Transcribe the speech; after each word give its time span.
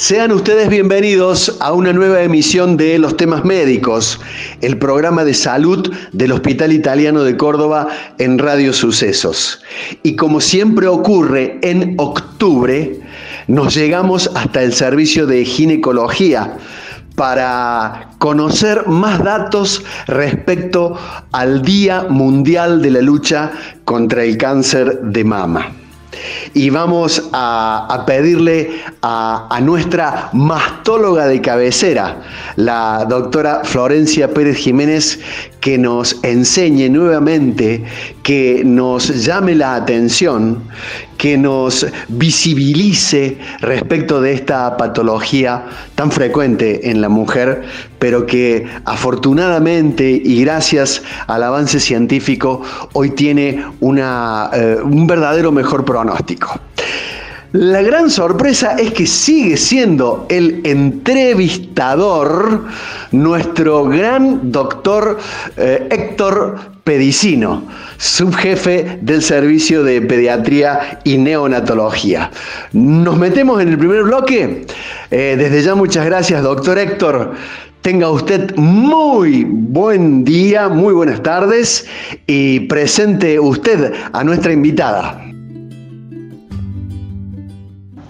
Sean 0.00 0.32
ustedes 0.32 0.70
bienvenidos 0.70 1.58
a 1.60 1.74
una 1.74 1.92
nueva 1.92 2.22
emisión 2.22 2.78
de 2.78 2.98
Los 2.98 3.18
temas 3.18 3.44
médicos, 3.44 4.18
el 4.62 4.78
programa 4.78 5.24
de 5.24 5.34
salud 5.34 5.92
del 6.12 6.32
Hospital 6.32 6.72
Italiano 6.72 7.22
de 7.22 7.36
Córdoba 7.36 7.86
en 8.16 8.38
Radio 8.38 8.72
Sucesos. 8.72 9.60
Y 10.02 10.16
como 10.16 10.40
siempre 10.40 10.86
ocurre 10.86 11.58
en 11.60 11.96
octubre, 11.98 12.98
nos 13.46 13.74
llegamos 13.74 14.30
hasta 14.34 14.62
el 14.62 14.72
servicio 14.72 15.26
de 15.26 15.44
ginecología 15.44 16.56
para 17.14 18.12
conocer 18.16 18.86
más 18.86 19.22
datos 19.22 19.84
respecto 20.06 20.98
al 21.30 21.60
Día 21.60 22.06
Mundial 22.08 22.80
de 22.80 22.90
la 22.90 23.02
Lucha 23.02 23.52
contra 23.84 24.24
el 24.24 24.38
Cáncer 24.38 24.98
de 25.02 25.24
Mama 25.24 25.74
y 26.54 26.70
vamos 26.70 27.28
a, 27.32 28.04
pedirle 28.06 28.82
a, 29.02 29.46
a, 29.50 29.60
nuestra 29.60 30.30
mastóloga 30.32 31.26
de 31.26 31.40
cabecera, 31.40 32.20
la 32.56 33.06
doctora 33.08 33.62
Florencia 33.64 34.32
Pérez 34.32 34.56
Jiménez, 34.56 35.20
que 35.60 35.78
nos 35.78 36.22
enseñe 36.24 36.88
nuevamente, 36.88 37.84
que 38.22 38.62
nos 38.64 39.24
llame 39.24 39.54
la 39.54 39.74
atención, 39.74 40.62
que 41.18 41.36
nos 41.36 41.86
visibilice 42.08 43.36
respecto 43.60 44.20
de 44.20 44.32
esta 44.32 44.76
patología 44.76 45.66
tan 45.94 46.10
frecuente 46.10 46.90
en 46.90 47.00
la 47.00 47.10
mujer, 47.10 47.62
pero 48.00 48.26
que 48.26 48.66
afortunadamente 48.84 50.10
y 50.10 50.42
gracias 50.42 51.02
al 51.28 51.44
avance 51.44 51.78
científico 51.78 52.62
hoy 52.94 53.10
tiene 53.10 53.64
una, 53.78 54.50
eh, 54.52 54.78
un 54.82 55.06
verdadero 55.06 55.52
mejor 55.52 55.84
pronóstico. 55.84 56.60
La 57.52 57.82
gran 57.82 58.10
sorpresa 58.10 58.76
es 58.78 58.92
que 58.92 59.08
sigue 59.08 59.56
siendo 59.56 60.24
el 60.28 60.60
entrevistador 60.64 62.66
nuestro 63.10 63.86
gran 63.86 64.52
doctor 64.52 65.18
eh, 65.56 65.88
Héctor 65.90 66.60
Pedicino, 66.84 67.64
subjefe 67.96 69.00
del 69.02 69.20
servicio 69.20 69.82
de 69.82 70.00
pediatría 70.00 71.00
y 71.02 71.18
neonatología. 71.18 72.30
Nos 72.72 73.18
metemos 73.18 73.60
en 73.60 73.70
el 73.70 73.78
primer 73.78 74.04
bloque. 74.04 74.66
Eh, 75.10 75.34
desde 75.36 75.62
ya 75.62 75.74
muchas 75.74 76.06
gracias, 76.06 76.44
doctor 76.44 76.78
Héctor. 76.78 77.34
Tenga 77.82 78.10
usted 78.10 78.54
muy 78.56 79.44
buen 79.44 80.22
día, 80.22 80.68
muy 80.68 80.92
buenas 80.92 81.22
tardes 81.22 81.88
y 82.26 82.60
presente 82.60 83.40
usted 83.40 83.94
a 84.12 84.22
nuestra 84.22 84.52
invitada. 84.52 85.18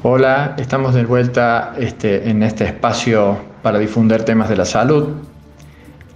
Hola, 0.02 0.56
estamos 0.58 0.94
de 0.94 1.04
vuelta 1.04 1.72
este, 1.78 2.28
en 2.28 2.42
este 2.42 2.64
espacio 2.64 3.38
para 3.62 3.78
difundir 3.78 4.24
temas 4.24 4.48
de 4.48 4.56
la 4.56 4.64
salud. 4.64 5.10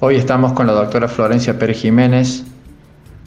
Hoy 0.01 0.17
estamos 0.17 0.53
con 0.55 0.67
la 0.67 0.73
doctora 0.73 1.07
Florencia 1.07 1.57
Pérez 1.57 1.81
Jiménez, 1.81 2.43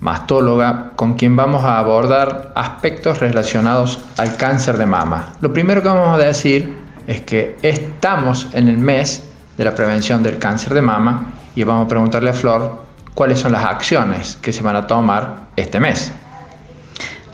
mastóloga, 0.02 0.92
con 0.98 1.14
quien 1.14 1.38
vamos 1.38 1.64
a 1.64 1.80
abordar 1.80 2.52
aspectos 2.53 3.22
relacionados 3.22 4.00
al 4.17 4.36
cáncer 4.36 4.78
de 4.78 4.88
mama. 4.88 5.31
Lo 5.39 5.53
primero 5.53 5.81
que 5.81 5.88
vamos 5.88 6.20
a 6.20 6.22
decir 6.22 6.75
es 7.08 7.22
que 7.22 7.55
estamos 7.61 8.50
en 8.52 8.67
el 8.67 8.78
mes 8.78 9.23
de 9.58 9.63
la 9.63 9.73
prevención 9.73 10.23
del 10.23 10.38
cáncer 10.38 10.73
de 10.73 10.81
mama 10.81 11.33
y 11.55 11.63
vamos 11.63 11.86
a 11.86 11.88
preguntarle 11.89 12.30
a 12.30 12.33
Flor 12.33 12.83
cuáles 13.13 13.39
son 13.39 13.52
las 13.52 13.66
acciones 13.66 14.38
que 14.41 14.53
se 14.53 14.61
van 14.61 14.75
a 14.75 14.86
tomar 14.86 15.47
este 15.55 15.80
mes. 15.80 16.11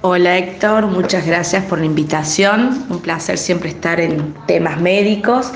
Hola 0.01 0.37
Héctor, 0.37 0.87
muchas 0.87 1.25
gracias 1.25 1.63
por 1.65 1.79
la 1.79 1.85
invitación. 1.85 2.85
Un 2.89 2.99
placer 2.99 3.37
siempre 3.37 3.69
estar 3.69 3.99
en 3.99 4.33
temas 4.47 4.79
médicos. 4.81 5.51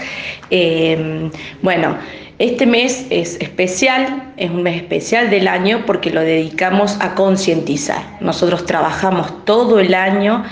Eh, 0.49 1.29
bueno, 1.61 1.97
este 2.39 2.67
mes 2.67 3.07
es 3.09 3.35
especial, 3.41 4.31
es 4.37 4.51
un 4.51 4.63
mes 4.63 4.75
especial 4.75 5.29
del 5.29 5.47
año 5.47 5.83
porque 5.85 6.11
lo 6.11 6.21
dedicamos 6.21 6.95
a 6.99 7.15
concientizar. 7.15 8.03
Nosotros 8.21 8.65
trabajamos 8.65 9.43
todo 9.43 9.79
el 9.79 9.95
año 9.95 10.45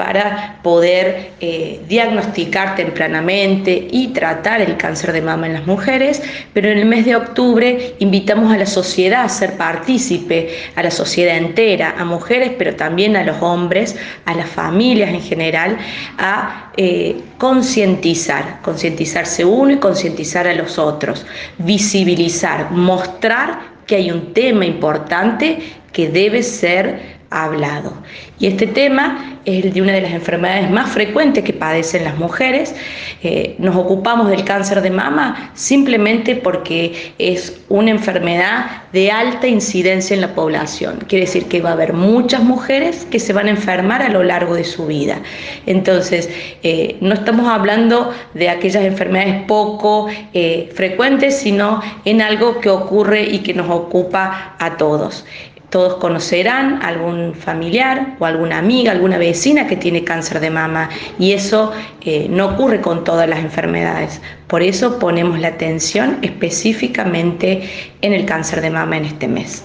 para 0.00 0.56
poder 0.62 1.32
eh, 1.40 1.78
diagnosticar 1.86 2.74
tempranamente 2.74 3.86
y 3.90 4.08
tratar 4.08 4.62
el 4.62 4.78
cáncer 4.78 5.12
de 5.12 5.20
mama 5.20 5.46
en 5.46 5.52
las 5.52 5.66
mujeres, 5.66 6.22
pero 6.54 6.70
en 6.70 6.78
el 6.78 6.86
mes 6.86 7.04
de 7.04 7.16
octubre 7.16 7.96
invitamos 7.98 8.50
a 8.50 8.56
la 8.56 8.64
sociedad 8.64 9.24
a 9.24 9.28
ser 9.28 9.58
partícipe, 9.58 10.48
a 10.74 10.82
la 10.82 10.90
sociedad 10.90 11.36
entera, 11.36 11.96
a 11.98 12.06
mujeres, 12.06 12.52
pero 12.56 12.74
también 12.76 13.14
a 13.14 13.24
los 13.24 13.42
hombres, 13.42 13.94
a 14.24 14.32
las 14.32 14.48
familias 14.48 15.10
en 15.10 15.20
general, 15.20 15.76
a 16.16 16.70
eh, 16.78 17.16
concientizar, 17.36 18.62
concientizarse 18.62 19.44
uno 19.44 19.72
y 19.72 19.76
concientizar 19.76 20.46
a 20.46 20.54
los 20.54 20.78
otros, 20.78 21.26
visibilizar, 21.58 22.70
mostrar 22.70 23.60
que 23.86 23.96
hay 23.96 24.10
un 24.10 24.32
tema 24.32 24.64
importante 24.64 25.58
que 25.92 26.08
debe 26.08 26.42
ser 26.42 27.19
hablado. 27.30 27.92
Y 28.38 28.46
este 28.46 28.66
tema 28.66 29.38
es 29.44 29.64
el 29.64 29.72
de 29.72 29.82
una 29.82 29.92
de 29.92 30.00
las 30.02 30.12
enfermedades 30.12 30.70
más 30.70 30.90
frecuentes 30.90 31.44
que 31.44 31.52
padecen 31.52 32.04
las 32.04 32.18
mujeres. 32.18 32.74
Eh, 33.22 33.54
nos 33.58 33.76
ocupamos 33.76 34.28
del 34.28 34.44
cáncer 34.44 34.82
de 34.82 34.90
mama 34.90 35.52
simplemente 35.54 36.36
porque 36.36 37.12
es 37.18 37.60
una 37.68 37.90
enfermedad 37.90 38.82
de 38.92 39.10
alta 39.10 39.46
incidencia 39.46 40.14
en 40.14 40.22
la 40.22 40.34
población. 40.34 40.98
Quiere 41.06 41.26
decir 41.26 41.46
que 41.46 41.60
va 41.60 41.70
a 41.70 41.72
haber 41.74 41.92
muchas 41.92 42.42
mujeres 42.42 43.06
que 43.10 43.20
se 43.20 43.32
van 43.32 43.46
a 43.46 43.50
enfermar 43.50 44.02
a 44.02 44.08
lo 44.08 44.22
largo 44.22 44.54
de 44.54 44.64
su 44.64 44.86
vida. 44.86 45.20
Entonces, 45.66 46.28
eh, 46.62 46.96
no 47.00 47.14
estamos 47.14 47.46
hablando 47.48 48.12
de 48.34 48.48
aquellas 48.48 48.84
enfermedades 48.84 49.44
poco 49.46 50.08
eh, 50.34 50.70
frecuentes, 50.74 51.38
sino 51.38 51.80
en 52.04 52.22
algo 52.22 52.60
que 52.60 52.70
ocurre 52.70 53.22
y 53.22 53.38
que 53.38 53.54
nos 53.54 53.70
ocupa 53.70 54.56
a 54.58 54.76
todos. 54.76 55.24
Todos 55.70 55.94
conocerán 55.94 56.82
algún 56.82 57.34
familiar 57.34 58.16
o 58.18 58.26
alguna 58.26 58.58
amiga, 58.58 58.90
alguna 58.90 59.18
vecina 59.18 59.68
que 59.68 59.76
tiene 59.76 60.02
cáncer 60.02 60.40
de 60.40 60.50
mama 60.50 60.90
y 61.18 61.32
eso 61.32 61.72
eh, 62.00 62.26
no 62.28 62.48
ocurre 62.48 62.80
con 62.80 63.04
todas 63.04 63.28
las 63.28 63.38
enfermedades. 63.38 64.20
Por 64.48 64.62
eso 64.62 64.98
ponemos 64.98 65.38
la 65.38 65.48
atención 65.48 66.18
específicamente 66.22 67.62
en 68.02 68.12
el 68.12 68.26
cáncer 68.26 68.60
de 68.60 68.70
mama 68.70 68.96
en 68.96 69.04
este 69.04 69.28
mes. 69.28 69.64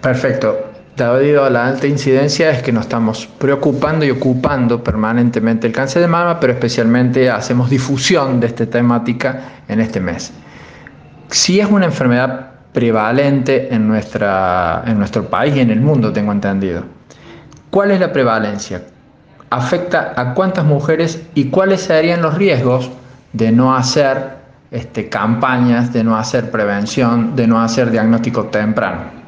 Perfecto. 0.00 0.66
Debido 0.96 1.44
a 1.44 1.50
la 1.50 1.66
alta 1.66 1.86
incidencia 1.86 2.50
es 2.50 2.62
que 2.62 2.72
nos 2.72 2.82
estamos 2.82 3.26
preocupando 3.38 4.04
y 4.04 4.10
ocupando 4.10 4.82
permanentemente 4.82 5.66
el 5.66 5.72
cáncer 5.72 6.02
de 6.02 6.08
mama, 6.08 6.40
pero 6.40 6.52
especialmente 6.52 7.30
hacemos 7.30 7.70
difusión 7.70 8.40
de 8.40 8.48
esta 8.48 8.66
temática 8.66 9.40
en 9.68 9.80
este 9.80 10.00
mes. 10.00 10.32
Si 11.30 11.60
es 11.60 11.70
una 11.70 11.86
enfermedad 11.86 12.49
prevalente 12.72 13.74
en, 13.74 13.88
nuestra, 13.88 14.82
en 14.86 14.98
nuestro 14.98 15.28
país 15.28 15.56
y 15.56 15.60
en 15.60 15.70
el 15.70 15.80
mundo, 15.80 16.12
tengo 16.12 16.32
entendido. 16.32 16.84
¿Cuál 17.70 17.90
es 17.90 18.00
la 18.00 18.12
prevalencia? 18.12 18.82
¿Afecta 19.50 20.12
a 20.16 20.34
cuántas 20.34 20.64
mujeres 20.64 21.22
y 21.34 21.46
cuáles 21.46 21.82
serían 21.82 22.22
los 22.22 22.34
riesgos 22.34 22.90
de 23.32 23.50
no 23.50 23.74
hacer 23.74 24.38
este, 24.70 25.08
campañas, 25.08 25.92
de 25.92 26.04
no 26.04 26.16
hacer 26.16 26.50
prevención, 26.50 27.34
de 27.34 27.46
no 27.46 27.60
hacer 27.60 27.90
diagnóstico 27.90 28.44
temprano? 28.46 29.20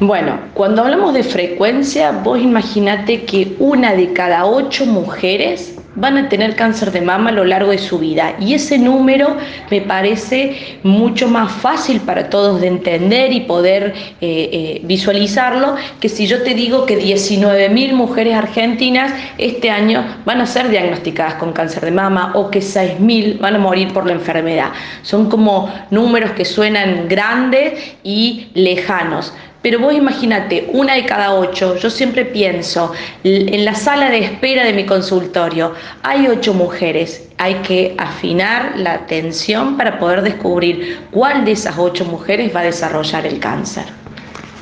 Bueno, 0.00 0.38
cuando 0.54 0.82
hablamos 0.82 1.14
de 1.14 1.22
frecuencia, 1.22 2.10
vos 2.10 2.40
imaginate 2.40 3.24
que 3.24 3.54
una 3.60 3.92
de 3.92 4.12
cada 4.12 4.44
ocho 4.44 4.86
mujeres 4.86 5.73
van 5.96 6.18
a 6.18 6.28
tener 6.28 6.56
cáncer 6.56 6.90
de 6.92 7.00
mama 7.00 7.30
a 7.30 7.32
lo 7.32 7.44
largo 7.44 7.70
de 7.70 7.78
su 7.78 7.98
vida. 7.98 8.34
Y 8.40 8.54
ese 8.54 8.78
número 8.78 9.36
me 9.70 9.80
parece 9.80 10.78
mucho 10.82 11.28
más 11.28 11.52
fácil 11.52 12.00
para 12.00 12.28
todos 12.30 12.60
de 12.60 12.68
entender 12.68 13.32
y 13.32 13.40
poder 13.40 13.94
eh, 14.20 14.48
eh, 14.52 14.80
visualizarlo 14.84 15.76
que 16.00 16.08
si 16.08 16.26
yo 16.26 16.42
te 16.42 16.54
digo 16.54 16.86
que 16.86 16.98
19.000 16.98 17.92
mujeres 17.92 18.34
argentinas 18.34 19.12
este 19.38 19.70
año 19.70 20.04
van 20.24 20.40
a 20.40 20.46
ser 20.46 20.68
diagnosticadas 20.68 21.34
con 21.34 21.52
cáncer 21.52 21.84
de 21.84 21.90
mama 21.90 22.32
o 22.34 22.50
que 22.50 22.60
6.000 22.60 23.38
van 23.38 23.56
a 23.56 23.58
morir 23.58 23.92
por 23.92 24.06
la 24.06 24.12
enfermedad. 24.12 24.70
Son 25.02 25.28
como 25.28 25.72
números 25.90 26.32
que 26.32 26.44
suenan 26.44 27.08
grandes 27.08 27.96
y 28.02 28.48
lejanos. 28.54 29.32
Pero 29.64 29.78
vos 29.78 29.94
imagínate, 29.94 30.68
una 30.74 30.94
de 30.94 31.06
cada 31.06 31.32
ocho, 31.32 31.76
yo 31.78 31.88
siempre 31.88 32.26
pienso, 32.26 32.92
en 33.24 33.64
la 33.64 33.74
sala 33.74 34.10
de 34.10 34.18
espera 34.18 34.62
de 34.62 34.74
mi 34.74 34.84
consultorio 34.84 35.72
hay 36.02 36.28
ocho 36.28 36.52
mujeres, 36.52 37.26
hay 37.38 37.54
que 37.66 37.94
afinar 37.96 38.74
la 38.76 38.92
atención 38.92 39.78
para 39.78 39.98
poder 39.98 40.20
descubrir 40.20 40.98
cuál 41.10 41.46
de 41.46 41.52
esas 41.52 41.78
ocho 41.78 42.04
mujeres 42.04 42.54
va 42.54 42.60
a 42.60 42.64
desarrollar 42.64 43.24
el 43.24 43.40
cáncer. 43.40 43.84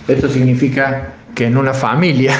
Esto 0.06 0.28
significa 0.28 1.14
que 1.34 1.46
en 1.46 1.56
una 1.56 1.74
familia 1.74 2.34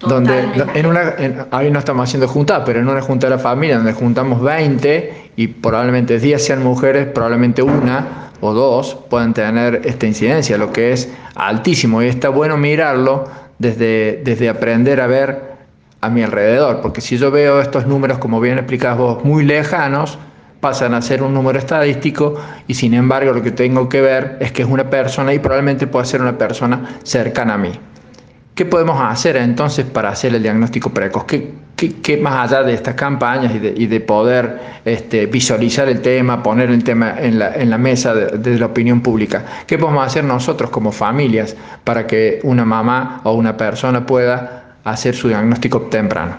donde 0.00 0.44
en 0.74 0.86
una 0.86 1.14
ahí 1.50 1.70
no 1.70 1.78
estamos 1.78 2.08
haciendo 2.08 2.28
juntas, 2.28 2.62
pero 2.64 2.80
en 2.80 2.88
una 2.88 3.00
junta 3.00 3.26
de 3.26 3.36
la 3.36 3.38
familia 3.38 3.76
donde 3.76 3.92
juntamos 3.92 4.40
20 4.40 5.30
y 5.36 5.48
probablemente 5.48 6.18
10 6.18 6.44
sean 6.44 6.62
mujeres, 6.62 7.06
probablemente 7.06 7.62
una 7.62 8.30
o 8.40 8.52
dos 8.52 8.96
puedan 9.08 9.34
tener 9.34 9.82
esta 9.84 10.06
incidencia, 10.06 10.56
lo 10.58 10.72
que 10.72 10.92
es 10.92 11.12
altísimo. 11.34 12.02
Y 12.02 12.06
está 12.06 12.28
bueno 12.28 12.56
mirarlo 12.56 13.28
desde, 13.58 14.20
desde 14.24 14.48
aprender 14.48 15.00
a 15.00 15.06
ver 15.06 15.48
a 16.00 16.08
mi 16.08 16.22
alrededor, 16.22 16.80
porque 16.80 17.00
si 17.00 17.18
yo 17.18 17.32
veo 17.32 17.60
estos 17.60 17.86
números, 17.86 18.18
como 18.18 18.40
bien 18.40 18.56
explicás 18.58 18.96
vos, 18.96 19.24
muy 19.24 19.44
lejanos, 19.44 20.18
pasan 20.60 20.94
a 20.94 21.02
ser 21.02 21.22
un 21.22 21.34
número 21.34 21.58
estadístico 21.58 22.36
y 22.66 22.74
sin 22.74 22.94
embargo 22.94 23.32
lo 23.32 23.42
que 23.42 23.52
tengo 23.52 23.88
que 23.88 24.00
ver 24.00 24.36
es 24.40 24.52
que 24.52 24.62
es 24.62 24.68
una 24.68 24.90
persona 24.90 25.32
y 25.32 25.38
probablemente 25.38 25.86
pueda 25.86 26.04
ser 26.04 26.20
una 26.20 26.36
persona 26.36 26.98
cercana 27.02 27.54
a 27.54 27.58
mí. 27.58 27.72
¿Qué 28.58 28.64
podemos 28.64 29.00
hacer 29.00 29.36
entonces 29.36 29.86
para 29.86 30.08
hacer 30.08 30.34
el 30.34 30.42
diagnóstico 30.42 30.90
precoz? 30.90 31.26
¿Qué, 31.26 32.18
más 32.20 32.50
allá 32.50 32.64
de 32.64 32.74
estas 32.74 32.96
campañas 32.96 33.52
y 33.54 33.86
de, 33.86 34.00
poder 34.00 34.80
este, 34.84 35.26
visualizar 35.26 35.88
el 35.88 36.02
tema, 36.02 36.42
poner 36.42 36.68
el 36.70 36.82
tema 36.82 37.14
en 37.20 37.38
la, 37.38 37.78
mesa 37.78 38.12
de, 38.12 38.58
la 38.58 38.66
opinión 38.66 39.00
pública? 39.00 39.44
¿Qué 39.64 39.78
podemos 39.78 40.04
hacer 40.04 40.24
nosotros 40.24 40.70
como 40.70 40.90
familias 40.90 41.54
para 41.84 42.04
que 42.04 42.40
una 42.42 42.64
mamá 42.64 43.20
o 43.22 43.34
una 43.34 43.56
persona 43.56 44.04
pueda 44.04 44.74
hacer 44.82 45.14
su 45.14 45.28
diagnóstico 45.28 45.82
temprano? 45.82 46.36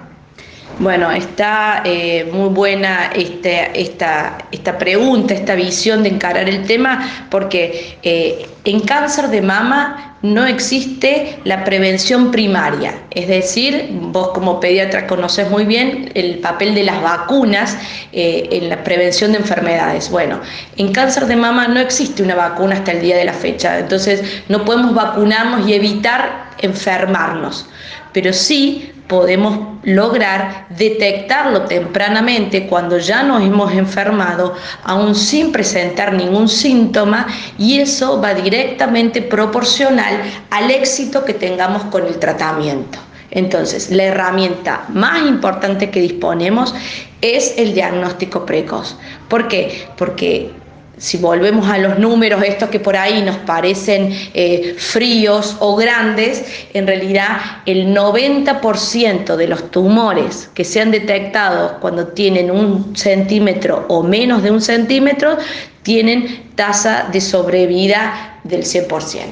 Bueno, 0.79 1.11
está 1.11 1.83
eh, 1.85 2.29
muy 2.33 2.49
buena 2.49 3.11
este, 3.15 3.79
esta, 3.79 4.39
esta, 4.51 4.77
pregunta, 4.77 5.33
esta 5.33 5.55
visión 5.55 6.03
de 6.03 6.09
encarar 6.09 6.49
el 6.49 6.65
tema, 6.65 7.27
porque 7.29 7.97
eh, 8.03 8.45
en 8.65 8.81
cáncer 8.81 9.29
de 9.29 9.41
mama 9.41 10.08
no 10.21 10.45
existe 10.45 11.39
la 11.45 11.63
prevención 11.63 12.31
primaria, 12.31 12.93
es 13.11 13.27
decir, 13.27 13.89
vos 13.91 14.29
como 14.29 14.59
pediatra 14.59 15.07
conoces 15.07 15.49
muy 15.49 15.65
bien 15.65 16.11
el 16.13 16.39
papel 16.39 16.75
de 16.75 16.83
las 16.83 17.01
vacunas 17.01 17.77
eh, 18.11 18.49
en 18.51 18.69
la 18.69 18.83
prevención 18.83 19.31
de 19.31 19.37
enfermedades. 19.37 20.09
Bueno, 20.09 20.41
en 20.75 20.91
cáncer 20.91 21.25
de 21.25 21.35
mama 21.37 21.67
no 21.67 21.79
existe 21.79 22.21
una 22.21 22.35
vacuna 22.35 22.75
hasta 22.75 22.91
el 22.91 23.01
día 23.01 23.15
de 23.15 23.25
la 23.25 23.33
fecha, 23.33 23.79
entonces 23.79 24.43
no 24.49 24.65
podemos 24.65 24.93
vacunarnos 24.93 25.67
y 25.67 25.73
evitar 25.73 26.49
enfermarnos, 26.59 27.67
pero 28.11 28.33
sí 28.33 28.91
podemos 29.09 29.79
lograr 29.83 30.67
detectarlo 30.69 31.63
tempranamente 31.63 32.67
cuando 32.67 32.99
ya 32.99 33.23
nos 33.23 33.41
hemos 33.41 33.73
enfermado, 33.73 34.53
aún 34.83 35.15
sin 35.15 35.51
presentar 35.51 36.13
ningún 36.13 36.47
síntoma, 36.47 37.27
y 37.57 37.79
eso 37.79 38.21
va 38.21 38.35
directamente 38.35 39.23
proporcional 39.23 40.21
al 40.51 40.69
éxito 40.71 41.25
que 41.25 41.33
tengamos 41.33 41.83
con 41.85 42.05
el 42.05 42.19
tratamiento. 42.19 42.99
Entonces, 43.31 43.89
la 43.89 44.03
herramienta 44.03 44.85
más 44.89 45.21
importante 45.27 45.89
que 45.89 46.01
disponemos 46.01 46.73
es 47.21 47.55
el 47.57 47.73
diagnóstico 47.73 48.45
precoz. 48.45 48.95
¿Por 49.27 49.47
qué? 49.47 49.87
Porque 49.97 50.51
si 50.99 51.17
volvemos 51.17 51.67
a 51.69 51.77
los 51.77 51.97
números, 51.97 52.43
estos 52.43 52.69
que 52.69 52.79
por 52.79 52.95
ahí 52.95 53.21
nos 53.23 53.37
parecen 53.37 54.13
eh, 54.33 54.75
fríos 54.77 55.57
o 55.59 55.75
grandes, 55.75 56.43
en 56.73 56.85
realidad 56.85 57.37
el 57.65 57.95
90% 57.95 59.35
de 59.35 59.47
los 59.47 59.71
tumores 59.71 60.51
que 60.53 60.63
se 60.63 60.81
han 60.81 60.91
detectado 60.91 61.79
cuando 61.79 62.07
tienen 62.07 62.51
un 62.51 62.95
centímetro 62.95 63.85
o 63.87 64.03
menos 64.03 64.43
de 64.43 64.51
un 64.51 64.61
centímetro 64.61 65.37
tienen 65.83 66.49
tasa 66.55 67.07
de 67.11 67.21
sobrevida 67.21 68.39
del 68.43 68.63
100%. 68.63 69.29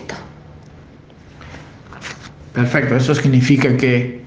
Perfecto, 2.53 2.95
eso 2.95 3.13
significa 3.13 3.75
que 3.77 4.25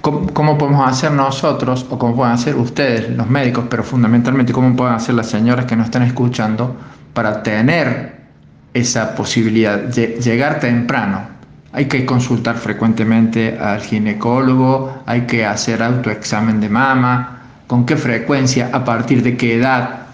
¿Cómo, 0.00 0.56
podemos 0.56 0.88
hacer 0.88 1.12
nosotros 1.12 1.86
o 1.90 1.98
cómo 1.98 2.16
pueden 2.16 2.32
hacer 2.32 2.56
ustedes, 2.56 3.10
los 3.10 3.28
médicos, 3.28 3.66
pero 3.68 3.82
fundamentalmente 3.82 4.52
cómo 4.52 4.74
pueden 4.74 4.94
hacer 4.94 5.14
las 5.14 5.28
señoras 5.28 5.66
que 5.66 5.76
nos 5.76 5.86
están 5.86 6.02
escuchando 6.04 6.74
para 7.12 7.42
tener 7.42 8.20
esa 8.72 9.14
posibilidad 9.14 9.78
de 9.78 10.18
llegar 10.22 10.58
temprano? 10.58 11.20
Hay 11.72 11.84
que 11.84 12.06
consultar 12.06 12.56
frecuentemente 12.56 13.58
al 13.58 13.82
ginecólogo, 13.82 15.02
hay 15.04 15.22
que 15.22 15.44
hacer 15.44 15.82
autoexamen 15.82 16.60
de 16.60 16.70
mama, 16.70 17.42
con 17.66 17.84
qué 17.84 17.96
frecuencia, 17.96 18.70
a 18.72 18.84
partir 18.84 19.22
de 19.22 19.36
qué 19.36 19.56
edad, 19.56 20.06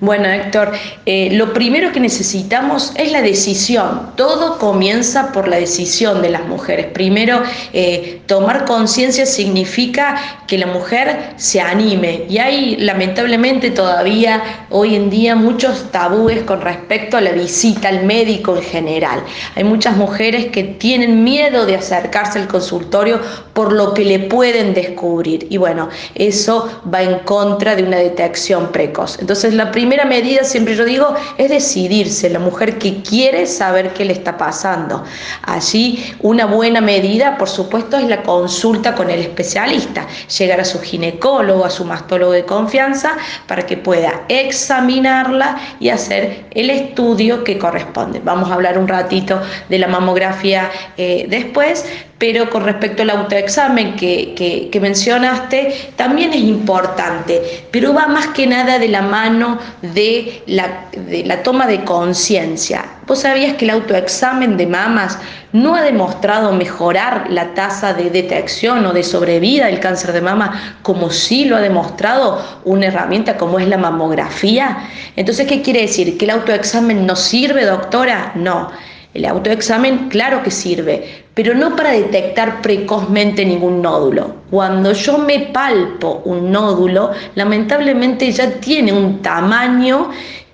bueno, 0.00 0.28
Héctor, 0.28 0.72
eh, 1.06 1.30
lo 1.32 1.52
primero 1.52 1.90
que 1.90 1.98
necesitamos 1.98 2.92
es 2.94 3.10
la 3.10 3.20
decisión. 3.20 4.12
Todo 4.14 4.58
comienza 4.58 5.32
por 5.32 5.48
la 5.48 5.56
decisión 5.56 6.22
de 6.22 6.30
las 6.30 6.46
mujeres. 6.46 6.86
Primero, 6.86 7.42
eh, 7.72 8.20
tomar 8.26 8.64
conciencia 8.64 9.26
significa 9.26 10.16
que 10.46 10.56
la 10.56 10.66
mujer 10.66 11.32
se 11.36 11.60
anime. 11.60 12.26
Y 12.28 12.38
hay 12.38 12.76
lamentablemente 12.76 13.70
todavía 13.70 14.66
hoy 14.70 14.94
en 14.94 15.10
día 15.10 15.34
muchos 15.34 15.90
tabúes 15.90 16.42
con 16.42 16.60
respecto 16.60 17.16
a 17.16 17.20
la 17.20 17.32
visita 17.32 17.88
al 17.88 18.04
médico 18.04 18.56
en 18.56 18.62
general. 18.62 19.22
Hay 19.56 19.64
muchas 19.64 19.96
mujeres 19.96 20.46
que 20.46 20.62
tienen 20.62 21.24
miedo 21.24 21.66
de 21.66 21.74
acercarse 21.74 22.38
al 22.38 22.46
consultorio 22.46 23.20
por 23.52 23.72
lo 23.72 23.94
que 23.94 24.04
le 24.04 24.20
pueden 24.20 24.74
descubrir. 24.74 25.48
Y 25.50 25.56
bueno, 25.56 25.88
eso 26.14 26.82
va 26.92 27.02
en 27.02 27.18
contra 27.20 27.74
de 27.74 27.82
una 27.82 27.96
detección 27.96 28.70
precoz. 28.70 29.18
Entonces, 29.18 29.54
la 29.54 29.72
primera 29.72 29.87
medida, 30.04 30.44
siempre 30.44 30.74
yo 30.74 30.84
digo, 30.84 31.14
es 31.36 31.50
decidirse, 31.50 32.30
la 32.30 32.38
mujer 32.38 32.78
que 32.78 33.02
quiere 33.02 33.46
saber 33.46 33.92
qué 33.94 34.04
le 34.04 34.12
está 34.12 34.36
pasando. 34.36 35.04
Allí 35.42 36.14
una 36.20 36.46
buena 36.46 36.80
medida, 36.80 37.36
por 37.38 37.48
supuesto, 37.48 37.96
es 37.96 38.04
la 38.04 38.22
consulta 38.22 38.94
con 38.94 39.10
el 39.10 39.20
especialista, 39.20 40.06
llegar 40.38 40.60
a 40.60 40.64
su 40.64 40.80
ginecólogo, 40.80 41.64
a 41.64 41.70
su 41.70 41.84
mastólogo 41.84 42.32
de 42.32 42.44
confianza, 42.44 43.16
para 43.46 43.66
que 43.66 43.76
pueda 43.76 44.24
examinarla 44.28 45.58
y 45.80 45.88
hacer 45.88 46.46
el 46.50 46.70
estudio 46.70 47.44
que 47.44 47.58
corresponde. 47.58 48.20
Vamos 48.22 48.50
a 48.50 48.54
hablar 48.54 48.78
un 48.78 48.88
ratito 48.88 49.40
de 49.68 49.78
la 49.78 49.88
mamografía 49.88 50.70
eh, 50.96 51.26
después, 51.28 51.84
pero 52.18 52.50
con 52.50 52.64
respecto 52.64 53.02
al 53.02 53.10
autoexamen 53.10 53.94
que, 53.94 54.34
que, 54.70 54.80
mencionaste, 54.80 55.92
también 55.96 56.32
es 56.32 56.40
importante, 56.40 57.66
pero 57.70 57.94
va 57.94 58.08
más 58.08 58.28
que 58.28 58.46
nada 58.46 58.78
de 58.78 58.88
la 58.88 59.02
mano 59.02 59.58
de 59.82 60.42
la, 60.46 60.86
de 60.92 61.24
la 61.24 61.42
toma 61.44 61.66
de 61.66 61.84
conciencia. 61.84 62.84
¿Vos 63.06 63.20
sabías 63.20 63.54
que 63.54 63.64
el 63.64 63.70
autoexamen 63.70 64.56
de 64.56 64.66
mamas 64.66 65.18
no 65.52 65.76
ha 65.76 65.82
demostrado 65.82 66.52
mejorar 66.52 67.26
la 67.30 67.54
tasa 67.54 67.94
de 67.94 68.10
detección 68.10 68.84
o 68.84 68.92
de 68.92 69.02
sobrevida 69.02 69.66
del 69.66 69.80
cáncer 69.80 70.12
de 70.12 70.20
mama 70.20 70.76
como 70.82 71.10
sí 71.10 71.46
lo 71.46 71.56
ha 71.56 71.60
demostrado 71.60 72.60
una 72.64 72.86
herramienta 72.86 73.36
como 73.36 73.60
es 73.60 73.68
la 73.68 73.78
mamografía? 73.78 74.88
Entonces, 75.16 75.46
¿qué 75.46 75.62
quiere 75.62 75.82
decir? 75.82 76.18
¿Que 76.18 76.24
el 76.24 76.32
autoexamen 76.32 77.06
no 77.06 77.14
sirve, 77.14 77.64
doctora? 77.64 78.32
No. 78.34 78.70
El 79.18 79.24
autoexamen, 79.24 80.08
claro 80.10 80.44
que 80.44 80.52
sirve, 80.52 81.24
pero 81.34 81.52
no 81.52 81.74
para 81.74 81.90
detectar 81.90 82.62
precozmente 82.62 83.44
ningún 83.44 83.82
nódulo. 83.82 84.36
Cuando 84.48 84.92
yo 84.92 85.18
me 85.18 85.40
palpo 85.52 86.22
un 86.24 86.52
nódulo, 86.52 87.10
lamentablemente 87.34 88.30
ya 88.30 88.48
tiene 88.60 88.92
un 88.92 89.20
tamaño 89.20 90.10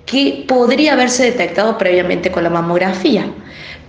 que 0.06 0.46
podría 0.48 0.94
haberse 0.94 1.24
detectado 1.24 1.76
previamente 1.76 2.32
con 2.32 2.42
la 2.42 2.48
mamografía 2.48 3.26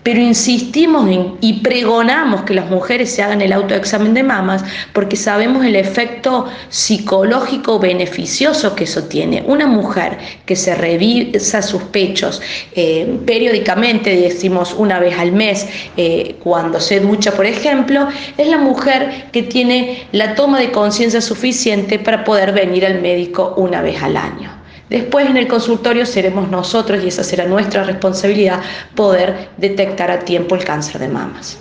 pero 0.06 0.20
insistimos 0.20 1.10
y 1.42 1.62
pregonamos 1.62 2.44
que 2.44 2.54
las 2.54 2.70
mujeres 2.70 3.12
se 3.12 3.24
hagan 3.24 3.42
el 3.42 3.52
autoexamen 3.52 4.14
de 4.14 4.22
mamas 4.22 4.64
porque 4.94 5.16
sabemos 5.16 5.66
el 5.66 5.76
efecto 5.76 6.46
psicológico 6.70 7.80
beneficioso 7.80 8.76
que 8.76 8.84
eso 8.84 9.06
tiene. 9.06 9.44
Una 9.48 9.66
mujer 9.66 10.20
que 10.46 10.56
se 10.56 10.76
revisa 10.76 11.64
sus 11.64 11.82
pechos 11.86 12.40
eh, 12.76 13.18
periódicamente, 13.26 14.16
decimos 14.16 14.76
una 14.78 15.00
vez 15.00 15.18
al 15.18 15.32
mes, 15.32 15.66
eh, 15.98 16.36
cuando 16.44 16.80
se 16.80 17.00
ducha, 17.00 17.32
por 17.32 17.48
ejemplo, 17.48 18.08
es 18.38 18.48
la 18.48 18.60
mujer 18.60 19.30
que 19.32 19.42
tiene 19.42 20.04
la 20.12 20.36
toma 20.36 20.60
de 20.60 20.70
conciencia 20.70 21.20
suficiente 21.20 21.98
para 21.98 22.24
poder 22.24 22.52
venir 22.52 22.86
al 22.86 23.02
médico 23.02 23.56
una 23.58 23.82
vez 23.82 24.04
al 24.04 24.18
año. 24.18 24.65
Después 24.96 25.30
en 25.30 25.36
el 25.36 25.50
consultorio 25.50 26.06
seremos 26.06 26.50
nosotros, 26.50 27.04
y 27.04 27.10
esa 27.10 27.22
será 27.22 27.46
nuestra 27.46 27.84
responsabilidad, 27.84 28.62
poder 28.96 29.50
detectar 29.58 30.10
a 30.10 30.20
tiempo 30.20 30.56
el 30.56 30.64
cáncer 30.64 31.02
de 31.02 31.10
mamas. 31.10 31.60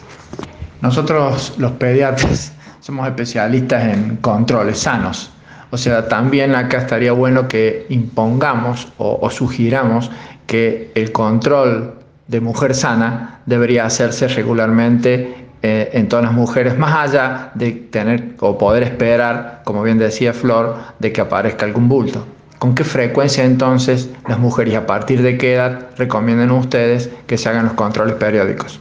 Nosotros 0.82 1.52
los 1.58 1.72
pediatras 1.72 2.52
somos 2.80 3.08
especialistas 3.08 3.92
en 3.92 4.18
controles 4.18 4.78
sanos. 4.78 5.32
O 5.72 5.76
sea, 5.76 6.06
también 6.06 6.54
acá 6.54 6.78
estaría 6.78 7.10
bueno 7.10 7.48
que 7.48 7.86
impongamos 7.88 8.92
o, 8.98 9.28
sugiramos 9.30 10.12
que 10.46 10.92
el 10.94 11.10
control 11.10 11.94
de 12.28 12.40
mujer 12.40 12.72
sana 12.72 13.40
debería 13.46 13.84
hacerse 13.84 14.28
regularmente 14.28 15.48
eh, 15.60 15.90
en 15.92 16.08
todas 16.08 16.24
las 16.26 16.34
mujeres, 16.34 16.78
más 16.78 17.08
allá 17.08 17.50
de 17.56 17.72
tener 17.72 18.36
o 18.38 18.56
poder 18.56 18.84
esperar, 18.84 19.62
como 19.64 19.82
bien 19.82 19.98
decía 19.98 20.32
Flor, 20.32 20.76
de 21.00 21.12
que 21.12 21.20
aparezca 21.20 21.64
algún 21.66 21.88
bulto. 21.88 22.24
¿Con 22.64 22.74
qué 22.74 22.82
frecuencia 22.82 23.44
entonces 23.44 24.08
las 24.26 24.38
mujeres 24.38 24.72
y 24.72 24.76
a 24.76 24.86
partir 24.86 25.20
de 25.20 25.36
qué 25.36 25.52
edad 25.52 25.90
recomiendan 25.98 26.50
ustedes 26.50 27.10
que 27.26 27.36
se 27.36 27.50
hagan 27.50 27.66
los 27.66 27.74
controles 27.74 28.14
periódicos? 28.14 28.80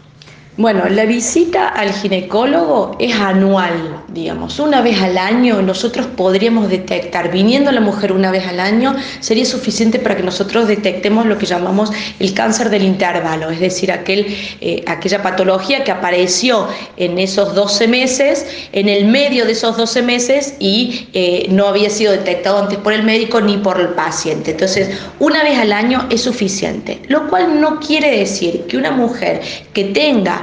Bueno, 0.56 0.88
la 0.88 1.06
visita 1.06 1.68
al 1.68 1.92
ginecólogo 1.92 2.96
es 3.00 3.16
anual, 3.16 4.04
digamos. 4.10 4.60
Una 4.60 4.82
vez 4.82 5.02
al 5.02 5.18
año 5.18 5.64
nosotros 5.64 6.06
podríamos 6.06 6.70
detectar, 6.70 7.32
viniendo 7.32 7.72
la 7.72 7.82
mujer 7.82 8.12
una 8.12 8.30
vez 8.30 8.46
al 8.46 8.60
año, 8.60 8.96
sería 9.20 9.46
suficiente 9.46 9.98
para 9.98 10.16
que 10.16 10.22
nosotros 10.22 10.68
detectemos 10.68 11.26
lo 11.26 11.40
que 11.40 11.48
llamamos 11.48 11.90
el 12.20 12.36
cáncer 12.36 12.70
del 12.70 12.84
intervalo, 12.84 13.50
es 13.50 13.60
decir, 13.60 13.92
aquel, 13.92 14.28
eh, 14.62 14.84
aquella 14.86 15.24
patología 15.24 15.84
que 15.84 15.90
apareció 15.90 16.68
en 16.98 17.18
esos 17.18 17.56
12 17.56 17.88
meses, 17.88 18.46
en 18.74 18.90
el 18.90 19.06
medio 19.06 19.46
de 19.46 19.54
esos 19.54 19.76
12 19.76 20.04
meses 20.04 20.54
y 20.60 21.08
eh, 21.14 21.48
no 21.50 21.66
había 21.66 21.90
sido 21.90 22.12
detectado 22.12 22.60
antes 22.60 22.78
por 22.78 22.94
el 22.94 23.02
médico 23.02 23.42
ni 23.42 23.58
por 23.58 23.82
el 23.82 23.90
paciente. 23.90 24.52
Entonces, 24.52 25.00
una 25.18 25.42
vez 25.42 25.58
al 25.58 25.74
año 25.74 26.06
es 26.12 26.22
suficiente, 26.22 27.02
lo 27.08 27.28
cual 27.28 27.60
no 27.60 27.80
quiere 27.80 28.20
decir 28.20 28.66
que 28.68 28.78
una 28.78 28.92
mujer 28.92 29.42
que 29.74 29.86
tenga 29.86 30.43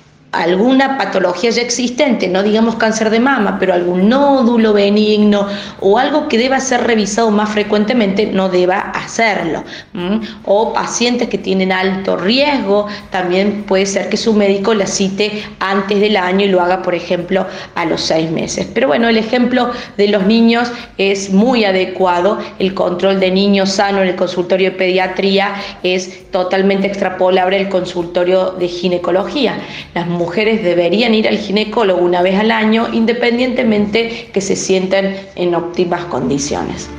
alguna 0.31 0.97
patología 0.97 1.49
ya 1.49 1.61
existente, 1.61 2.27
no 2.29 2.41
digamos 2.41 2.75
cáncer 2.75 3.09
de 3.09 3.19
mama, 3.19 3.57
pero 3.59 3.73
algún 3.73 4.07
nódulo 4.07 4.71
benigno 4.71 5.47
o 5.81 5.97
algo 5.97 6.29
que 6.29 6.37
deba 6.37 6.59
ser 6.61 6.83
revisado 6.83 7.31
más 7.31 7.49
frecuentemente, 7.49 8.27
no 8.27 8.47
deba 8.47 8.79
hacerlo. 8.79 9.63
O 10.45 10.73
pacientes 10.73 11.27
que 11.27 11.37
tienen 11.37 11.71
alto 11.71 12.15
riesgo, 12.15 12.87
también 13.09 13.63
puede 13.63 13.85
ser 13.85 14.07
que 14.09 14.15
su 14.15 14.33
médico 14.33 14.73
la 14.73 14.87
cite 14.87 15.43
antes 15.59 15.99
del 15.99 16.15
año 16.15 16.45
y 16.45 16.49
lo 16.49 16.61
haga, 16.61 16.81
por 16.81 16.95
ejemplo, 16.95 17.45
a 17.75 17.85
los 17.85 18.01
seis 18.01 18.31
meses. 18.31 18.67
Pero 18.73 18.87
bueno, 18.87 19.09
el 19.09 19.17
ejemplo 19.17 19.71
de 19.97 20.07
los 20.07 20.25
niños 20.25 20.71
es 20.97 21.29
muy 21.31 21.65
adecuado. 21.65 22.39
El 22.57 22.73
control 22.73 23.19
de 23.19 23.31
niños 23.31 23.71
sano 23.71 24.01
en 24.01 24.07
el 24.07 24.15
consultorio 24.15 24.71
de 24.71 24.77
pediatría 24.77 25.55
es 25.83 26.31
totalmente 26.31 26.87
extrapolable 26.87 27.57
al 27.57 27.69
consultorio 27.69 28.51
de 28.51 28.69
ginecología. 28.69 29.55
Las 29.93 30.07
mujeres 30.21 30.63
deberían 30.63 31.15
ir 31.15 31.27
al 31.27 31.37
ginecólogo 31.37 31.99
una 31.99 32.21
vez 32.21 32.39
al 32.39 32.51
año, 32.51 32.87
independientemente 32.93 34.29
que 34.31 34.39
se 34.39 34.55
sientan 34.55 35.15
en 35.35 35.55
óptimas 35.55 36.05
condiciones. 36.05 36.89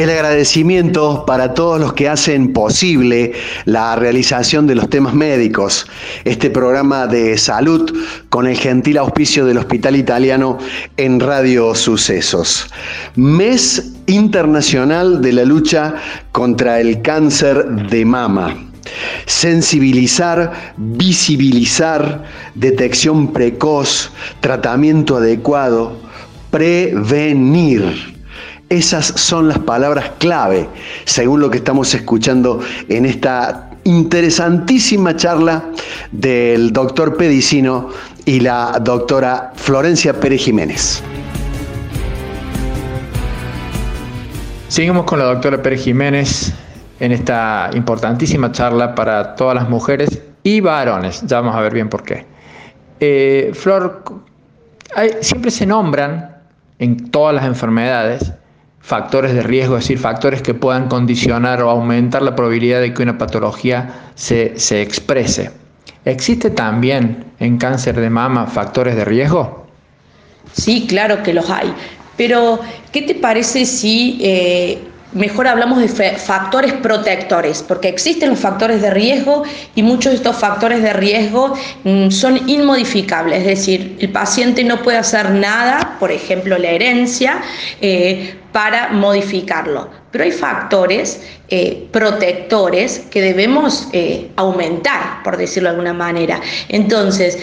El 0.00 0.08
agradecimiento 0.08 1.26
para 1.26 1.52
todos 1.52 1.78
los 1.78 1.92
que 1.92 2.08
hacen 2.08 2.54
posible 2.54 3.34
la 3.66 3.96
realización 3.96 4.66
de 4.66 4.74
los 4.74 4.88
temas 4.88 5.12
médicos, 5.12 5.86
este 6.24 6.48
programa 6.48 7.06
de 7.06 7.36
salud 7.36 7.94
con 8.30 8.46
el 8.46 8.56
gentil 8.56 8.96
auspicio 8.96 9.44
del 9.44 9.58
Hospital 9.58 9.96
Italiano 9.96 10.56
en 10.96 11.20
Radio 11.20 11.74
Sucesos. 11.74 12.66
Mes 13.14 13.92
Internacional 14.06 15.20
de 15.20 15.34
la 15.34 15.44
Lucha 15.44 15.96
contra 16.32 16.80
el 16.80 17.02
Cáncer 17.02 17.66
de 17.90 18.02
Mama. 18.06 18.56
Sensibilizar, 19.26 20.72
visibilizar, 20.78 22.24
detección 22.54 23.34
precoz, 23.34 24.10
tratamiento 24.40 25.18
adecuado, 25.18 25.98
prevenir 26.50 28.18
esas 28.70 29.06
son 29.06 29.48
las 29.48 29.58
palabras 29.58 30.12
clave, 30.18 30.68
según 31.04 31.40
lo 31.40 31.50
que 31.50 31.58
estamos 31.58 31.92
escuchando 31.92 32.60
en 32.88 33.04
esta 33.04 33.68
interesantísima 33.82 35.16
charla 35.16 35.64
del 36.12 36.72
doctor 36.72 37.16
Pedicino 37.16 37.88
y 38.24 38.38
la 38.38 38.78
doctora 38.80 39.50
Florencia 39.56 40.18
Pérez 40.20 40.42
Jiménez. 40.42 41.02
Seguimos 44.68 45.04
con 45.04 45.18
la 45.18 45.24
doctora 45.24 45.60
Pérez 45.60 45.82
Jiménez 45.82 46.52
en 47.00 47.10
esta 47.10 47.70
importantísima 47.74 48.52
charla 48.52 48.94
para 48.94 49.34
todas 49.34 49.56
las 49.56 49.68
mujeres 49.68 50.22
y 50.44 50.60
varones. 50.60 51.22
Ya 51.26 51.40
vamos 51.40 51.56
a 51.56 51.60
ver 51.60 51.74
bien 51.74 51.88
por 51.88 52.04
qué. 52.04 52.24
Eh, 53.00 53.50
Flor, 53.52 54.04
siempre 55.22 55.50
se 55.50 55.66
nombran 55.66 56.36
en 56.78 57.10
todas 57.10 57.34
las 57.34 57.46
enfermedades 57.46 58.32
factores 58.80 59.34
de 59.34 59.42
riesgo, 59.42 59.76
es 59.76 59.84
decir, 59.84 59.98
factores 59.98 60.42
que 60.42 60.54
puedan 60.54 60.88
condicionar 60.88 61.62
o 61.62 61.70
aumentar 61.70 62.22
la 62.22 62.34
probabilidad 62.34 62.80
de 62.80 62.92
que 62.92 63.02
una 63.02 63.18
patología 63.18 64.10
se, 64.14 64.58
se 64.58 64.82
exprese. 64.82 65.50
¿Existe 66.04 66.50
también 66.50 67.24
en 67.38 67.58
cáncer 67.58 68.00
de 68.00 68.10
mama 68.10 68.46
factores 68.46 68.96
de 68.96 69.04
riesgo? 69.04 69.66
Sí, 70.52 70.86
claro 70.88 71.22
que 71.22 71.34
los 71.34 71.48
hay. 71.50 71.72
Pero, 72.16 72.60
¿qué 72.92 73.02
te 73.02 73.14
parece 73.14 73.64
si 73.64 74.18
eh, 74.22 74.78
mejor 75.12 75.48
hablamos 75.48 75.80
de 75.80 75.88
factores 76.16 76.72
protectores, 76.74 77.62
porque 77.66 77.88
existen 77.88 78.30
los 78.30 78.38
factores 78.38 78.80
de 78.82 78.90
riesgo 78.90 79.42
y 79.74 79.82
muchos 79.82 80.12
de 80.12 80.16
estos 80.16 80.36
factores 80.36 80.82
de 80.82 80.92
riesgo 80.92 81.54
mm, 81.84 82.10
son 82.10 82.48
inmodificables, 82.48 83.40
es 83.40 83.46
decir, 83.46 83.96
el 84.00 84.10
paciente 84.10 84.64
no 84.64 84.82
puede 84.82 84.98
hacer 84.98 85.30
nada, 85.30 85.96
por 85.98 86.12
ejemplo 86.12 86.56
la 86.58 86.70
herencia, 86.70 87.40
eh, 87.80 88.36
para 88.52 88.88
modificarlo. 88.88 89.88
Pero 90.10 90.24
hay 90.24 90.32
factores 90.32 91.22
eh, 91.48 91.86
protectores 91.92 92.98
que 93.10 93.20
debemos 93.20 93.88
eh, 93.92 94.28
aumentar, 94.34 95.22
por 95.22 95.36
decirlo 95.36 95.68
de 95.68 95.76
alguna 95.76 95.92
manera. 95.92 96.40
Entonces, 96.68 97.38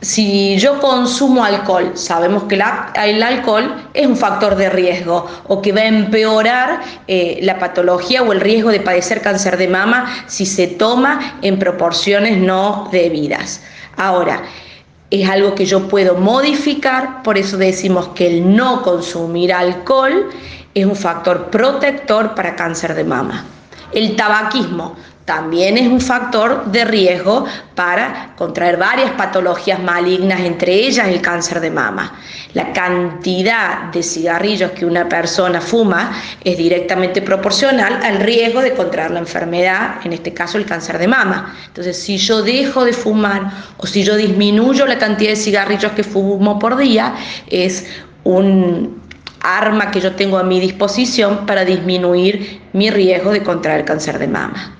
si 0.00 0.56
yo 0.58 0.78
consumo 0.80 1.44
alcohol, 1.44 1.92
sabemos 1.94 2.44
que 2.44 2.54
el 2.54 3.22
alcohol 3.22 3.90
es 3.94 4.06
un 4.06 4.16
factor 4.16 4.54
de 4.54 4.70
riesgo 4.70 5.26
o 5.48 5.60
que 5.60 5.72
va 5.72 5.80
a 5.80 5.86
empeorar 5.86 6.80
eh, 7.08 7.40
la 7.42 7.58
patología 7.58 8.22
o 8.22 8.32
el 8.32 8.40
riesgo 8.40 8.70
de 8.70 8.78
padecer 8.78 9.20
cáncer 9.20 9.56
de 9.56 9.66
mama 9.66 10.24
si 10.28 10.46
se 10.46 10.68
toma 10.68 11.38
en 11.42 11.58
proporciones 11.58 12.38
no 12.38 12.88
debidas. 12.92 13.60
Ahora, 13.96 14.42
es 15.10 15.28
algo 15.28 15.54
que 15.54 15.66
yo 15.66 15.88
puedo 15.88 16.14
modificar, 16.16 17.22
por 17.24 17.36
eso 17.36 17.56
decimos 17.56 18.08
que 18.08 18.28
el 18.28 18.54
no 18.54 18.82
consumir 18.82 19.52
alcohol 19.52 20.28
es 20.74 20.86
un 20.86 20.94
factor 20.94 21.46
protector 21.50 22.36
para 22.36 22.54
cáncer 22.54 22.94
de 22.94 23.02
mama. 23.02 23.44
El 23.90 24.14
tabaquismo 24.14 24.96
también 25.28 25.76
es 25.76 25.86
un 25.86 26.00
factor 26.00 26.72
de 26.72 26.86
riesgo 26.86 27.44
para 27.74 28.32
contraer 28.34 28.78
varias 28.78 29.10
patologías 29.10 29.78
malignas, 29.78 30.40
entre 30.40 30.72
ellas 30.72 31.06
el 31.06 31.20
cáncer 31.20 31.60
de 31.60 31.70
mama. 31.70 32.18
La 32.54 32.72
cantidad 32.72 33.92
de 33.92 34.02
cigarrillos 34.02 34.70
que 34.70 34.86
una 34.86 35.06
persona 35.06 35.60
fuma 35.60 36.12
es 36.42 36.56
directamente 36.56 37.20
proporcional 37.20 38.00
al 38.02 38.20
riesgo 38.20 38.62
de 38.62 38.72
contraer 38.72 39.10
la 39.10 39.18
enfermedad, 39.18 39.96
en 40.02 40.14
este 40.14 40.32
caso 40.32 40.56
el 40.56 40.64
cáncer 40.64 40.96
de 40.96 41.08
mama. 41.08 41.54
Entonces, 41.66 41.98
si 41.98 42.16
yo 42.16 42.40
dejo 42.40 42.86
de 42.86 42.94
fumar 42.94 43.50
o 43.76 43.86
si 43.86 44.04
yo 44.04 44.16
disminuyo 44.16 44.86
la 44.86 44.96
cantidad 44.96 45.32
de 45.32 45.36
cigarrillos 45.36 45.92
que 45.92 46.04
fumo 46.04 46.58
por 46.58 46.78
día, 46.78 47.14
es 47.50 47.86
un 48.24 49.02
arma 49.42 49.90
que 49.90 50.00
yo 50.00 50.14
tengo 50.14 50.38
a 50.38 50.42
mi 50.42 50.58
disposición 50.58 51.44
para 51.44 51.66
disminuir 51.66 52.62
mi 52.72 52.88
riesgo 52.88 53.30
de 53.30 53.42
contraer 53.42 53.84
cáncer 53.84 54.18
de 54.18 54.26
mama. 54.26 54.77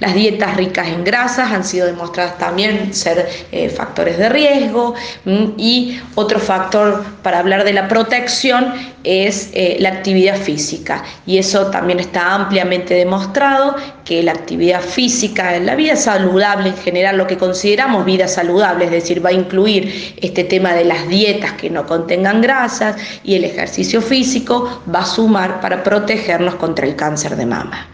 Las 0.00 0.14
dietas 0.14 0.56
ricas 0.56 0.88
en 0.88 1.04
grasas 1.04 1.52
han 1.52 1.64
sido 1.64 1.86
demostradas 1.86 2.38
también 2.38 2.94
ser 2.94 3.28
eh, 3.52 3.68
factores 3.68 4.18
de 4.18 4.28
riesgo 4.28 4.94
mm, 5.24 5.44
y 5.56 6.00
otro 6.14 6.38
factor 6.38 7.04
para 7.22 7.38
hablar 7.38 7.64
de 7.64 7.72
la 7.72 7.88
protección 7.88 8.72
es 9.04 9.50
eh, 9.52 9.76
la 9.80 9.90
actividad 9.90 10.36
física 10.36 11.04
y 11.26 11.38
eso 11.38 11.66
también 11.66 12.00
está 12.00 12.34
ampliamente 12.34 12.94
demostrado 12.94 13.76
que 14.04 14.22
la 14.22 14.32
actividad 14.32 14.80
física 14.80 15.58
la 15.60 15.74
vida 15.74 15.96
saludable 15.96 16.70
en 16.70 16.76
general, 16.76 17.16
lo 17.16 17.26
que 17.26 17.36
consideramos 17.36 18.04
vida 18.04 18.28
saludable, 18.28 18.86
es 18.86 18.90
decir, 18.90 19.24
va 19.24 19.30
a 19.30 19.32
incluir 19.32 20.14
este 20.20 20.44
tema 20.44 20.74
de 20.74 20.84
las 20.84 21.08
dietas 21.08 21.52
que 21.52 21.70
no 21.70 21.86
contengan 21.86 22.40
grasas 22.40 22.96
y 23.22 23.34
el 23.34 23.44
ejercicio 23.44 24.00
físico 24.00 24.82
va 24.92 25.00
a 25.00 25.06
sumar 25.06 25.60
para 25.60 25.82
protegernos 25.82 26.54
contra 26.56 26.86
el 26.86 26.96
cáncer 26.96 27.36
de 27.36 27.46
mama. 27.46 27.93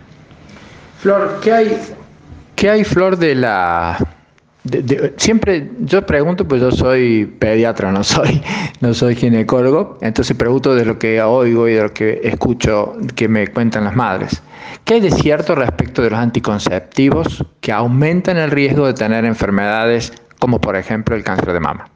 Flor, 1.01 1.41
¿qué 1.43 1.53
hay, 1.53 1.81
qué 2.57 2.69
hay 2.69 2.85
Flor 2.85 3.17
de 3.17 3.35
la... 3.35 3.97
siempre 5.17 5.71
yo 5.81 6.05
pregunto, 6.05 6.47
pues 6.47 6.61
yo 6.61 6.71
soy 6.71 7.25
pediatra, 7.25 7.91
no 7.91 8.05
soy, 8.05 8.43
no 8.81 8.93
soy 8.93 9.17
ginecólogo, 9.17 9.97
entonces 10.03 10.37
pregunto 10.37 10.75
de 10.75 10.85
lo 10.85 10.99
que 10.99 11.23
oigo 11.23 11.67
y 11.69 11.73
de 11.73 11.83
lo 11.85 11.95
que 11.95 12.21
escucho 12.23 12.97
que 13.15 13.29
me 13.29 13.49
cuentan 13.49 13.85
las 13.85 13.97
madres. 13.97 14.43
¿Qué 14.85 14.95
hay 14.95 15.01
de 15.01 15.11
cierto 15.11 15.55
respecto 15.55 16.03
de 16.03 16.11
los 16.11 16.19
anticonceptivos 16.19 17.47
que 17.63 17.73
aumentan 17.73 18.37
el 18.37 18.51
riesgo 18.51 18.87
de 18.87 18.93
tener 18.93 19.25
enfermedades 19.25 20.13
como 20.39 20.61
por 20.61 20.77
ejemplo 20.77 21.17
el 21.17 21.25
cáncer 21.25 21.55
de 21.55 21.61
mama? 21.61 21.89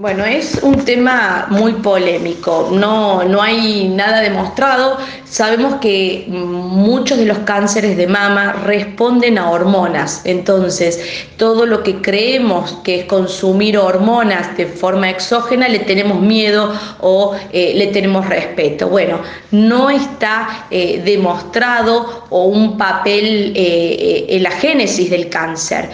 Bueno, 0.00 0.24
es 0.24 0.60
un 0.62 0.84
tema 0.84 1.48
muy 1.50 1.72
polémico, 1.72 2.68
no, 2.70 3.24
no 3.24 3.42
hay 3.42 3.88
nada 3.88 4.20
demostrado. 4.20 4.96
Sabemos 5.24 5.74
que 5.80 6.24
muchos 6.28 7.18
de 7.18 7.24
los 7.24 7.38
cánceres 7.38 7.96
de 7.96 8.06
mama 8.06 8.52
responden 8.64 9.38
a 9.38 9.50
hormonas, 9.50 10.22
entonces 10.24 11.26
todo 11.36 11.66
lo 11.66 11.82
que 11.82 11.96
creemos 12.00 12.78
que 12.84 13.00
es 13.00 13.04
consumir 13.06 13.76
hormonas 13.76 14.56
de 14.56 14.66
forma 14.66 15.10
exógena 15.10 15.68
le 15.68 15.80
tenemos 15.80 16.20
miedo 16.20 16.72
o 17.00 17.34
eh, 17.52 17.72
le 17.74 17.88
tenemos 17.88 18.24
respeto. 18.28 18.88
Bueno, 18.88 19.20
no 19.50 19.90
está 19.90 20.66
eh, 20.70 21.02
demostrado 21.04 22.26
o 22.30 22.44
un 22.44 22.78
papel 22.78 23.52
eh, 23.56 24.26
en 24.28 24.44
la 24.44 24.52
génesis 24.52 25.10
del 25.10 25.28
cáncer. 25.28 25.90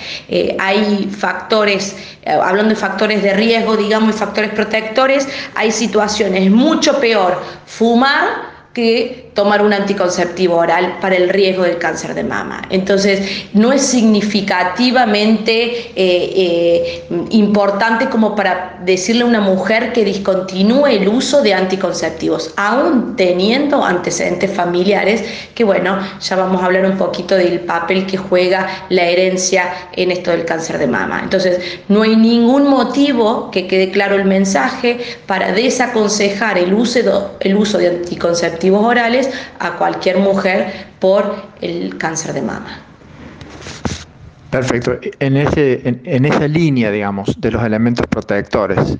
hay 0.58 1.08
factores, 1.10 1.96
hablando 2.26 2.74
de 2.74 2.76
factores 2.76 3.22
de 3.22 3.32
riesgo, 3.32 3.76
digamos, 3.76 3.93
y 4.02 4.12
factores 4.12 4.50
protectores, 4.52 5.28
hay 5.54 5.70
situaciones 5.70 6.50
mucho 6.50 7.00
peor. 7.00 7.40
Fumar 7.66 8.52
que 8.72 9.23
tomar 9.34 9.62
un 9.62 9.72
anticonceptivo 9.72 10.56
oral 10.56 10.98
para 11.00 11.16
el 11.16 11.28
riesgo 11.28 11.64
del 11.64 11.78
cáncer 11.78 12.14
de 12.14 12.22
mama. 12.22 12.62
Entonces, 12.70 13.46
no 13.52 13.72
es 13.72 13.82
significativamente 13.82 15.90
eh, 15.96 15.96
eh, 15.96 17.04
importante 17.30 18.08
como 18.08 18.36
para 18.36 18.78
decirle 18.84 19.22
a 19.22 19.26
una 19.26 19.40
mujer 19.40 19.92
que 19.92 20.04
discontinúe 20.04 20.86
el 20.86 21.08
uso 21.08 21.42
de 21.42 21.52
anticonceptivos, 21.52 22.52
aún 22.56 23.16
teniendo 23.16 23.84
antecedentes 23.84 24.52
familiares, 24.52 25.24
que 25.54 25.64
bueno, 25.64 25.98
ya 26.20 26.36
vamos 26.36 26.62
a 26.62 26.66
hablar 26.66 26.86
un 26.86 26.96
poquito 26.96 27.34
del 27.34 27.60
papel 27.60 28.06
que 28.06 28.16
juega 28.16 28.86
la 28.88 29.02
herencia 29.02 29.64
en 29.92 30.12
esto 30.12 30.30
del 30.30 30.44
cáncer 30.44 30.78
de 30.78 30.86
mama. 30.86 31.20
Entonces, 31.24 31.58
no 31.88 32.02
hay 32.02 32.14
ningún 32.14 32.68
motivo 32.68 33.50
que 33.50 33.66
quede 33.66 33.90
claro 33.90 34.14
el 34.14 34.26
mensaje 34.26 35.00
para 35.26 35.52
desaconsejar 35.52 36.56
el 36.56 36.72
uso, 36.72 37.34
el 37.40 37.56
uso 37.56 37.78
de 37.78 37.88
anticonceptivos 37.88 38.84
orales 38.84 39.23
a 39.58 39.72
cualquier 39.72 40.18
mujer 40.18 40.86
por 40.98 41.34
el 41.60 41.96
cáncer 41.98 42.32
de 42.32 42.42
mama. 42.42 42.84
Perfecto. 44.54 44.98
En, 45.18 45.36
ese, 45.36 45.80
en, 45.84 46.24
esa 46.24 46.46
línea, 46.46 46.92
digamos, 46.92 47.40
de 47.40 47.50
los 47.50 47.64
elementos 47.64 48.06
protectores, 48.06 48.98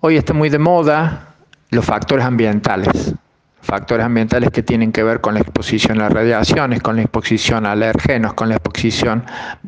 hoy 0.00 0.16
está 0.16 0.32
muy 0.32 0.48
de 0.48 0.58
moda 0.58 1.28
los 1.70 1.84
factores 1.84 2.24
ambientales. 2.24 3.14
Factores 3.62 4.04
ambientales 4.04 4.50
que 4.50 4.64
tienen 4.64 4.90
que 4.90 5.04
ver 5.04 5.20
con 5.20 5.34
la 5.34 5.40
exposición 5.40 6.00
a 6.00 6.08
radiaciones, 6.08 6.82
con 6.82 6.96
la 6.96 7.02
exposición 7.02 7.66
a 7.66 7.72
alergenos, 7.72 8.34
con 8.34 8.48
la 8.48 8.56
exposición, 8.56 9.24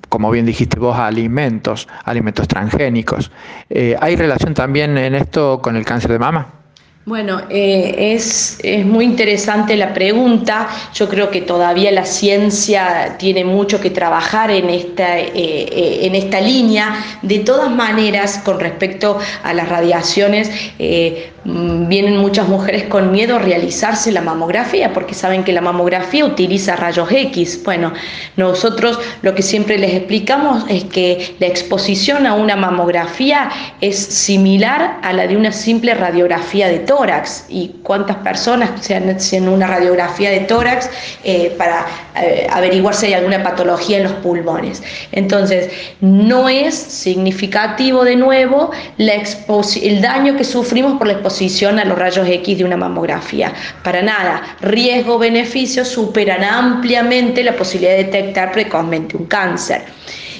como 0.08 0.28
bien 0.30 0.44
dijiste 0.44 0.80
vos, 0.80 0.96
a 0.96 1.06
alimentos, 1.06 1.86
alimentos 2.04 2.48
transgénicos. 2.48 3.30
Eh, 3.70 3.94
¿Hay 4.00 4.16
relación 4.16 4.54
también 4.54 4.98
en 4.98 5.14
esto 5.14 5.60
con 5.62 5.76
el 5.76 5.84
cáncer 5.84 6.10
de 6.10 6.18
mama? 6.18 6.61
Bueno, 7.04 7.40
eh, 7.50 8.14
es, 8.14 8.60
muy 8.84 9.04
interesante 9.04 9.74
la 9.74 9.92
pregunta. 9.92 10.68
Yo 10.94 11.08
creo 11.08 11.30
que 11.32 11.40
todavía 11.40 11.90
la 11.90 12.04
ciencia 12.06 13.16
tiene 13.18 13.44
mucho 13.44 13.80
que 13.80 13.90
trabajar 13.90 14.52
en 14.52 14.70
esta, 14.70 15.18
eh, 15.18 15.32
eh, 15.34 15.98
en 16.02 16.14
esta 16.14 16.40
línea. 16.40 16.94
De 17.22 17.40
todas 17.40 17.72
maneras, 17.72 18.38
con 18.44 18.60
respecto 18.60 19.18
a 19.42 19.52
las 19.52 19.68
radiaciones, 19.68 20.48
mm, 20.48 21.31
vienen 21.44 22.18
muchas 22.18 22.48
mujeres 22.48 22.84
con 22.84 23.10
miedo 23.10 23.36
a 23.36 23.38
realizarse 23.40 24.12
la 24.12 24.20
mamografía 24.20 24.92
porque 24.92 25.14
saben 25.14 25.42
que 25.42 25.52
la 25.52 25.60
mamografía 25.60 26.24
utiliza 26.24 26.76
rayos 26.76 27.10
X. 27.10 27.62
Bueno, 27.64 27.92
nosotros 28.36 29.00
lo 29.22 29.34
que 29.34 29.42
siempre 29.42 29.78
les 29.78 29.94
explicamos 29.94 30.64
es 30.68 30.84
que 30.84 31.34
la 31.40 31.46
exposición 31.46 32.26
a 32.26 32.34
una 32.34 32.54
mamografía 32.54 33.50
es 33.80 33.96
similar 33.98 34.98
a 35.02 35.12
la 35.12 35.26
de 35.26 35.36
una 35.36 35.50
simple 35.50 35.94
radiografía 35.94 36.68
de 36.68 36.78
tórax 36.78 37.46
y 37.48 37.74
cuántas 37.82 38.16
personas 38.18 38.70
se 38.80 38.94
han 38.94 39.08
hecho 39.08 39.22
una 39.38 39.66
radiografía 39.66 40.30
de 40.30 40.40
tórax 40.40 40.90
eh, 41.24 41.54
para 41.56 41.86
eh, 42.16 42.46
averiguar 42.50 42.94
si 42.94 43.06
hay 43.06 43.14
alguna 43.14 43.42
patología 43.42 43.98
en 43.98 44.04
los 44.04 44.12
pulmones. 44.14 44.82
Entonces, 45.12 45.70
no 46.00 46.48
es 46.48 46.74
significativo 46.74 48.04
de 48.04 48.16
nuevo 48.16 48.70
el 48.98 50.02
daño 50.02 50.36
que 50.36 50.44
sufrimos 50.44 50.98
por 50.98 51.06
la 51.06 51.14
exposición 51.14 51.31
a 51.78 51.84
los 51.84 51.98
rayos 51.98 52.28
X 52.28 52.58
de 52.58 52.64
una 52.64 52.76
mamografía. 52.76 53.52
Para 53.82 54.02
nada, 54.02 54.56
riesgo-beneficio 54.60 55.84
superan 55.84 56.44
ampliamente 56.44 57.42
la 57.42 57.56
posibilidad 57.56 57.96
de 57.96 58.04
detectar 58.04 58.52
precozmente 58.52 59.16
un 59.16 59.26
cáncer. 59.26 59.82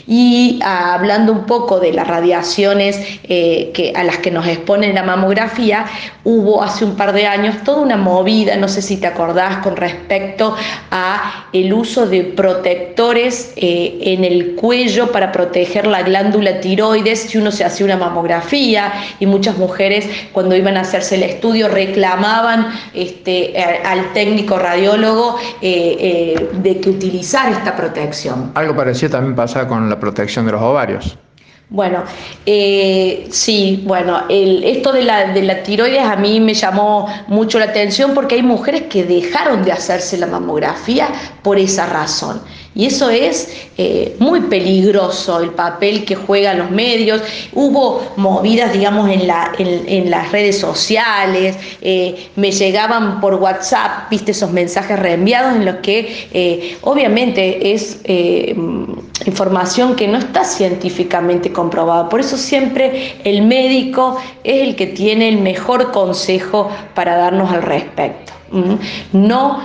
Y 0.06 0.60
ah, 0.62 0.94
hablando 0.94 1.32
un 1.32 1.44
poco 1.44 1.80
de 1.80 1.92
las 1.92 2.06
radiaciones 2.06 2.98
eh, 3.24 3.70
que, 3.74 3.92
a 3.94 4.04
las 4.04 4.18
que 4.18 4.30
nos 4.30 4.46
expone 4.46 4.92
la 4.92 5.02
mamografía, 5.02 5.86
hubo 6.24 6.62
hace 6.62 6.84
un 6.84 6.96
par 6.96 7.12
de 7.12 7.26
años 7.26 7.56
toda 7.64 7.80
una 7.82 7.96
movida, 7.96 8.56
no 8.56 8.68
sé 8.68 8.82
si 8.82 8.96
te 8.96 9.06
acordás, 9.06 9.58
con 9.58 9.76
respecto 9.76 10.56
a 10.90 11.46
el 11.52 11.72
uso 11.72 12.06
de 12.06 12.24
protectores 12.24 13.52
eh, 13.56 13.98
en 14.02 14.24
el 14.24 14.54
cuello 14.54 15.12
para 15.12 15.32
proteger 15.32 15.86
la 15.86 16.02
glándula 16.02 16.60
tiroides 16.60 17.20
si 17.20 17.38
uno 17.38 17.50
se 17.50 17.64
hacía 17.64 17.86
una 17.86 17.96
mamografía 17.96 18.92
y 19.20 19.26
muchas 19.26 19.56
mujeres 19.58 20.08
cuando 20.32 20.56
iban 20.56 20.76
a 20.76 20.80
hacerse 20.80 21.16
el 21.16 21.24
estudio 21.24 21.68
reclamaban 21.68 22.68
este, 22.94 23.56
al 23.84 24.12
técnico 24.12 24.58
radiólogo 24.58 25.36
eh, 25.60 26.48
de 26.54 26.80
que 26.80 26.90
utilizar 26.90 27.52
esta 27.52 27.76
protección. 27.76 28.52
Algo 28.54 28.74
parecido 28.74 29.12
también 29.12 29.34
pasa 29.34 29.66
con 29.66 29.88
la 29.88 29.98
protección 30.02 30.44
de 30.44 30.50
los 30.50 30.60
ovarios. 30.60 31.16
Bueno, 31.70 32.02
eh, 32.44 33.28
sí, 33.30 33.82
bueno, 33.86 34.24
esto 34.28 34.92
de 34.92 35.04
la, 35.04 35.32
de 35.32 35.42
la 35.42 35.62
tiroides 35.62 36.04
a 36.04 36.16
mí 36.16 36.40
me 36.40 36.54
llamó 36.54 37.08
mucho 37.28 37.58
la 37.60 37.66
atención 37.66 38.12
porque 38.12 38.34
hay 38.34 38.42
mujeres 38.42 38.82
que 38.90 39.04
dejaron 39.04 39.64
de 39.64 39.72
hacerse 39.72 40.18
la 40.18 40.26
mamografía 40.26 41.08
por 41.42 41.56
esa 41.58 41.86
razón. 41.86 42.42
Y 42.74 42.86
eso 42.86 43.10
es 43.10 43.68
eh, 43.76 44.16
muy 44.18 44.40
peligroso, 44.42 45.40
el 45.40 45.50
papel 45.50 46.04
que 46.06 46.14
juegan 46.14 46.58
los 46.58 46.70
medios. 46.70 47.20
Hubo 47.52 48.02
movidas, 48.16 48.72
digamos, 48.72 49.10
en, 49.10 49.26
la, 49.26 49.52
en, 49.58 50.10
las 50.10 50.32
redes 50.32 50.58
sociales, 50.58 51.56
eh, 51.82 52.28
me 52.36 52.50
llegaban 52.50 53.20
por 53.20 53.34
WhatsApp, 53.34 54.08
viste, 54.10 54.32
esos 54.32 54.52
mensajes 54.52 54.98
reenviados 54.98 55.54
en 55.56 55.66
los 55.66 55.76
que 55.76 56.28
eh, 56.32 56.78
obviamente 56.80 57.72
es 57.72 58.00
información 59.26 59.94
que 59.94 60.08
no 60.08 60.18
está 60.18 60.42
científicamente 60.42 61.52
comprobada. 61.52 62.08
Por 62.08 62.20
eso 62.20 62.38
siempre 62.38 63.16
el 63.24 63.42
médico 63.42 64.16
es 64.44 64.62
el 64.62 64.76
que 64.76 64.86
tiene 64.86 65.28
el 65.28 65.38
mejor 65.38 65.92
consejo 65.92 66.70
para 66.94 67.16
darnos 67.16 67.52
al 67.52 67.62
respecto. 67.62 68.32
No 69.12 69.60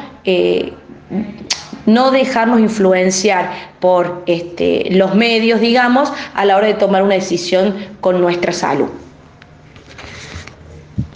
no 1.87 2.11
dejarnos 2.11 2.59
influenciar 2.59 3.49
por 3.79 4.21
este, 4.27 4.89
los 4.91 5.15
medios, 5.15 5.59
digamos, 5.59 6.13
a 6.35 6.45
la 6.45 6.57
hora 6.57 6.67
de 6.67 6.75
tomar 6.75 7.01
una 7.01 7.15
decisión 7.15 7.75
con 8.01 8.21
nuestra 8.21 8.53
salud. 8.53 8.89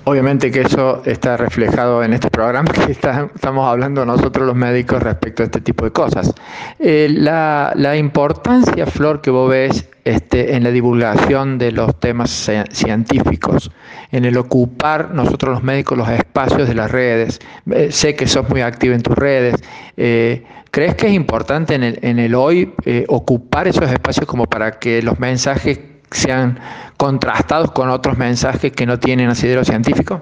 Obviamente 0.03 0.49
que 0.49 0.61
eso 0.61 1.03
está 1.05 1.37
reflejado 1.37 2.03
en 2.03 2.13
este 2.13 2.31
programa 2.31 2.71
que 2.73 2.91
estamos 2.91 3.67
hablando 3.67 4.03
nosotros 4.03 4.47
los 4.47 4.55
médicos 4.55 5.01
respecto 5.03 5.43
a 5.43 5.45
este 5.45 5.61
tipo 5.61 5.85
de 5.85 5.91
cosas. 5.91 6.33
Eh, 6.79 7.07
la, 7.11 7.95
importancia, 7.95 8.87
Flor, 8.87 9.21
que 9.21 9.29
vos 9.29 9.49
ves 9.49 9.87
este, 10.03 10.55
en 10.55 10.63
la 10.63 10.71
divulgación 10.71 11.59
de 11.59 11.71
los 11.71 11.99
temas 11.99 12.49
científicos, 12.71 13.71
en 14.11 14.25
el 14.25 14.37
ocupar 14.37 15.13
nosotros 15.13 15.53
los 15.53 15.63
médicos 15.63 15.97
los 15.97 16.09
espacios 16.09 16.67
de 16.67 16.73
las 16.73 16.89
redes, 16.89 17.39
eh, 17.69 17.91
sé 17.91 18.15
que 18.15 18.25
sos 18.25 18.49
muy 18.49 18.61
activo 18.61 18.95
en 18.95 19.03
tus 19.03 19.15
redes, 19.15 19.63
eh, 19.97 20.43
¿crees 20.71 20.95
que 20.95 21.07
es 21.07 21.13
importante 21.13 21.75
en 21.75 21.83
el, 21.83 21.99
en 22.01 22.17
el 22.17 22.33
hoy 22.33 22.73
ocupar 23.07 23.67
esos 23.67 23.91
espacios 23.91 24.25
como 24.25 24.47
para 24.47 24.79
que 24.79 25.03
los 25.03 25.19
mensajes 25.19 25.90
sean 26.11 26.59
contrastados 26.97 27.71
con 27.71 27.89
otros 27.89 28.17
mensajes 28.17 28.71
que 28.71 28.85
no 28.85 28.99
tienen 28.99 29.29
asidero 29.29 29.63
científico? 29.63 30.21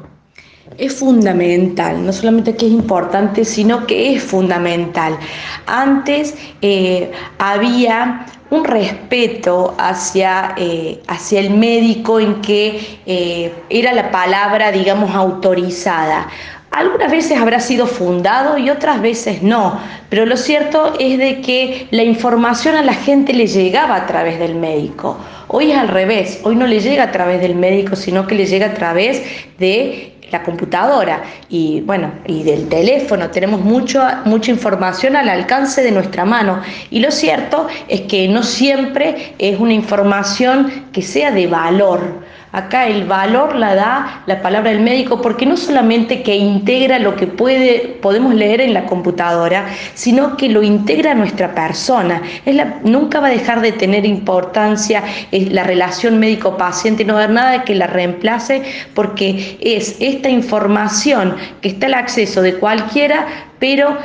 Es 0.78 0.96
fundamental, 0.96 2.06
no 2.06 2.14
solamente 2.14 2.56
que 2.56 2.68
es 2.68 2.72
importante, 2.72 3.44
sino 3.44 3.88
que 3.88 4.14
es 4.14 4.24
fundamental. 4.24 5.18
Antes 5.66 6.36
eh, 6.62 7.12
había 7.40 8.26
un 8.52 8.64
respeto 8.64 9.76
hacia, 9.78 10.54
eh, 10.58 11.02
hacia 11.08 11.40
el 11.40 11.52
médico 11.52 12.20
en 12.20 12.42
que 12.42 13.00
eh, 13.06 13.54
era 13.70 13.94
la 13.94 14.12
palabra, 14.12 14.72
digamos, 14.72 15.14
autorizada. 15.14 16.28
Algunas 16.72 17.12
veces 17.12 17.40
habrá 17.40 17.60
sido 17.60 17.88
fundado 17.88 18.58
y 18.58 18.70
otras 18.70 19.02
veces 19.02 19.42
no, 19.42 19.80
pero 20.10 20.26
lo 20.28 20.38
cierto 20.38 20.94
es 21.00 21.18
de 21.18 21.42
que 21.42 21.88
la 21.90 22.04
información 22.04 22.76
a 22.76 22.84
la 22.84 22.94
gente 22.94 23.34
le 23.34 23.48
llegaba 23.48 23.96
a 23.96 24.06
través 24.06 24.38
del 24.38 24.56
médico. 24.56 25.18
Hoy 25.48 25.72
es 25.72 25.78
al 25.80 25.88
revés, 25.88 26.42
hoy 26.44 26.56
no 26.56 26.68
le 26.68 26.80
llega 26.80 27.06
a 27.06 27.12
través 27.12 27.42
del 27.42 27.56
médico, 27.56 27.96
sino 27.96 28.28
que 28.28 28.36
le 28.36 28.46
llega 28.46 28.68
a 28.68 28.74
través 28.76 29.24
de 29.58 30.14
la 30.32 30.44
computadora 30.44 31.24
y 31.50 31.82
bueno, 31.82 32.12
y 32.28 32.44
del 32.44 32.70
teléfono. 32.70 33.32
Tenemos 33.32 33.62
mucho, 33.62 34.04
mucha 34.26 34.52
información 34.52 35.16
al 35.16 35.28
alcance 35.28 35.82
de 35.82 35.92
nuestra 35.92 36.24
mano. 36.24 36.62
Y 36.92 37.00
lo 37.00 37.10
cierto 37.10 37.68
es 37.88 38.02
que 38.02 38.28
no 38.28 38.44
siempre 38.44 39.34
es 39.40 39.60
una 39.60 39.74
información 39.74 40.86
que 40.92 41.02
sea 41.02 41.32
de 41.32 41.48
valor 41.48 42.29
Acá 42.52 42.88
el 42.88 43.06
valor 43.06 43.56
la 43.56 43.76
da 43.76 44.24
la 44.26 44.42
palabra 44.42 44.72
del 44.72 44.82
médico 44.82 45.22
porque 45.22 45.46
no 45.46 45.56
solamente 45.56 46.24
que 46.24 46.36
integra 46.36 46.98
lo 46.98 47.16
que 47.16 47.28
puede, 47.28 47.98
podemos 48.02 48.34
leer 48.34 48.62
en 48.62 48.74
la 48.74 48.86
computadora, 48.86 49.68
sino 49.94 50.36
que 50.36 50.50
lo 50.50 50.64
integra 50.64 51.14
nuestra 51.14 51.54
persona. 51.54 52.22
Es 52.46 52.56
nunca 52.84 53.20
va 53.20 53.28
a 53.28 53.32
dejar 53.32 53.62
de 53.62 53.72
tener 53.72 54.04
importancia 54.06 55.04
la 55.32 55.64
relación 55.64 56.20
médico-paciente, 56.20 57.06
no 57.06 57.14
va 57.14 57.22
a 57.22 57.24
haber 57.26 57.36
nada 57.36 57.64
que 57.64 57.76
la 57.76 57.86
reemplace 57.86 58.64
porque 58.96 59.58
es 59.62 59.96
esta 60.00 60.30
información 60.30 61.36
que 61.62 61.70
está 61.70 61.86
al 61.86 61.94
acceso 61.94 62.42
de 62.42 62.56
cualquiera, 62.56 63.28
pero 63.60 63.96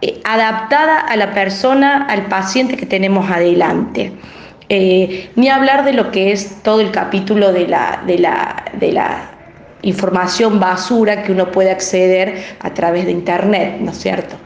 eh, 0.00 0.20
adaptada 0.24 0.98
a 0.98 1.16
la 1.16 1.32
persona, 1.32 2.06
al 2.08 2.26
paciente 2.26 2.76
que 2.76 2.86
tenemos 2.86 3.30
adelante. 3.30 4.12
Eh, 4.68 5.30
ni 5.36 5.48
hablar 5.48 5.84
de 5.84 5.92
lo 5.92 6.10
que 6.10 6.32
es 6.32 6.62
todo 6.62 6.80
el 6.80 6.90
capítulo 6.90 7.52
de 7.52 7.66
la, 7.68 8.02
de 8.06 8.18
la, 8.18 8.64
de 8.78 8.92
la 8.92 9.30
información 9.82 10.60
basura 10.60 11.22
que 11.22 11.32
uno 11.32 11.50
puede 11.50 11.70
acceder 11.70 12.56
a 12.60 12.72
través 12.72 13.04
de 13.06 13.12
Internet, 13.12 13.78
¿no 13.80 13.90
es 13.90 13.98
cierto? 13.98 14.36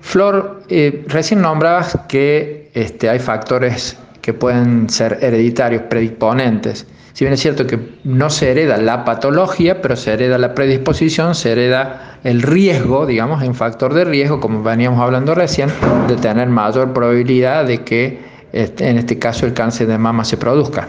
Flor, 0.00 0.62
eh, 0.68 1.04
recién 1.08 1.42
nombrabas 1.42 1.98
que 2.08 2.70
este, 2.74 3.08
hay 3.08 3.18
factores 3.18 3.98
que 4.22 4.32
pueden 4.32 4.88
ser 4.88 5.18
hereditarios, 5.20 5.82
predisponentes. 5.82 6.86
Si 7.12 7.24
bien 7.24 7.32
es 7.32 7.40
cierto 7.40 7.66
que 7.66 7.78
no 8.04 8.28
se 8.28 8.50
hereda 8.50 8.76
la 8.76 9.04
patología, 9.04 9.80
pero 9.80 9.96
se 9.96 10.12
hereda 10.12 10.36
la 10.36 10.54
predisposición, 10.54 11.34
se 11.34 11.52
hereda 11.52 12.18
el 12.24 12.42
riesgo, 12.42 13.06
digamos, 13.06 13.42
un 13.42 13.54
factor 13.54 13.94
de 13.94 14.04
riesgo, 14.04 14.38
como 14.38 14.62
veníamos 14.62 15.00
hablando 15.00 15.34
recién, 15.34 15.70
de 16.08 16.16
tener 16.16 16.48
mayor 16.48 16.92
probabilidad 16.92 17.64
de 17.64 17.84
que 17.84 18.18
este, 18.52 18.88
en 18.88 18.98
este 18.98 19.18
caso 19.18 19.46
el 19.46 19.54
cáncer 19.54 19.86
de 19.86 19.98
mama 19.98 20.24
se 20.24 20.36
produzca. 20.36 20.88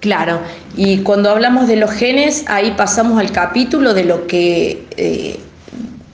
Claro, 0.00 0.40
y 0.76 0.98
cuando 0.98 1.30
hablamos 1.30 1.68
de 1.68 1.76
los 1.76 1.90
genes, 1.90 2.44
ahí 2.48 2.74
pasamos 2.76 3.18
al 3.18 3.32
capítulo 3.32 3.94
de 3.94 4.04
lo 4.04 4.26
que 4.26 4.86
eh, 4.96 5.40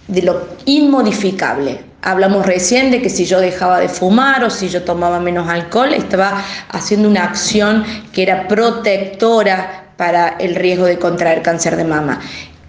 de 0.08 0.22
lo 0.22 0.46
inmodificable. 0.66 1.80
Hablamos 2.02 2.44
recién 2.46 2.90
de 2.90 3.00
que 3.00 3.08
si 3.08 3.24
yo 3.24 3.40
dejaba 3.40 3.80
de 3.80 3.88
fumar 3.88 4.44
o 4.44 4.50
si 4.50 4.68
yo 4.68 4.82
tomaba 4.82 5.20
menos 5.20 5.48
alcohol, 5.48 5.94
estaba 5.94 6.42
haciendo 6.68 7.08
una 7.08 7.24
acción 7.24 7.84
que 8.12 8.22
era 8.22 8.48
protectora 8.48 9.92
para 9.96 10.28
el 10.28 10.54
riesgo 10.54 10.84
de 10.84 10.98
contraer 10.98 11.42
cáncer 11.42 11.76
de 11.76 11.84
mama. 11.84 12.20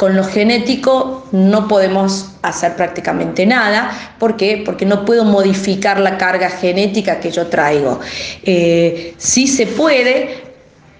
Con 0.03 0.17
lo 0.17 0.25
genético 0.25 1.29
no 1.31 1.65
podemos 1.69 2.31
hacer 2.41 2.75
prácticamente 2.75 3.45
nada. 3.45 3.89
¿Por 4.19 4.35
qué? 4.35 4.61
Porque 4.65 4.85
no 4.85 5.05
puedo 5.05 5.23
modificar 5.23 5.97
la 5.97 6.17
carga 6.17 6.49
genética 6.49 7.21
que 7.21 7.31
yo 7.31 7.47
traigo. 7.47 8.01
Eh, 8.43 9.13
sí 9.15 9.47
se 9.47 9.65
puede, 9.65 10.43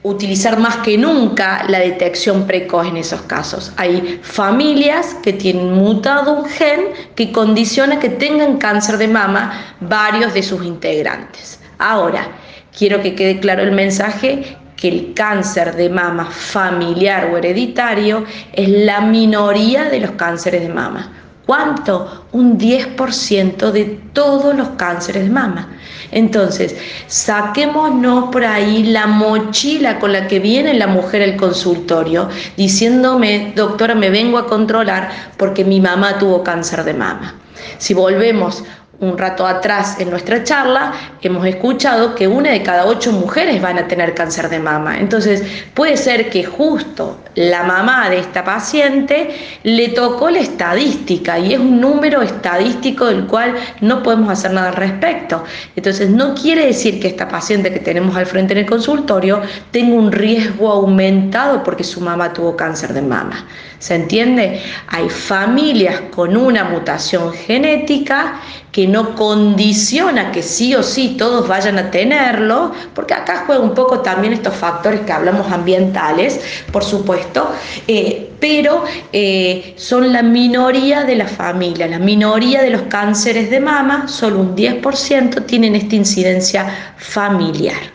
utilizar 0.04 0.58
más 0.58 0.78
que 0.78 0.98
nunca 0.98 1.66
la 1.68 1.80
detección 1.80 2.48
precoz 2.48 2.88
en 2.88 2.96
esos 2.96 3.24
casos. 3.24 3.74
Hay 3.76 4.22
familias 4.24 5.18
que 5.22 5.34
tienen 5.34 5.74
mutado 5.74 6.40
un 6.40 6.46
gen 6.46 6.86
que 7.14 7.34
condiciona 7.34 8.00
que 8.00 8.08
tengan 8.08 8.58
cáncer 8.58 8.98
de 8.98 9.10
mama 9.10 9.76
varios 9.82 10.34
de 10.34 10.44
sus 10.44 10.64
integrantes. 10.64 11.60
Ahora, 11.78 12.30
quiero 12.78 13.02
que 13.02 13.16
quede 13.16 13.42
claro 13.42 13.64
el 13.64 13.74
mensaje 13.74 14.56
que 14.76 14.88
el 14.88 15.14
cáncer 15.14 15.76
de 15.76 15.90
mama 15.90 16.26
familiar 16.26 17.30
o 17.32 17.38
hereditario 17.38 18.26
es 18.52 18.70
la 18.70 19.02
minoría 19.02 19.86
de 19.86 20.00
los 20.00 20.12
cánceres 20.12 20.62
de 20.62 20.74
mama. 20.74 21.12
¿Cuánto? 21.46 22.26
Un 22.32 22.58
10% 22.58 23.72
de 23.72 24.00
todos 24.14 24.56
los 24.56 24.70
cánceres 24.70 25.24
de 25.24 25.30
mama. 25.30 25.70
Entonces, 26.12 26.76
saquémonos 27.08 28.30
por 28.32 28.46
ahí 28.46 28.84
la 28.84 29.08
mochila 29.08 30.00
con 30.00 30.14
la 30.14 30.28
que 30.28 30.40
viene 30.40 30.74
la 30.74 30.88
mujer 30.88 31.22
al 31.24 31.36
consultorio 31.36 32.30
diciéndome, 32.56 33.52
doctora, 33.56 33.94
me 33.96 34.10
vengo 34.10 34.38
a 34.38 34.48
controlar 34.48 35.10
porque 35.38 35.66
mi 35.66 35.82
mamá 35.82 36.18
tuvo 36.18 36.44
cáncer 36.44 36.84
de 36.84 36.94
mama. 36.94 37.36
Si 37.78 37.94
volvemos 37.94 38.64
un 39.04 39.18
rato 39.18 39.46
atrás 39.46 39.98
en 40.00 40.10
nuestra 40.10 40.44
charla 40.44 40.94
hemos 41.22 41.46
escuchado 41.46 42.16
que 42.16 42.28
una 42.28 42.52
de 42.52 42.64
cada 42.64 42.86
ocho 42.86 43.12
mujeres 43.12 43.62
van 43.62 43.78
a 43.78 43.88
tener 43.88 44.14
cáncer 44.14 44.50
de 44.50 44.60
mama. 44.60 45.00
Entonces 45.00 45.44
puede 45.74 45.98
ser 45.98 46.30
que 46.30 46.44
justo 46.44 47.20
la 47.36 47.64
mamá 47.64 48.10
de 48.10 48.20
esta 48.20 48.44
paciente 48.44 49.30
le 49.64 49.90
tocó 49.90 50.30
la 50.30 50.40
estadística 50.40 51.40
y 51.40 51.54
es 51.54 51.60
un 51.60 51.82
número 51.82 52.22
estadístico 52.22 53.06
del 53.06 53.26
cual 53.26 53.56
no 53.82 54.04
podemos 54.04 54.30
hacer 54.30 54.52
nada 54.52 54.70
al 54.70 54.76
respecto. 54.76 55.44
Entonces 55.76 56.10
no 56.10 56.36
quiere 56.36 56.68
decir 56.68 57.00
que 57.00 57.08
esta 57.08 57.28
paciente 57.28 57.72
que 57.72 57.80
tenemos 57.80 58.16
al 58.16 58.26
frente 58.26 58.54
en 58.54 58.60
el 58.60 58.66
consultorio 58.66 59.42
tenga 59.72 59.96
un 59.96 60.12
riesgo 60.12 60.72
aumentado 60.72 61.64
porque 61.64 61.84
su 61.84 62.02
mamá 62.02 62.34
tuvo 62.34 62.56
cáncer 62.56 62.94
de 62.94 63.02
mama. 63.02 63.46
¿Se 63.84 63.96
entiende? 63.96 64.62
Hay 64.88 65.10
familias 65.10 66.04
con 66.16 66.38
una 66.38 66.64
mutación 66.64 67.34
genética 67.34 68.40
que 68.72 68.88
no 68.88 69.14
condiciona 69.14 70.32
que 70.32 70.42
sí 70.42 70.74
o 70.74 70.82
sí 70.82 71.16
todos 71.18 71.50
vayan 71.50 71.78
a 71.78 71.92
tenerlo, 71.92 72.72
porque 72.96 73.14
acá 73.14 73.44
juega 73.46 73.62
un 73.62 73.74
poco 73.74 74.00
también 74.00 74.32
estos 74.32 74.56
factores 74.56 75.02
que 75.02 75.12
hablamos 75.12 75.52
ambientales, 75.52 76.40
por 76.72 76.86
supuesto, 76.86 77.52
eh, 77.86 78.32
pero 78.40 78.86
eh, 79.12 79.74
son 79.76 80.14
la 80.14 80.24
minoría 80.24 81.04
de 81.04 81.18
la 81.18 81.28
familia, 81.28 81.86
la 81.86 82.00
minoría 82.00 82.64
de 82.64 82.70
los 82.70 82.84
cánceres 82.84 83.50
de 83.50 83.60
mama, 83.60 84.08
solo 84.08 84.40
un 84.40 84.56
10% 84.56 85.46
tienen 85.46 85.76
esta 85.76 85.98
incidencia 85.98 86.94
familiar. 86.96 87.92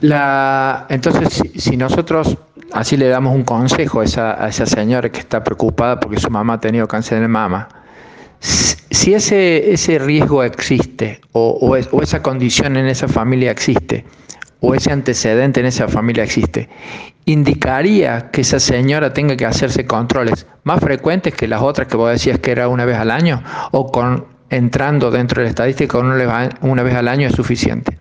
La, 0.00 0.86
entonces, 0.88 1.42
si, 1.54 1.76
nosotros 1.76 2.36
así 2.72 2.96
le 2.96 3.08
damos 3.08 3.34
un 3.34 3.44
consejo 3.44 4.00
a 4.00 4.04
esa, 4.04 4.66
señora 4.66 5.10
que 5.10 5.20
está 5.20 5.42
preocupada 5.44 6.00
porque 6.00 6.18
su 6.18 6.30
mamá 6.30 6.54
ha 6.54 6.60
tenido 6.60 6.88
cáncer 6.88 7.20
de 7.20 7.28
mama, 7.28 7.68
si 8.40 9.14
ese, 9.14 9.72
ese 9.72 9.98
riesgo 9.98 10.42
existe 10.42 11.20
o, 11.32 11.76
esa 11.76 12.22
condición 12.22 12.76
en 12.76 12.86
esa 12.86 13.08
familia 13.08 13.50
existe 13.50 14.04
o 14.60 14.74
ese 14.74 14.92
antecedente 14.92 15.60
en 15.60 15.66
esa 15.66 15.88
familia 15.88 16.24
existe, 16.24 16.68
indicaría 17.24 18.30
que 18.30 18.42
esa 18.42 18.60
señora 18.60 19.12
tenga 19.12 19.36
que 19.36 19.44
hacerse 19.44 19.86
controles 19.86 20.46
más 20.64 20.80
frecuentes 20.80 21.34
que 21.34 21.48
las 21.48 21.62
otras 21.62 21.88
que 21.88 21.96
vos 21.96 22.10
decías 22.10 22.38
que 22.38 22.52
era 22.52 22.68
una 22.68 22.84
vez 22.84 22.96
al 22.96 23.10
año 23.10 23.42
o 23.72 23.90
con 23.90 24.26
entrando 24.50 25.10
dentro 25.10 25.40
de 25.40 25.44
la 25.44 25.50
estadística 25.50 25.98
una 25.98 26.82
vez 26.82 26.94
al 26.94 27.08
año 27.08 27.26
es 27.26 27.34
suficiente. 27.34 27.98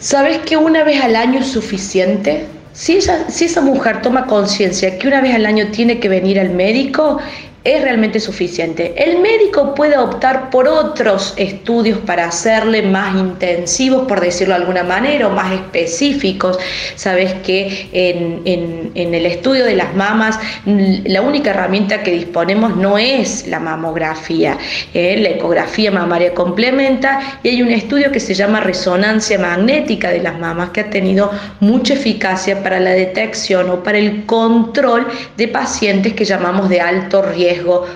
¿Sabes 0.00 0.38
que 0.38 0.56
una 0.56 0.82
vez 0.82 1.02
al 1.02 1.14
año 1.14 1.40
es 1.40 1.48
suficiente? 1.48 2.46
Si, 2.72 3.00
si 3.00 3.44
esa 3.44 3.60
mujer 3.60 4.00
toma 4.00 4.26
conciencia 4.26 4.98
que 4.98 5.08
una 5.08 5.20
vez 5.20 5.34
al 5.34 5.46
año 5.46 5.70
tiene 5.72 5.98
que 5.98 6.08
venir 6.08 6.38
al 6.38 6.50
médico, 6.50 7.18
es 7.62 7.82
realmente 7.82 8.20
suficiente. 8.20 8.94
El 8.96 9.20
médico 9.20 9.74
puede 9.74 9.98
optar 9.98 10.48
por 10.48 10.66
otros 10.66 11.34
estudios 11.36 11.98
para 11.98 12.26
hacerle 12.26 12.82
más 12.82 13.14
intensivos, 13.16 14.06
por 14.06 14.20
decirlo 14.20 14.54
de 14.54 14.60
alguna 14.60 14.82
manera, 14.82 15.26
o 15.26 15.30
más 15.30 15.52
específicos. 15.52 16.58
Sabes 16.94 17.34
que 17.44 17.90
en, 17.92 18.92
el 18.94 19.26
estudio 19.26 19.66
de 19.66 19.76
las 19.76 19.94
mamas, 19.94 20.38
la 20.64 21.20
única 21.20 21.50
herramienta 21.50 22.02
que 22.02 22.12
disponemos 22.12 22.76
no 22.76 22.96
es 22.96 23.46
la 23.46 23.60
mamografía, 23.60 24.56
¿eh? 24.94 25.18
la 25.18 25.30
ecografía 25.30 25.90
mamaria 25.90 26.32
complementa 26.32 27.40
y 27.42 27.48
hay 27.48 27.62
un 27.62 27.70
estudio 27.70 28.10
que 28.10 28.20
se 28.20 28.32
llama 28.32 28.60
resonancia 28.60 29.38
magnética 29.38 30.10
de 30.10 30.20
las 30.20 30.38
mamas 30.38 30.70
que 30.70 30.80
ha 30.80 30.90
tenido 30.90 31.30
mucha 31.60 31.94
eficacia 31.94 32.62
para 32.62 32.80
la 32.80 32.90
detección 32.90 33.68
o 33.68 33.82
para 33.82 33.98
el 33.98 34.24
control 34.24 35.06
de 35.36 35.48
pacientes 35.48 36.14
que 36.14 36.24
llamamos 36.24 36.68
de 36.70 36.80
alto 36.80 37.20
riesgo 37.20 37.49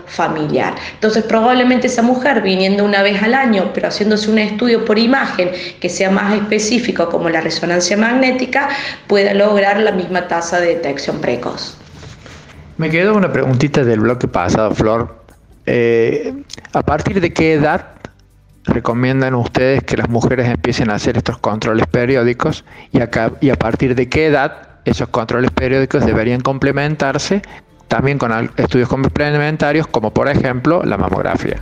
familiar. 0.07 0.75
Entonces 0.95 1.25
probablemente 1.25 1.87
esa 1.87 2.03
mujer 2.03 2.43
viniendo 2.43 2.85
una 2.85 3.03
vez 3.03 3.23
al 3.23 3.35
año, 3.35 3.71
pero 3.75 3.89
haciéndose 3.89 4.31
un 4.31 4.39
estudio 4.39 4.85
por 4.85 4.99
imagen 4.99 5.51
que 5.81 5.89
sea 5.89 6.11
más 6.11 6.35
específico 6.35 7.09
como 7.09 7.29
la 7.29 7.41
resonancia 7.41 7.97
magnética, 7.97 8.69
pueda 9.07 9.35
lograr 9.35 9.81
la 9.81 9.93
misma 9.93 10.29
tasa 10.29 10.61
de 10.61 10.69
detección 10.69 11.21
precoz. 11.21 11.77
Me 12.77 12.91
quedó 12.91 13.15
una 13.15 13.33
preguntita 13.33 13.85
del 13.85 14.01
bloque 14.01 14.27
pasado, 14.27 14.75
Flor. 14.75 15.25
Eh, 15.67 16.35
¿A 16.73 16.83
partir 16.83 17.21
de 17.21 17.33
qué 17.33 17.55
edad 17.55 17.87
recomiendan 18.65 19.35
ustedes 19.35 19.83
que 19.85 19.97
las 19.97 20.09
mujeres 20.09 20.49
empiecen 20.49 20.91
a 20.91 20.95
hacer 20.95 21.17
estos 21.17 21.39
controles 21.39 21.87
periódicos 21.87 22.65
y 22.93 23.01
a 23.01 23.57
partir 23.57 23.95
de 23.95 24.09
qué 24.09 24.27
edad 24.27 24.69
esos 24.85 25.09
controles 25.09 25.51
periódicos 25.51 26.05
deberían 26.05 26.41
complementarse 26.41 27.43
también 27.95 28.19
con 28.19 28.51
estudios 28.57 28.89
complementarios 28.89 29.87
como 29.87 30.11
por 30.11 30.29
ejemplo 30.29 30.83
la 30.83 30.97
mamografía. 30.97 31.61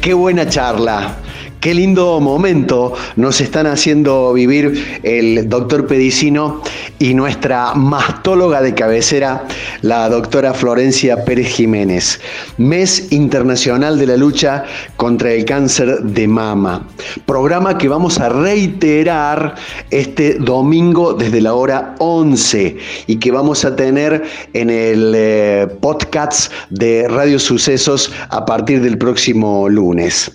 Qué 0.00 0.14
buena 0.14 0.48
charla. 0.48 1.27
Qué 1.60 1.74
lindo 1.74 2.20
momento 2.20 2.92
nos 3.16 3.40
están 3.40 3.66
haciendo 3.66 4.32
vivir 4.32 5.00
el 5.02 5.48
doctor 5.48 5.88
Pedicino 5.88 6.62
y 7.00 7.14
nuestra 7.14 7.74
mastóloga 7.74 8.62
de 8.62 8.74
cabecera, 8.74 9.44
la 9.82 10.08
doctora 10.08 10.54
Florencia 10.54 11.24
Pérez 11.24 11.48
Jiménez. 11.48 12.20
Mes 12.58 13.10
Internacional 13.10 13.98
de 13.98 14.06
la 14.06 14.16
Lucha 14.16 14.66
contra 14.96 15.32
el 15.32 15.44
Cáncer 15.44 15.98
de 16.02 16.28
Mama. 16.28 16.86
Programa 17.26 17.76
que 17.76 17.88
vamos 17.88 18.20
a 18.20 18.28
reiterar 18.28 19.56
este 19.90 20.34
domingo 20.34 21.12
desde 21.12 21.40
la 21.40 21.54
hora 21.54 21.96
11 21.98 22.76
y 23.08 23.16
que 23.16 23.32
vamos 23.32 23.64
a 23.64 23.74
tener 23.74 24.22
en 24.52 24.70
el 24.70 25.12
eh, 25.16 25.66
podcast 25.80 26.52
de 26.70 27.08
Radio 27.08 27.40
Sucesos 27.40 28.12
a 28.28 28.44
partir 28.44 28.80
del 28.80 28.96
próximo 28.96 29.68
lunes. 29.68 30.30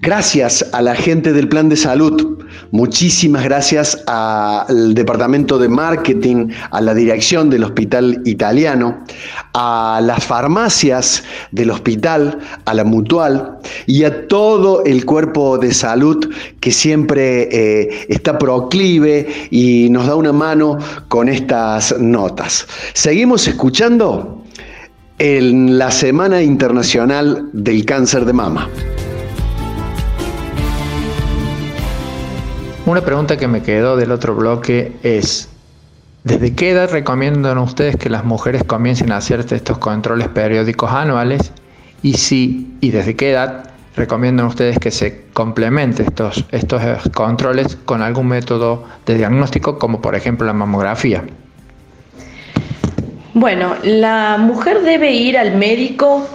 Gracias 0.00 0.37
a 0.42 0.82
la 0.82 0.94
gente 0.94 1.32
del 1.32 1.48
plan 1.48 1.68
de 1.68 1.76
salud, 1.76 2.44
muchísimas 2.70 3.42
gracias 3.44 4.02
al 4.06 4.94
departamento 4.94 5.58
de 5.58 5.68
marketing, 5.68 6.50
a 6.70 6.80
la 6.80 6.94
dirección 6.94 7.50
del 7.50 7.64
hospital 7.64 8.22
italiano, 8.24 9.04
a 9.54 10.00
las 10.02 10.24
farmacias 10.24 11.24
del 11.50 11.70
hospital, 11.70 12.38
a 12.64 12.74
la 12.74 12.84
mutual 12.84 13.58
y 13.86 14.04
a 14.04 14.28
todo 14.28 14.84
el 14.84 15.04
cuerpo 15.04 15.58
de 15.58 15.74
salud 15.74 16.32
que 16.60 16.70
siempre 16.70 17.48
eh, 17.50 18.06
está 18.08 18.38
proclive 18.38 19.26
y 19.50 19.88
nos 19.90 20.06
da 20.06 20.14
una 20.14 20.32
mano 20.32 20.78
con 21.08 21.28
estas 21.28 21.98
notas. 21.98 22.66
Seguimos 22.92 23.48
escuchando 23.48 24.44
en 25.18 25.78
la 25.78 25.90
Semana 25.90 26.42
Internacional 26.42 27.50
del 27.52 27.84
Cáncer 27.84 28.24
de 28.24 28.32
Mama. 28.32 28.68
Una 32.88 33.02
pregunta 33.02 33.36
que 33.36 33.48
me 33.48 33.60
quedó 33.60 33.98
del 33.98 34.10
otro 34.12 34.34
bloque 34.34 34.96
es, 35.02 35.50
¿desde 36.24 36.54
qué 36.54 36.70
edad 36.70 36.90
recomiendan 36.90 37.58
ustedes 37.58 37.96
que 37.96 38.08
las 38.08 38.24
mujeres 38.24 38.64
comiencen 38.64 39.12
a 39.12 39.18
hacer 39.18 39.40
estos 39.40 39.76
controles 39.76 40.28
periódicos 40.28 40.90
anuales? 40.90 41.52
Y 42.00 42.14
si, 42.14 42.78
y 42.80 42.90
desde 42.90 43.14
qué 43.14 43.32
edad 43.32 43.72
recomiendan 43.94 44.46
ustedes 44.46 44.78
que 44.78 44.90
se 44.90 45.26
complemente 45.34 46.02
estos, 46.02 46.46
estos 46.50 46.80
controles 47.14 47.76
con 47.84 48.00
algún 48.00 48.28
método 48.28 48.84
de 49.04 49.16
diagnóstico, 49.18 49.78
como 49.78 50.00
por 50.00 50.14
ejemplo 50.14 50.46
la 50.46 50.54
mamografía? 50.54 51.24
Bueno, 53.34 53.74
la 53.82 54.38
mujer 54.38 54.80
debe 54.80 55.12
ir 55.12 55.36
al 55.36 55.56
médico 55.58 56.26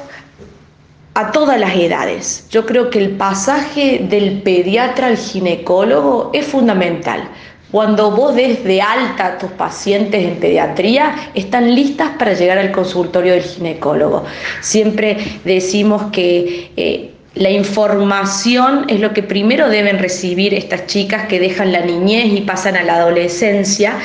a 1.16 1.32
todas 1.32 1.60
las 1.60 1.76
edades. 1.76 2.48
Yo 2.50 2.66
creo 2.66 2.90
que 2.90 3.00
el 3.00 3.12
pasaje 3.12 4.06
del 4.10 4.42
pediatra 4.42 5.08
al 5.08 5.18
ginecólogo 5.18 6.32
es 6.34 6.46
fundamental. 6.46 7.30
Cuando 7.72 8.12
vos 8.12 8.36
des 8.36 8.64
de 8.64 8.82
alta 8.82 9.26
a 9.26 9.38
tus 9.40 9.50
pacientes 9.52 10.24
en 10.24 10.36
pediatría, 10.36 11.32
están 11.34 11.74
listas 11.74 12.12
para 12.20 12.34
llegar 12.34 12.60
al 12.60 12.72
consultorio 12.72 13.34
del 13.34 13.42
ginecólogo. 13.42 14.26
Siempre 14.62 15.40
decimos 15.44 16.04
que 16.12 16.72
eh, 16.78 17.13
la 17.36 17.50
información 17.50 18.86
es 18.90 19.00
lo 19.00 19.12
que 19.12 19.24
primero 19.24 19.68
deben 19.68 19.98
recibir 19.98 20.54
estas 20.54 20.86
chicas 20.86 21.28
que 21.28 21.40
dejan 21.40 21.72
la 21.72 21.82
niñez 21.82 22.32
y 22.32 22.42
pasan 22.42 22.76
a 22.76 22.84
la 22.84 22.98
adolescencia. 22.98 23.96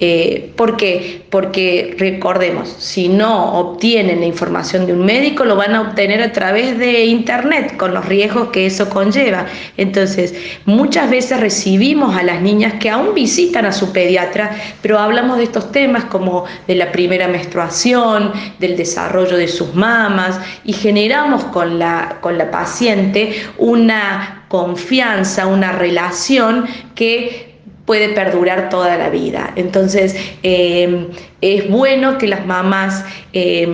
Eh, 0.00 0.50
¿Por 0.56 0.76
qué? 0.76 1.22
Porque 1.30 1.94
recordemos, 1.96 2.74
si 2.78 3.08
no 3.08 3.54
obtienen 3.54 4.18
la 4.18 4.26
información 4.26 4.86
de 4.86 4.94
un 4.94 5.04
médico, 5.04 5.44
lo 5.44 5.54
van 5.54 5.76
a 5.76 5.82
obtener 5.82 6.22
a 6.22 6.32
través 6.32 6.76
de 6.76 7.04
Internet, 7.04 7.76
con 7.76 7.94
los 7.94 8.04
riesgos 8.06 8.48
que 8.48 8.66
eso 8.66 8.90
conlleva. 8.90 9.46
Entonces, 9.76 10.34
muchas 10.64 11.10
veces 11.10 11.38
recibimos 11.38 12.16
a 12.16 12.24
las 12.24 12.42
niñas 12.42 12.74
que 12.80 12.90
aún 12.90 13.14
visitan 13.14 13.64
a 13.64 13.72
su 13.72 13.92
pediatra, 13.92 14.56
pero 14.82 14.98
hablamos 14.98 15.38
de 15.38 15.44
estos 15.44 15.70
temas 15.70 16.06
como 16.06 16.46
de 16.66 16.74
la 16.74 16.90
primera 16.90 17.28
menstruación, 17.28 18.32
del 18.58 18.76
desarrollo 18.76 19.36
de 19.36 19.46
sus 19.46 19.72
mamas, 19.74 20.40
y 20.64 20.72
generamos 20.72 21.44
con 21.44 21.78
la 21.78 22.18
con 22.24 22.38
la 22.38 22.50
paciente 22.50 23.34
una 23.58 24.46
confianza, 24.48 25.46
una 25.46 25.72
relación 25.72 26.64
que 26.94 27.58
puede 27.84 28.08
perdurar 28.14 28.70
toda 28.70 28.96
la 28.96 29.10
vida. 29.10 29.52
Entonces, 29.56 30.16
eh, 30.42 31.08
es 31.44 31.68
bueno 31.68 32.16
que 32.16 32.26
las 32.26 32.46
mamás 32.46 33.04
eh, 33.34 33.68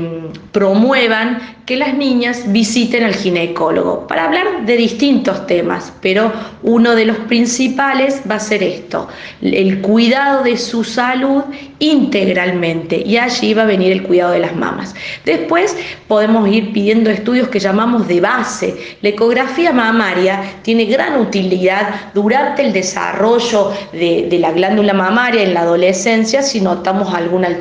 promuevan 0.51 1.39
que 1.71 1.77
las 1.77 1.95
niñas 1.95 2.51
visiten 2.51 3.05
al 3.05 3.15
ginecólogo 3.15 4.09
para 4.09 4.25
hablar 4.25 4.67
de 4.67 4.77
distintos 4.77 5.47
temas, 5.47 5.93
pero 6.03 6.33
uno 6.65 6.97
de 6.97 7.05
los 7.05 7.17
principales 7.17 8.23
va 8.29 8.35
a 8.35 8.41
ser 8.41 8.65
esto, 8.65 9.07
el 9.41 9.81
cuidado 9.81 10.43
de 10.43 10.57
su 10.57 10.83
salud 10.83 11.45
integralmente 11.79 13.01
y 13.07 13.19
allí 13.19 13.55
va 13.55 13.63
a 13.63 13.67
venir 13.67 13.93
el 13.93 14.03
cuidado 14.03 14.33
de 14.33 14.41
las 14.41 14.57
mamas. 14.57 14.97
Después 15.25 15.77
podemos 16.09 16.49
ir 16.49 16.73
pidiendo 16.73 17.09
estudios 17.09 17.47
que 17.47 17.61
llamamos 17.61 18.09
de 18.09 18.21
base. 18.21 18.75
La 19.01 19.11
ecografía 19.11 19.73
mamaria 19.73 20.43
tiene 20.63 20.87
gran 20.87 21.21
utilidad 21.21 22.11
durante 22.15 22.63
el 22.63 22.73
desarrollo 22.73 23.71
de, 23.93 24.29
la 24.41 24.51
glándula 24.51 24.93
mamaria 24.93 25.45
en 25.45 25.55
la 25.55 25.61
adolescencia 25.61 26.43
si 26.43 26.61
notamos 26.61 27.15
alguna 27.15 27.47
alteración. 27.47 27.60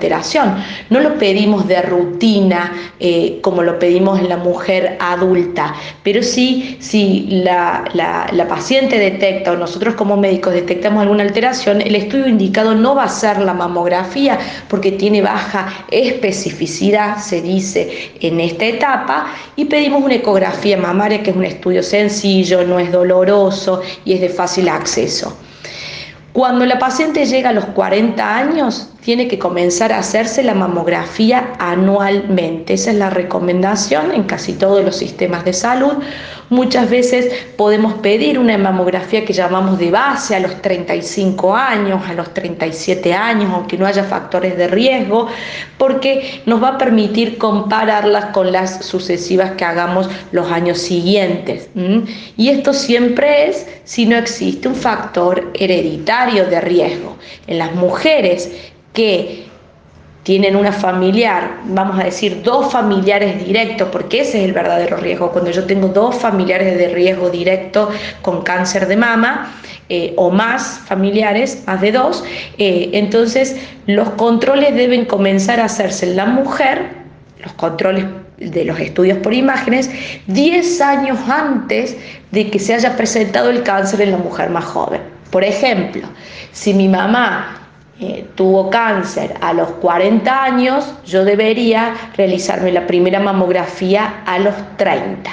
No 0.89 0.99
lo 0.99 1.17
pedimos 1.17 1.67
de 1.67 1.81
rutina 1.81 2.71
eh, 2.99 3.39
como 3.41 3.63
lo 3.63 3.79
pedimos 3.79 4.19
en 4.19 4.29
la 4.29 4.37
mujer 4.37 4.97
adulta, 4.99 5.73
pero 6.03 6.21
sí, 6.21 6.77
si 6.79 7.27
la, 7.43 7.83
la, 7.93 8.47
paciente 8.47 8.97
detecta 8.97 9.51
o 9.51 9.57
nosotros 9.57 9.95
como 9.95 10.17
médicos 10.17 10.53
detectamos 10.53 11.03
alguna 11.03 11.23
alteración, 11.23 11.81
el 11.81 11.95
estudio 11.95 12.27
indicado 12.27 12.75
no 12.75 12.95
va 12.95 13.03
a 13.03 13.09
ser 13.09 13.39
la 13.39 13.53
mamografía 13.53 14.37
porque 14.67 14.91
tiene 14.91 15.21
baja 15.21 15.67
especificidad, 15.91 17.19
se 17.19 17.41
dice, 17.41 18.11
en 18.19 18.39
esta 18.39 18.65
etapa, 18.65 19.27
y 19.55 19.65
pedimos 19.65 20.03
una 20.03 20.15
ecografía 20.15 20.77
mamaria, 20.77 21.23
que 21.23 21.29
es 21.29 21.35
un 21.35 21.45
estudio 21.45 21.83
sencillo, 21.83 22.63
no 22.65 22.79
es 22.79 22.91
doloroso 22.91 23.81
y 24.03 24.13
es 24.13 24.21
de 24.21 24.29
fácil 24.29 24.67
acceso. 24.67 25.37
Cuando 26.33 26.65
la 26.65 26.77
paciente 26.77 27.25
llega 27.25 27.49
a 27.49 27.53
los 27.53 27.65
40 27.65 28.37
años, 28.37 28.89
tiene 29.03 29.27
que 29.27 29.39
comenzar 29.39 29.93
a 29.93 29.99
hacerse 29.99 30.43
la 30.43 30.53
mamografía 30.53 31.53
anualmente. 31.59 32.73
Esa 32.73 32.91
es 32.91 32.97
la 32.97 33.09
recomendación 33.09 34.11
en 34.11 34.23
casi 34.23 34.53
todos 34.53 34.83
los 34.83 34.95
sistemas 34.95 35.45
de 35.45 35.53
salud. 35.53 35.93
Muchas 36.49 36.89
veces 36.89 37.31
podemos 37.57 37.93
pedir 37.95 38.39
una 38.39 38.57
mamografía 38.57 39.23
que 39.23 39.33
llamamos 39.33 39.77
de 39.77 39.91
base 39.91 40.35
a 40.35 40.39
los 40.39 40.61
35 40.63 41.55
años, 41.55 42.01
a 42.09 42.13
los 42.15 42.33
37 42.33 43.13
años, 43.13 43.51
aunque 43.53 43.77
no 43.77 43.85
haya 43.85 44.03
factores 44.03 44.57
de 44.57 44.67
riesgo, 44.67 45.27
porque 45.77 46.41
nos 46.47 46.61
va 46.61 46.69
a 46.69 46.77
permitir 46.79 47.37
compararlas 47.37 48.25
con 48.25 48.51
las 48.51 48.83
sucesivas 48.83 49.51
que 49.51 49.63
hagamos 49.63 50.09
los 50.31 50.51
años 50.51 50.79
siguientes. 50.79 51.69
Y 52.35 52.49
esto 52.49 52.73
siempre 52.73 53.49
es 53.49 53.67
si 53.83 54.07
no 54.07 54.17
existe 54.17 54.67
un 54.67 54.75
factor 54.75 55.51
hereditario 55.53 56.45
de 56.45 56.61
riesgo. 56.61 57.15
En 57.45 57.59
las 57.59 57.75
mujeres 57.75 58.51
que 58.93 59.49
tienen 60.23 60.55
una 60.55 60.71
familiar, 60.71 61.61
vamos 61.65 61.99
a 61.99 62.03
decir 62.03 62.43
dos 62.43 62.71
familiares 62.71 63.43
directos, 63.45 63.89
porque 63.91 64.21
ese 64.21 64.39
es 64.39 64.45
el 64.45 64.53
verdadero 64.53 64.97
riesgo, 64.97 65.31
cuando 65.31 65.49
yo 65.49 65.65
tengo 65.65 65.87
dos 65.87 66.15
familiares 66.15 66.77
de 66.77 66.89
riesgo 66.89 67.29
directo 67.29 67.89
con 68.21 68.43
cáncer 68.43 68.87
de 68.87 68.97
mama 68.97 69.55
eh, 69.87 70.13
o 70.17 70.29
más 70.29 70.81
familiares, 70.85 71.63
más 71.65 71.81
de 71.81 71.91
dos, 71.91 72.23
eh, 72.57 72.89
entonces 72.93 73.55
los 73.87 74.09
controles 74.11 74.75
deben 74.75 75.05
comenzar 75.05 75.59
a 75.59 75.65
hacerse 75.65 76.09
en 76.09 76.17
la 76.17 76.25
mujer, 76.25 76.89
los 77.41 77.53
controles 77.53 78.05
de 78.37 78.65
los 78.65 78.79
estudios 78.79 79.17
por 79.19 79.33
imágenes, 79.33 79.89
10 80.27 80.81
años 80.81 81.17
antes 81.27 81.97
de 82.31 82.49
que 82.49 82.59
se 82.59 82.73
haya 82.73 82.95
presentado 82.95 83.49
el 83.49 83.63
cáncer 83.63 84.01
en 84.01 84.11
la 84.11 84.17
mujer 84.17 84.49
más 84.49 84.65
joven. 84.65 85.01
Por 85.31 85.43
ejemplo, 85.43 86.07
si 86.51 86.73
mi 86.73 86.87
mamá 86.87 87.58
eh, 88.01 88.25
tuvo 88.35 88.69
cáncer 88.69 89.33
a 89.41 89.51
los 89.51 89.69
40 89.71 90.43
años, 90.43 90.93
yo 91.05 91.25
debería 91.25 91.93
realizarme 92.15 92.71
la 92.71 92.87
primera 92.87 93.19
mamografía 93.19 94.23
a 94.25 94.39
los 94.39 94.55
30. 94.77 95.29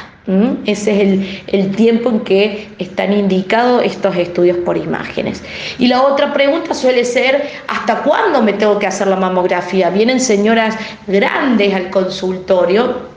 Ese 0.65 0.91
es 0.91 0.99
el, 0.99 1.43
el, 1.47 1.77
tiempo 1.77 2.11
en 2.11 2.21
que 2.21 2.69
están 2.81 3.13
indicados 3.13 3.85
estos 3.85 4.17
estudios 4.17 4.57
por 4.57 4.77
imágenes. 4.77 5.45
Y 5.79 5.87
la 5.87 6.03
otra 6.03 6.33
pregunta 6.33 6.75
suele 6.75 7.05
ser, 7.05 7.49
¿hasta 7.69 8.03
cuándo 8.03 8.43
me 8.43 8.53
tengo 8.53 8.77
que 8.81 8.89
hacer 8.89 9.07
la 9.07 9.15
mamografía? 9.15 9.89
Vienen 9.91 10.19
señoras 10.19 10.77
grandes 11.07 11.73
al 11.73 11.91
consultorio 11.91 13.16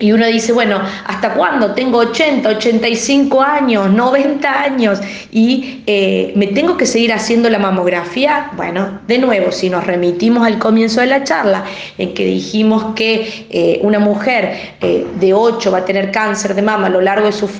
Y 0.00 0.12
uno 0.12 0.26
dice, 0.26 0.52
bueno, 0.52 0.80
¿hasta 1.06 1.34
cuándo? 1.34 1.72
Tengo 1.72 1.98
80, 1.98 2.48
85 2.48 3.42
años, 3.42 3.90
90 3.90 4.62
años 4.62 5.00
y 5.32 5.82
eh, 5.86 6.32
me 6.36 6.46
tengo 6.48 6.76
que 6.76 6.86
seguir 6.86 7.12
haciendo 7.12 7.50
la 7.50 7.58
mamografía. 7.58 8.52
Bueno, 8.54 9.00
de 9.08 9.18
nuevo, 9.18 9.50
si 9.50 9.68
nos 9.68 9.84
remitimos 9.84 10.46
al 10.46 10.60
comienzo 10.60 11.00
de 11.00 11.08
la 11.08 11.24
charla, 11.24 11.64
en 11.98 12.14
que 12.14 12.24
dijimos 12.24 12.94
que 12.94 13.46
eh, 13.50 13.80
una 13.82 13.98
mujer 13.98 14.76
eh, 14.80 15.04
de 15.18 15.34
8 15.34 15.72
va 15.72 15.78
a 15.78 15.84
tener 15.84 16.12
cáncer 16.12 16.54
de 16.54 16.62
mama 16.62 16.86
a 16.86 16.90
lo, 16.90 17.00
largo 17.00 17.26
de 17.26 17.32
su, 17.32 17.50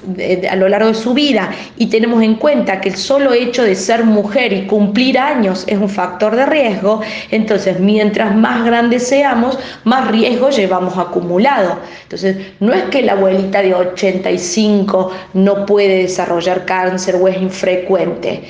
a 0.48 0.54
lo 0.54 0.68
largo 0.68 0.88
de 0.88 0.94
su 0.94 1.14
vida 1.14 1.50
y 1.76 1.86
tenemos 1.86 2.22
en 2.22 2.36
cuenta 2.36 2.80
que 2.80 2.90
el 2.90 2.96
solo 2.96 3.32
hecho 3.32 3.64
de 3.64 3.74
ser 3.74 4.04
mujer 4.04 4.52
y 4.52 4.66
cumplir 4.66 5.18
años 5.18 5.64
es 5.66 5.76
un 5.76 5.88
factor 5.88 6.36
de 6.36 6.46
riesgo, 6.46 7.00
entonces 7.32 7.80
mientras 7.80 8.36
más 8.36 8.64
grandes 8.64 9.08
seamos, 9.08 9.58
más 9.82 10.08
riesgo 10.08 10.50
llevamos 10.50 10.96
acumulado. 10.96 11.78
Entonces, 12.04 12.27
no 12.60 12.72
es 12.72 12.84
que 12.84 13.02
la 13.02 13.12
abuelita 13.12 13.62
de 13.62 13.74
85 13.74 15.12
no 15.34 15.66
puede 15.66 16.02
desarrollar 16.02 16.64
cáncer 16.64 17.16
o 17.16 17.28
es 17.28 17.40
infrecuente. 17.40 18.42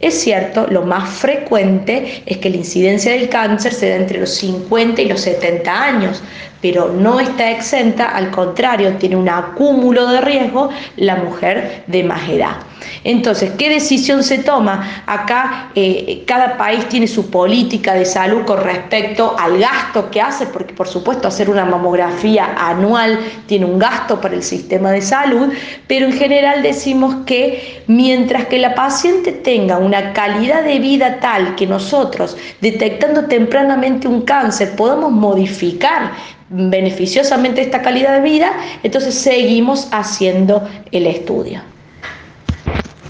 Es 0.00 0.20
cierto, 0.20 0.66
lo 0.68 0.82
más 0.82 1.08
frecuente 1.10 2.22
es 2.26 2.38
que 2.38 2.50
la 2.50 2.56
incidencia 2.56 3.12
del 3.12 3.28
cáncer 3.28 3.72
se 3.72 3.88
da 3.88 3.96
entre 3.96 4.18
los 4.18 4.30
50 4.30 5.00
y 5.00 5.08
los 5.08 5.20
70 5.20 5.84
años, 5.84 6.22
pero 6.62 6.88
no 6.88 7.20
está 7.20 7.50
exenta, 7.50 8.08
al 8.10 8.30
contrario, 8.30 8.96
tiene 8.96 9.16
un 9.16 9.28
acúmulo 9.28 10.06
de 10.06 10.20
riesgo 10.20 10.70
la 10.96 11.16
mujer 11.16 11.82
de 11.88 12.04
más 12.04 12.26
edad. 12.28 12.56
Entonces, 13.04 13.52
¿qué 13.58 13.68
decisión 13.68 14.22
se 14.22 14.38
toma? 14.38 15.02
Acá 15.06 15.70
eh, 15.74 16.22
cada 16.26 16.56
país 16.56 16.88
tiene 16.88 17.08
su 17.08 17.30
política 17.30 17.94
de 17.94 18.04
salud 18.04 18.44
con 18.44 18.62
respecto 18.62 19.34
al 19.38 19.58
gasto 19.58 20.10
que 20.10 20.20
hace, 20.20 20.46
porque 20.46 20.72
por 20.72 20.86
supuesto 20.86 21.28
hacer 21.28 21.50
una 21.50 21.64
mamografía 21.64 22.54
anual 22.56 23.18
tiene 23.46 23.66
un 23.66 23.78
gasto 23.78 24.20
para 24.20 24.34
el 24.34 24.42
sistema 24.42 24.90
de 24.92 25.02
salud, 25.02 25.52
pero 25.86 26.06
en 26.06 26.12
general 26.12 26.62
decimos 26.62 27.16
que 27.26 27.82
mientras 27.88 28.46
que 28.46 28.58
la 28.58 28.74
paciente 28.74 29.32
tenga 29.32 29.78
una 29.78 30.12
calidad 30.12 30.62
de 30.62 30.78
vida 30.78 31.18
tal 31.20 31.56
que 31.56 31.66
nosotros, 31.66 32.36
detectando 32.60 33.26
tempranamente 33.26 34.06
un 34.06 34.22
cáncer, 34.22 34.76
podamos 34.76 35.10
modificar 35.10 36.12
beneficiosamente 36.52 37.62
esta 37.62 37.82
calidad 37.82 38.14
de 38.14 38.22
vida, 38.22 38.52
entonces 38.82 39.14
seguimos 39.14 39.88
haciendo 39.90 40.68
el 40.90 41.06
estudio. 41.06 41.60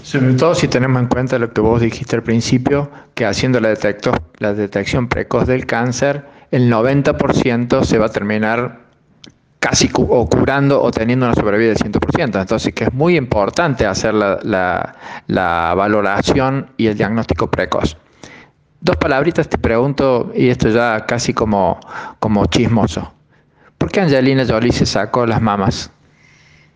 Sobre 0.03 0.33
todo 0.33 0.53
si 0.53 0.67
tenemos 0.67 1.01
en 1.01 1.07
cuenta 1.07 1.39
lo 1.39 1.53
que 1.53 1.61
vos 1.61 1.81
dijiste 1.81 2.15
al 2.15 2.23
principio, 2.23 2.91
que 3.15 3.25
haciendo 3.25 3.59
la, 3.59 3.73
detección 4.53 5.07
precoz 5.07 5.47
del 5.47 5.65
cáncer, 5.65 6.25
el 6.51 6.71
90% 6.71 7.83
se 7.83 7.97
va 7.97 8.07
a 8.07 8.09
terminar 8.09 8.81
casi 9.59 9.89
o 9.95 10.27
curando 10.27 10.81
o 10.81 10.91
teniendo 10.91 11.25
una 11.25 11.33
sobrevida 11.35 11.69
del 11.69 11.77
100%. 11.77 12.41
Entonces, 12.41 12.73
que 12.73 12.83
es 12.83 12.93
muy 12.93 13.15
importante 13.15 13.85
hacer 13.85 14.13
la, 14.13 14.93
valoración 15.27 16.69
y 16.75 16.87
el 16.87 16.97
diagnóstico 16.97 17.49
precoz. 17.49 17.97
Dos 18.81 18.97
palabritas 18.97 19.47
te 19.47 19.57
pregunto, 19.57 20.33
y 20.35 20.49
esto 20.49 20.67
ya 20.69 21.05
casi 21.07 21.33
como, 21.33 21.79
como 22.19 22.45
chismoso. 22.47 23.13
¿Por 23.83 23.91
qué 23.91 23.99
Angelina 23.99 24.45
Jolie 24.47 24.71
se 24.71 24.85
sacó 24.85 25.25
las 25.25 25.41
mamas? 25.41 25.91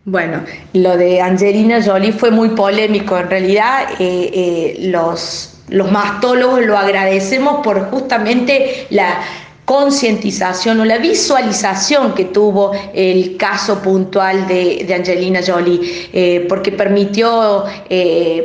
Bueno, 0.03 0.43
lo 0.73 0.97
de 0.97 1.21
Angelina 1.21 1.81
Jolie 1.81 2.11
fue 2.11 2.31
muy 2.31 2.49
polémico. 2.49 3.17
En 3.17 3.29
realidad, 3.29 3.91
eh, 3.97 4.29
eh, 4.33 4.77
los, 4.89 5.61
los 5.69 5.89
mastólogos 5.89 6.65
lo 6.65 6.77
agradecemos 6.77 7.63
por 7.63 7.89
justamente 7.89 8.87
la 8.89 9.21
concientización 9.63 10.81
o 10.81 10.83
la 10.83 10.97
visualización 10.97 12.13
que 12.13 12.25
tuvo 12.25 12.73
el 12.93 13.37
caso 13.37 13.81
puntual 13.81 14.45
de, 14.45 14.93
Angelina 14.93 15.39
Jolie, 15.47 16.09
eh, 16.11 16.45
porque 16.49 16.73
permitió 16.73 17.63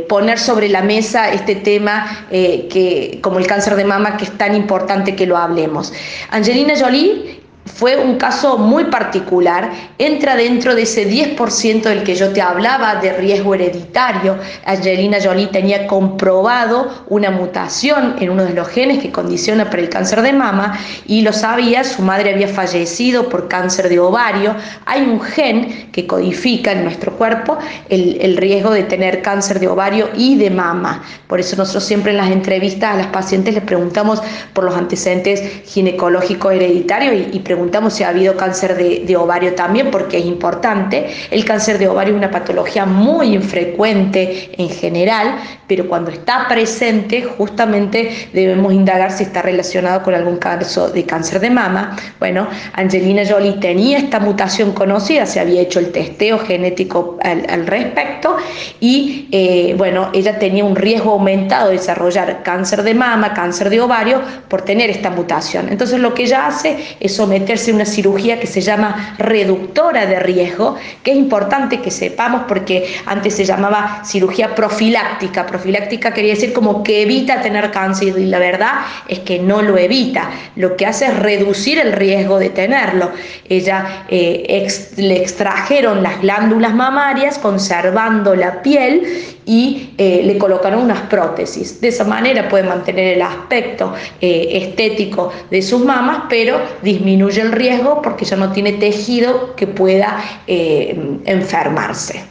poner 0.08 0.38
sobre 0.38 0.68
la 0.68 0.82
mesa 0.82 1.32
este 1.32 1.56
tema 1.56 2.26
que, 2.30 3.18
como 3.22 3.40
el 3.40 3.46
cáncer 3.48 3.74
de 3.74 3.84
mama, 3.84 4.16
que 4.16 4.22
es 4.22 4.38
tan 4.38 4.54
importante 4.54 5.16
que 5.16 5.26
lo 5.26 5.36
hablemos. 5.36 5.92
Angelina 6.30 6.74
Jolie 6.78 7.41
fue 7.64 7.96
un 7.96 8.16
caso 8.16 8.58
muy 8.58 8.84
particular, 8.84 9.70
entra 9.96 10.34
dentro 10.34 10.74
de 10.74 10.82
ese 10.82 11.08
10% 11.08 11.82
del 11.82 12.02
que 12.02 12.16
yo 12.16 12.32
te 12.32 12.42
hablaba 12.42 12.96
de 12.96 13.12
riesgo 13.12 13.54
hereditario. 13.54 14.36
Angelina 14.64 15.18
Jolie 15.22 15.46
tenía 15.46 15.86
comprobado 15.86 17.04
una 17.08 17.30
mutación 17.30 18.16
en 18.18 18.30
uno 18.30 18.44
de 18.44 18.54
los 18.54 18.68
genes 18.68 19.00
que 19.00 19.12
condiciona 19.12 19.70
para 19.70 19.80
el 19.80 19.88
cáncer 19.88 20.22
de 20.22 20.32
mama 20.32 20.76
y 21.06 21.22
lo 21.22 21.32
sabía, 21.32 21.84
su 21.84 22.02
madre 22.02 22.32
había 22.32 22.48
fallecido 22.48 23.28
por 23.28 23.46
cáncer 23.46 23.88
de 23.88 24.00
ovario. 24.00 24.56
Hay 24.84 25.02
un 25.02 25.20
gen 25.20 25.90
que 25.92 26.06
codifica 26.06 26.72
en 26.72 26.82
nuestro 26.82 27.16
cuerpo 27.16 27.58
el, 27.88 28.18
el 28.20 28.36
riesgo 28.38 28.70
de 28.70 28.82
tener 28.82 29.22
cáncer 29.22 29.60
de 29.60 29.68
ovario 29.68 30.08
y 30.16 30.36
de 30.36 30.50
mama. 30.50 31.02
Por 31.28 31.38
eso 31.38 31.54
nosotros 31.56 31.84
siempre 31.84 32.10
en 32.10 32.18
las 32.18 32.30
entrevistas 32.30 32.94
a 32.94 32.96
las 32.96 33.06
pacientes 33.06 33.54
les 33.54 33.62
preguntamos 33.62 34.20
por 34.52 34.64
los 34.64 34.74
antecedentes 34.74 35.62
ginecológicos 35.66 36.52
hereditarios 36.52 37.14
y, 37.14 37.36
y 37.36 37.40
preguntamos 37.52 37.92
si 37.92 38.02
ha 38.02 38.08
habido 38.08 38.34
cáncer 38.34 38.76
de, 38.76 39.14
ovario 39.14 39.54
también, 39.54 39.90
porque 39.90 40.16
es 40.16 40.24
importante. 40.24 41.06
El 41.30 41.44
cáncer 41.44 41.76
de 41.78 41.86
ovario 41.86 42.14
es 42.14 42.18
una 42.18 42.30
patología 42.30 42.86
muy 42.86 43.34
infrecuente 43.34 44.50
en 44.56 44.70
general, 44.70 45.36
pero 45.66 45.86
cuando 45.86 46.10
está 46.10 46.48
presente, 46.48 47.22
justamente 47.22 48.30
debemos 48.32 48.72
indagar 48.72 49.12
si 49.12 49.24
está 49.24 49.42
relacionado 49.42 50.02
con 50.02 50.14
algún 50.14 50.38
caso 50.38 50.88
de 50.88 51.04
cáncer 51.04 51.40
de 51.40 51.50
mama. 51.50 51.94
Bueno, 52.18 52.46
Angelina 52.72 53.22
Jolie 53.28 53.58
tenía 53.60 53.98
esta 53.98 54.18
mutación 54.18 54.72
conocida, 54.72 55.26
se 55.26 55.38
había 55.38 55.60
hecho 55.60 55.78
el 55.78 55.92
testeo 55.92 56.38
genético 56.38 57.18
al, 57.22 57.66
respecto 57.66 58.34
y 58.80 59.28
eh, 59.30 59.74
bueno, 59.76 60.08
ella 60.14 60.38
tenía 60.38 60.64
un 60.64 60.74
riesgo 60.74 61.12
aumentado 61.12 61.68
de 61.68 61.76
desarrollar 61.76 62.42
cáncer 62.42 62.82
de 62.82 62.94
mama, 62.94 63.34
cáncer 63.34 63.68
de 63.68 63.82
ovario 63.82 64.22
por 64.48 64.62
tener 64.62 64.88
esta 64.88 65.10
mutación. 65.10 65.68
Entonces 65.68 66.00
lo 66.00 66.14
que 66.14 66.22
ella 66.22 66.46
hace 66.46 66.96
es 66.98 67.14
someter 67.14 67.41
meterse 67.42 67.72
una 67.72 67.84
cirugía 67.84 68.38
que 68.38 68.46
se 68.46 68.60
llama 68.60 69.16
reductora 69.18 70.06
de 70.06 70.18
riesgo, 70.20 70.76
que 71.02 71.10
es 71.10 71.16
importante 71.16 71.80
que 71.80 71.90
sepamos 71.90 72.42
porque 72.48 72.94
antes 73.06 73.34
se 73.34 73.44
llamaba 73.44 74.02
cirugía 74.04 74.54
profiláctica. 74.54 75.44
Profiláctica 75.46 76.14
quería 76.14 76.34
decir 76.34 76.52
como 76.52 76.82
que 76.82 77.02
evita 77.02 77.42
tener 77.42 77.70
cáncer 77.70 78.18
y 78.18 78.26
la 78.26 78.38
verdad 78.38 78.72
es 79.08 79.20
que 79.20 79.38
no 79.38 79.60
lo 79.62 79.76
evita. 79.76 80.30
Lo 80.56 80.76
que 80.76 80.86
hace 80.86 81.06
es 81.06 81.18
reducir 81.18 81.78
el 81.78 81.92
riesgo 81.92 82.38
de 82.38 82.50
tenerlo. 82.50 83.10
Ella 83.48 84.04
eh, 84.08 84.68
le 84.96 85.16
extrajeron 85.20 86.02
las 86.02 86.20
glándulas 86.20 86.74
mamarias 86.74 87.38
conservando 87.38 88.34
la 88.34 88.62
piel 88.62 89.02
y 89.44 89.90
eh, 89.98 90.22
le 90.24 90.38
colocaron 90.38 90.82
unas 90.82 91.00
prótesis. 91.02 91.80
De 91.80 91.88
esa 91.88 92.04
manera 92.04 92.48
puede 92.48 92.64
mantener 92.64 93.14
el 93.14 93.22
aspecto 93.22 93.92
eh, 94.20 94.48
estético 94.52 95.32
de 95.50 95.62
sus 95.62 95.84
mamas, 95.84 96.24
pero 96.28 96.60
disminuye 96.82 97.31
el 97.38 97.52
riesgo 97.52 98.02
porque 98.02 98.24
ya 98.24 98.36
no 98.36 98.52
tiene 98.52 98.72
tejido 98.72 99.54
que 99.56 99.66
pueda 99.66 100.18
eh, 100.46 101.18
enfermarse. 101.24 102.24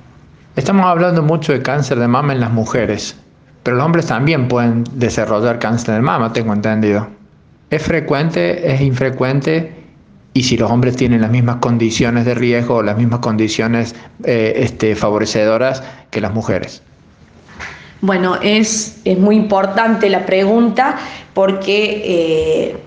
Estamos 0.56 0.86
hablando 0.86 1.24
mucho 1.24 1.54
de 1.54 1.62
cáncer 1.62 2.00
de 2.00 2.08
mama 2.08 2.34
en 2.34 2.42
las 2.42 2.52
mujeres, 2.52 3.16
pero 3.64 3.78
los 3.78 3.86
hombres 3.86 4.08
también 4.08 4.48
pueden 4.48 4.84
desarrollar 4.94 5.60
cáncer 5.60 5.96
de 5.96 6.02
mama, 6.02 6.34
tengo 6.34 6.54
entendido. 6.54 7.08
¿Es 7.70 7.82
frecuente? 7.82 8.74
¿Es 8.74 8.82
infrecuente? 8.82 9.74
Y 10.34 10.44
si 10.44 10.58
los 10.58 10.70
hombres 10.70 10.96
tienen 10.96 11.22
las 11.22 11.32
mismas 11.32 11.58
condiciones 11.58 12.26
de 12.26 12.36
riesgo 12.36 12.76
o 12.76 12.84
las 12.84 12.98
mismas 12.98 13.20
condiciones 13.20 13.96
este, 14.24 14.96
favorecedoras 14.96 15.84
que 16.10 16.22
las 16.22 16.34
mujeres. 16.34 16.82
Bueno, 18.02 18.38
es, 18.42 19.00
muy 19.20 19.36
importante 19.36 20.10
la 20.10 20.26
pregunta 20.26 20.98
porque 21.34 22.02
eh, 22.04 22.78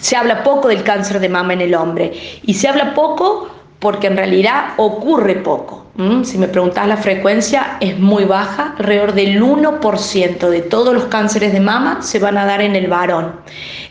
se 0.00 0.16
habla 0.16 0.42
poco 0.42 0.68
del 0.68 0.82
cáncer 0.82 1.20
de 1.20 1.28
mama 1.28 1.52
en 1.52 1.60
el 1.60 1.74
hombre 1.74 2.12
y 2.42 2.54
se 2.54 2.68
habla 2.68 2.94
poco 2.94 3.48
porque 3.78 4.06
en 4.06 4.16
realidad 4.16 4.70
ocurre 4.76 5.36
poco. 5.36 5.86
Si 6.24 6.36
me 6.36 6.48
preguntas 6.48 6.86
la 6.86 6.98
frecuencia, 6.98 7.78
es 7.80 7.98
muy 7.98 8.24
baja, 8.24 8.74
alrededor 8.78 9.14
del 9.14 9.42
1% 9.42 10.50
de 10.50 10.60
todos 10.60 10.92
los 10.92 11.04
cánceres 11.04 11.54
de 11.54 11.60
mama 11.60 12.02
se 12.02 12.18
van 12.18 12.36
a 12.36 12.44
dar 12.44 12.60
en 12.60 12.76
el 12.76 12.86
varón. 12.86 13.40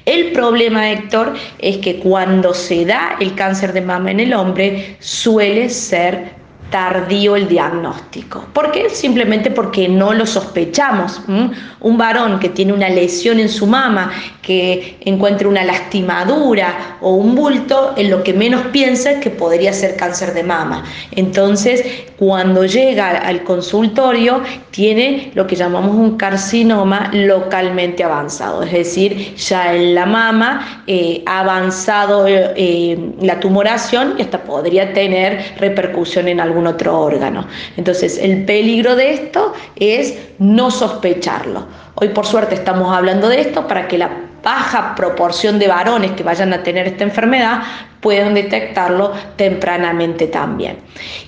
El 0.05 0.31
problema, 0.31 0.91
Héctor, 0.91 1.33
es 1.57 1.77
que 1.77 1.97
cuando 1.97 2.53
se 2.53 2.85
da 2.85 3.15
el 3.19 3.33
cáncer 3.33 3.73
de 3.73 3.81
mama 3.81 4.11
en 4.11 4.19
el 4.19 4.35
hombre, 4.35 4.97
suele 4.99 5.67
ser 5.69 6.35
tardío 6.69 7.35
el 7.35 7.47
diagnóstico. 7.47 8.45
¿Por 8.53 8.71
qué? 8.71 8.89
Simplemente 8.89 9.51
porque 9.51 9.87
no 9.87 10.13
lo 10.13 10.25
sospechamos. 10.25 11.21
Un 11.27 11.97
varón 11.97 12.39
que 12.39 12.49
tiene 12.49 12.73
una 12.73 12.89
lesión 12.89 13.39
en 13.39 13.49
su 13.49 13.67
mama, 13.67 14.11
que 14.41 14.97
encuentre 15.01 15.47
una 15.47 15.63
lastimadura 15.63 16.97
o 17.01 17.13
un 17.13 17.35
bulto, 17.35 17.93
en 17.95 18.09
lo 18.09 18.23
que 18.23 18.33
menos 18.33 18.61
piensa 18.71 19.11
es 19.11 19.19
que 19.19 19.29
podría 19.29 19.73
ser 19.73 19.95
cáncer 19.95 20.33
de 20.33 20.43
mama. 20.43 20.83
Entonces, 21.11 21.83
cuando 22.17 22.65
llega 22.65 23.09
al 23.19 23.43
consultorio, 23.43 24.41
tiene 24.71 25.31
lo 25.35 25.45
que 25.47 25.55
llamamos 25.55 25.95
un 25.95 26.17
carcinoma 26.17 27.09
localmente 27.13 28.03
avanzado, 28.03 28.63
es 28.63 28.71
decir, 28.71 29.35
ya 29.35 29.73
en 29.73 29.95
la 29.95 30.05
mama 30.05 30.83
eh, 30.87 31.23
ha 31.25 31.39
avanzado 31.41 32.25
eh, 32.27 32.97
la 33.21 33.39
tumoración 33.39 34.15
y 34.17 34.21
hasta 34.21 34.43
podría 34.43 34.93
tener 34.93 35.55
repercusión 35.57 36.27
en 36.27 36.39
algún 36.39 36.54
otro 36.67 36.99
órgano. 36.99 37.45
Entonces, 37.77 38.17
el 38.17 38.45
peligro 38.45 38.95
de 38.95 39.13
esto 39.13 39.53
es 39.75 40.17
no 40.39 40.71
sospecharlo. 40.71 41.67
Hoy 41.95 42.09
por 42.09 42.25
suerte 42.25 42.55
estamos 42.55 42.95
hablando 42.95 43.29
de 43.29 43.41
esto 43.41 43.67
para 43.67 43.87
que 43.87 43.97
la 43.97 44.24
baja 44.45 44.93
proporción 44.95 45.57
de 45.57 45.67
varones 45.67 46.11
que 46.11 46.21
vayan 46.21 46.53
a 46.53 46.61
tener 46.61 46.85
esta 46.87 47.03
enfermedad 47.03 47.63
puedan 47.99 48.35
detectarlo 48.35 49.13
tempranamente 49.35 50.27
también. 50.27 50.77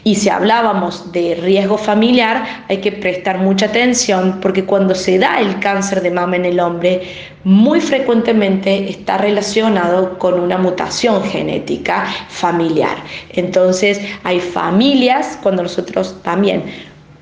Y 0.04 0.14
si 0.14 0.30
hablábamos 0.30 1.12
de 1.12 1.34
riesgo 1.34 1.80
familiar, 1.80 2.66
hay 2.70 2.78
que 2.78 2.92
prestar 2.92 3.40
mucha 3.40 3.66
atención 3.66 4.38
porque 4.40 4.64
cuando 4.64 4.94
se 4.94 5.18
da 5.18 5.40
el 5.40 5.60
cáncer 5.60 6.04
de 6.04 6.12
mama 6.12 6.36
en 6.36 6.46
el 6.46 6.60
hombre, 6.60 7.02
muy 7.44 7.82
frecuentemente 7.82 8.92
está 8.92 9.18
relacionado 9.18 10.20
con 10.20 10.40
una 10.40 10.60
mutación 10.60 11.24
genética 11.24 12.06
familiar. 12.30 12.98
Entonces, 13.30 14.00
hay 14.24 14.40
familias, 14.40 15.40
cuando 15.42 15.64
nosotros 15.64 16.22
también 16.22 16.64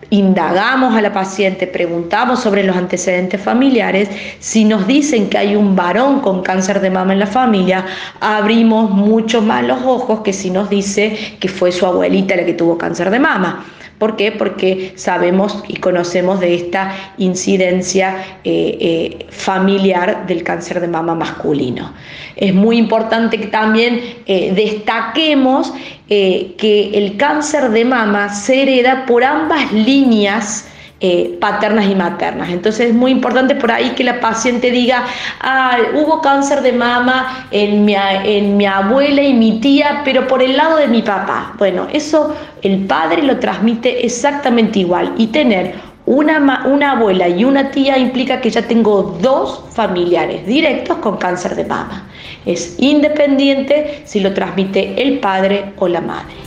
indagamos 0.09 0.95
a 0.95 1.01
la 1.01 1.13
paciente, 1.13 1.67
preguntamos 1.67 2.41
sobre 2.41 2.63
los 2.63 2.75
antecedentes 2.75 3.41
familiares, 3.41 4.09
si 4.39 4.65
nos 4.65 4.87
dicen 4.87 5.29
que 5.29 5.37
hay 5.37 5.55
un 5.55 5.75
varón 5.75 6.19
con 6.19 6.41
cáncer 6.41 6.81
de 6.81 6.89
mama 6.89 7.13
en 7.13 7.19
la 7.19 7.27
familia, 7.27 7.85
abrimos 8.19 8.89
mucho 8.91 9.41
más 9.41 9.63
los 9.63 9.81
ojos 9.83 10.21
que 10.21 10.33
si 10.33 10.49
nos 10.49 10.69
dice 10.69 11.37
que 11.39 11.47
fue 11.47 11.71
su 11.71 11.85
abuelita 11.85 12.35
la 12.35 12.45
que 12.45 12.53
tuvo 12.53 12.77
cáncer 12.77 13.09
de 13.09 13.19
mama. 13.19 13.65
¿Por 13.97 14.17
qué? 14.17 14.31
Porque 14.31 14.93
sabemos 14.95 15.63
y 15.67 15.77
conocemos 15.77 16.41
de 16.41 16.55
esta 16.55 16.93
incidencia 17.17 18.17
eh, 18.43 18.77
eh, 18.79 19.25
familiar 19.29 20.27
del 20.27 20.43
cáncer 20.43 20.81
de 20.81 20.87
mama 20.87 21.15
masculino. 21.15 21.93
Es 22.35 22.53
muy 22.53 22.77
importante 22.77 23.39
que 23.39 23.47
también 23.47 24.01
eh, 24.25 24.51
destaquemos 24.53 25.73
que 26.07 26.91
el 26.93 27.17
cáncer 27.17 27.71
de 27.71 27.83
mama 27.83 28.29
se 28.29 28.61
hereda 28.61 29.07
por 29.07 29.23
ambas 29.23 29.71
líneas 29.71 30.67
eh, 31.01 31.37
paternas 31.41 31.87
y 31.87 31.95
maternas. 31.95 32.49
Entonces 32.49 32.87
es 32.89 32.93
muy 32.93 33.11
importante 33.11 33.53
por 33.55 33.69
ahí 33.69 33.89
que 33.91 34.03
la 34.03 34.21
paciente 34.21 34.71
diga, 34.71 35.03
ah, 35.41 35.77
hubo 35.93 36.21
cáncer 36.21 36.61
de 36.61 36.71
mama 36.71 37.47
en 37.51 37.83
mi, 37.83 37.95
en 37.97 38.55
mi 38.55 38.65
abuela 38.65 39.21
y 39.21 39.33
mi 39.33 39.59
tía, 39.59 40.01
pero 40.05 40.25
por 40.25 40.41
el 40.41 40.55
lado 40.55 40.77
de 40.77 40.87
mi 40.87 41.01
papá. 41.01 41.53
Bueno, 41.57 41.87
eso 41.91 42.33
el 42.61 42.85
padre 42.85 43.23
lo 43.23 43.39
transmite 43.39 44.05
exactamente 44.05 44.79
igual 44.79 45.13
y 45.17 45.27
tener 45.27 45.75
una, 46.05 46.65
una, 46.65 46.91
abuela 46.91 47.27
y 47.27 47.43
una 47.43 47.71
tía 47.71 47.97
implica 47.97 48.39
que 48.39 48.49
ya 48.49 48.61
tengo 48.61 49.17
dos 49.21 49.65
familiares 49.71 50.45
directos 50.45 50.97
con 50.99 51.17
cáncer 51.17 51.55
de 51.55 51.65
mama. 51.65 52.07
Es 52.45 52.75
independiente 52.77 54.03
si 54.05 54.19
lo 54.19 54.33
transmite 54.33 55.01
el 55.01 55.19
padre 55.19 55.73
o 55.77 55.87
la 55.87 56.01
madre. 56.01 56.44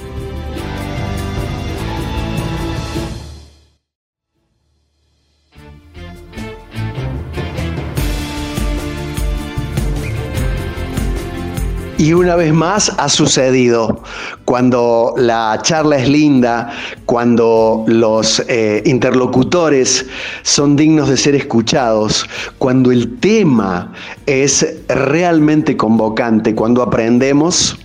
Y 11.98 12.12
una 12.12 12.36
vez 12.36 12.54
más 12.54 12.94
ha 12.96 13.08
sucedido. 13.08 14.04
Cuando 14.44 15.14
la 15.16 15.58
charla 15.62 15.98
es 15.98 16.08
linda, 16.08 16.70
cuando 17.06 17.84
los 17.88 18.40
eh, 18.46 18.84
interlocutores 18.86 20.06
son 20.42 20.76
dignos 20.76 21.08
de 21.08 21.16
ser 21.16 21.34
escuchados, 21.34 22.24
cuando 22.58 22.92
el 22.92 23.18
tema 23.18 23.92
es 24.26 24.76
realmente 24.86 25.76
convocante, 25.76 26.54
cuando 26.54 26.82
aprendemos, 26.82 27.76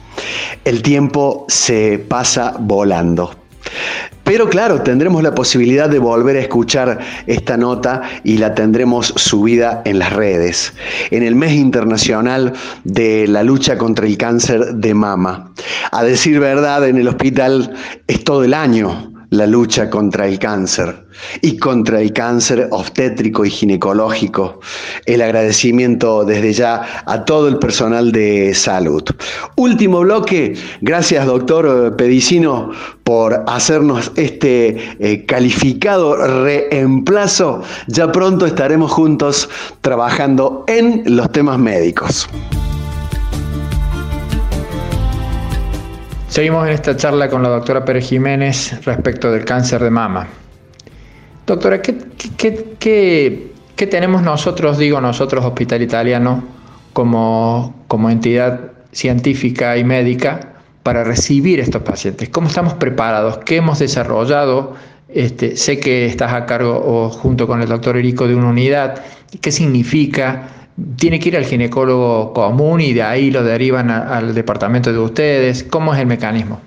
el 0.63 0.83
tiempo 0.83 1.45
se 1.49 1.97
pasa 1.97 2.55
volando. 2.59 3.42
Pero 4.23 4.49
claro, 4.49 4.81
tendremos 4.81 5.21
la 5.21 5.35
posibilidad 5.35 5.89
de 5.89 5.99
volver 5.99 6.37
a 6.37 6.39
escuchar 6.39 6.99
esta 7.27 7.57
nota 7.57 8.01
y 8.23 8.37
la 8.37 8.55
tendremos 8.55 9.13
subida 9.15 9.81
en 9.85 9.99
las 9.99 10.13
redes, 10.13 10.73
en 11.11 11.23
el 11.23 11.35
mes 11.35 11.53
internacional 11.53 12.53
de 12.83 13.27
la 13.27 13.43
lucha 13.43 13.77
contra 13.77 14.05
el 14.05 14.17
cáncer 14.17 14.75
de 14.75 14.93
mama. 14.93 15.51
A 15.91 16.03
decir 16.03 16.39
verdad, 16.39 16.87
en 16.87 16.97
el 16.97 17.07
hospital 17.07 17.73
es 18.07 18.23
todo 18.23 18.43
el 18.43 18.53
año 18.53 19.12
la 19.33 19.47
lucha 19.47 19.89
contra 19.89 20.27
el 20.27 20.37
cáncer 20.37 21.05
y 21.41 21.57
contra 21.57 21.99
el 21.99 22.13
cáncer 22.13 22.67
obstétrico 22.69 23.43
y 23.43 23.49
ginecológico. 23.49 24.59
El 25.05 25.21
agradecimiento 25.21 26.23
desde 26.23 26.53
ya 26.53 27.03
a 27.05 27.25
todo 27.25 27.47
el 27.47 27.57
personal 27.57 28.11
de 28.11 28.53
salud. 28.53 29.03
Último 29.55 30.01
bloque, 30.01 30.53
gracias 30.81 31.25
doctor 31.25 31.95
Pedicino 31.95 32.71
por 33.03 33.43
hacernos 33.47 34.11
este 34.15 34.77
eh, 34.99 35.25
calificado 35.25 36.15
reemplazo. 36.43 37.63
Ya 37.87 38.11
pronto 38.11 38.45
estaremos 38.45 38.91
juntos 38.91 39.49
trabajando 39.81 40.63
en 40.67 41.03
los 41.07 41.31
temas 41.31 41.57
médicos. 41.57 42.29
Seguimos 46.33 46.65
en 46.65 46.73
esta 46.73 46.97
charla 46.97 47.29
con 47.29 47.43
la 47.43 47.49
doctora 47.49 47.85
Pérez 47.85 48.09
Jiménez 48.09 48.83
respecto 48.85 49.31
del 49.31 49.45
cáncer 49.45 49.83
de 49.83 49.91
mama. 49.91 50.27
Doctora, 51.45 51.79
¿qué, 51.79 53.51
tenemos 53.77 54.23
nosotros, 54.23 54.79
digo 54.79 54.99
nosotros, 54.99 55.45
Hospital 55.45 55.83
Italiano, 55.83 56.43
como, 56.91 57.85
como 57.87 58.09
entidad 58.09 58.71
científica 58.91 59.77
y 59.77 59.83
médica 59.83 60.53
para 60.81 61.03
recibir 61.03 61.59
estos 61.59 61.83
pacientes? 61.83 62.29
¿Cómo 62.29 62.47
estamos 62.47 62.73
preparados? 62.73 63.37
¿Qué 63.45 63.57
hemos 63.57 63.77
desarrollado? 63.77 64.73
Este, 65.09 65.55
sé 65.55 65.79
que 65.79 66.07
estás 66.07 66.33
a 66.33 66.47
cargo 66.47 66.81
o 66.83 67.11
junto 67.11 67.45
con 67.45 67.61
el 67.61 67.69
doctor 67.69 67.95
Erico 67.95 68.27
de 68.27 68.33
una 68.33 68.47
unidad. 68.49 69.03
¿Qué 69.39 69.51
significa? 69.51 70.49
Tiene 70.97 71.19
que 71.19 71.29
ir 71.29 71.37
al 71.37 71.45
ginecólogo 71.45 72.33
común 72.33 72.81
y 72.81 72.93
de 72.93 73.03
ahí 73.03 73.31
lo 73.31 73.43
derivan 73.43 73.91
al 73.91 74.33
departamento 74.33 74.91
de 74.91 74.99
ustedes. 74.99 75.63
¿Cómo 75.63 75.93
es 75.93 75.99
el 75.99 76.07
mecanismo? 76.07 76.59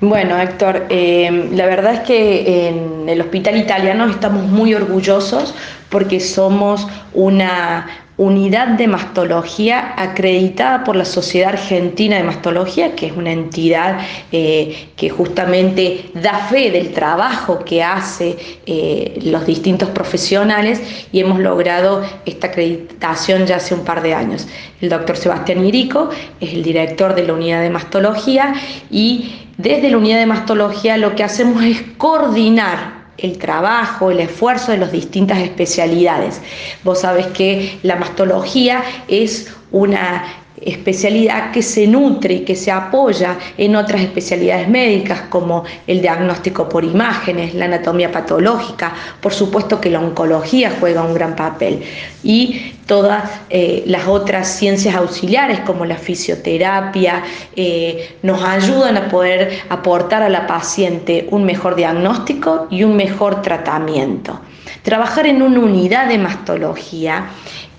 Bueno, 0.00 0.38
Héctor, 0.38 0.86
eh, 0.90 1.48
la 1.52 1.64
verdad 1.66 1.94
es 1.94 2.00
que 2.00 2.68
en 2.68 3.08
el 3.08 3.20
Hospital 3.22 3.56
Italiano 3.56 4.06
estamos 4.10 4.44
muy 4.44 4.74
orgullosos 4.74 5.54
porque 5.88 6.20
somos 6.20 6.86
una 7.14 7.86
unidad 8.18 8.68
de 8.68 8.88
mastología 8.88 9.94
acreditada 9.96 10.84
por 10.84 10.96
la 10.96 11.04
Sociedad 11.04 11.50
Argentina 11.50 12.16
de 12.16 12.22
Mastología, 12.22 12.94
que 12.94 13.08
es 13.08 13.12
una 13.16 13.30
entidad 13.30 13.98
eh, 14.32 14.88
que 14.96 15.10
justamente 15.10 16.10
da 16.14 16.38
fe 16.48 16.70
del 16.70 16.92
trabajo 16.92 17.58
que 17.64 17.82
hace 17.82 18.36
eh, 18.64 19.18
los 19.22 19.44
distintos 19.44 19.90
profesionales 19.90 20.80
y 21.12 21.20
hemos 21.20 21.40
logrado 21.40 22.02
esta 22.24 22.46
acreditación 22.46 23.46
ya 23.46 23.56
hace 23.56 23.74
un 23.74 23.84
par 23.84 24.02
de 24.02 24.14
años. 24.14 24.48
El 24.80 24.88
doctor 24.88 25.16
Sebastián 25.16 25.64
Irico 25.64 26.08
es 26.40 26.54
el 26.54 26.62
director 26.62 27.14
de 27.14 27.26
la 27.26 27.34
unidad 27.34 27.60
de 27.60 27.70
mastología 27.70 28.54
y 28.90 29.42
desde 29.58 29.90
la 29.90 29.98
unidad 29.98 30.18
de 30.18 30.26
mastología 30.26 30.96
lo 30.96 31.14
que 31.14 31.24
hacemos 31.24 31.62
es 31.62 31.82
coordinar 31.98 32.95
el 33.18 33.38
trabajo, 33.38 34.10
el 34.10 34.20
esfuerzo 34.20 34.72
de 34.72 34.78
las 34.78 34.92
distintas 34.92 35.38
especialidades. 35.38 36.40
Vos 36.84 37.00
sabés 37.00 37.26
que 37.28 37.78
la 37.82 37.96
mastología 37.96 38.82
es 39.08 39.52
una 39.70 40.24
especialidad 40.60 41.52
que 41.52 41.62
se 41.62 41.86
nutre 41.86 42.34
y 42.34 42.40
que 42.40 42.56
se 42.56 42.70
apoya 42.70 43.38
en 43.58 43.76
otras 43.76 44.00
especialidades 44.00 44.68
médicas 44.68 45.22
como 45.28 45.64
el 45.86 46.00
diagnóstico 46.00 46.68
por 46.68 46.84
imágenes, 46.84 47.54
la 47.54 47.66
anatomía 47.66 48.10
patológica, 48.10 48.94
por 49.20 49.32
supuesto 49.32 49.80
que 49.80 49.90
la 49.90 50.00
oncología 50.00 50.72
juega 50.80 51.02
un 51.02 51.14
gran 51.14 51.36
papel 51.36 51.82
y 52.22 52.72
todas 52.86 53.24
eh, 53.50 53.82
las 53.86 54.06
otras 54.06 54.48
ciencias 54.48 54.94
auxiliares 54.94 55.60
como 55.60 55.84
la 55.84 55.96
fisioterapia 55.96 57.22
eh, 57.56 58.16
nos 58.22 58.42
ayudan 58.42 58.96
a 58.96 59.08
poder 59.08 59.60
aportar 59.68 60.22
a 60.22 60.28
la 60.28 60.46
paciente 60.46 61.26
un 61.30 61.44
mejor 61.44 61.74
diagnóstico 61.74 62.68
y 62.70 62.84
un 62.84 62.96
mejor 62.96 63.42
tratamiento. 63.42 64.40
Trabajar 64.82 65.26
en 65.26 65.42
una 65.42 65.58
unidad 65.60 66.08
de 66.08 66.18
mastología 66.18 67.26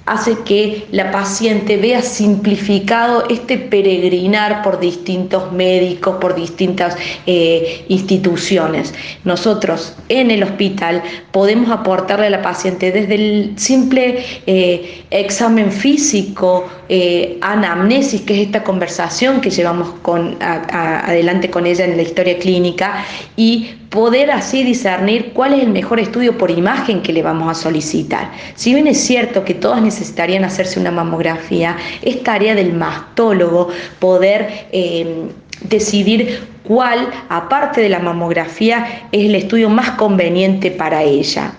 hace 0.07 0.39
que 0.39 0.87
la 0.91 1.11
paciente 1.11 1.77
vea 1.77 2.01
simplificado 2.01 3.25
este 3.29 3.57
peregrinar 3.57 4.63
por 4.63 4.79
distintos 4.79 5.51
médicos, 5.51 6.15
por 6.19 6.33
distintas 6.33 6.95
eh, 7.25 7.85
instituciones. 7.89 8.93
Nosotros 9.25 9.95
en 10.09 10.31
el 10.31 10.43
hospital 10.43 11.03
podemos 11.31 11.69
aportarle 11.69 12.27
a 12.27 12.29
la 12.31 12.41
paciente 12.41 12.91
desde 12.91 13.15
el 13.15 13.53
simple 13.57 14.23
eh, 14.47 15.03
examen 15.11 15.71
físico, 15.71 16.67
eh, 16.89 17.37
anamnesis, 17.41 18.21
que 18.21 18.33
es 18.33 18.47
esta 18.47 18.63
conversación 18.63 19.41
que 19.41 19.49
llevamos 19.49 19.89
con, 20.01 20.37
adelante 20.41 21.49
con 21.49 21.65
ella 21.65 21.85
en 21.85 21.97
la 21.97 22.03
historia 22.03 22.37
clínica, 22.39 23.03
y 23.35 23.75
poder 23.89 24.31
así 24.31 24.63
discernir 24.63 25.31
cuál 25.33 25.53
es 25.53 25.63
el 25.63 25.69
mejor 25.69 25.99
estudio 25.99 26.37
por 26.37 26.51
imagen 26.51 27.01
que 27.01 27.13
le 27.13 27.21
vamos 27.21 27.49
a 27.49 27.53
solicitar. 27.53 28.31
Si 28.55 28.73
bien 28.73 28.87
es 28.87 28.99
cierto 28.99 29.43
que 29.43 29.53
todas 29.53 29.81
necesitarían 29.81 30.43
hacerse 30.43 30.79
una 30.79 30.91
mamografía, 30.91 31.77
es 32.01 32.23
tarea 32.23 32.55
del 32.55 32.73
mastólogo 32.73 33.69
poder 33.99 34.67
eh, 34.71 35.27
decidir 35.61 36.47
cuál, 36.63 37.09
aparte 37.29 37.81
de 37.81 37.89
la 37.89 37.99
mamografía, 37.99 39.07
es 39.11 39.25
el 39.25 39.35
estudio 39.35 39.69
más 39.69 39.91
conveniente 39.91 40.71
para 40.71 41.03
ella. 41.03 41.53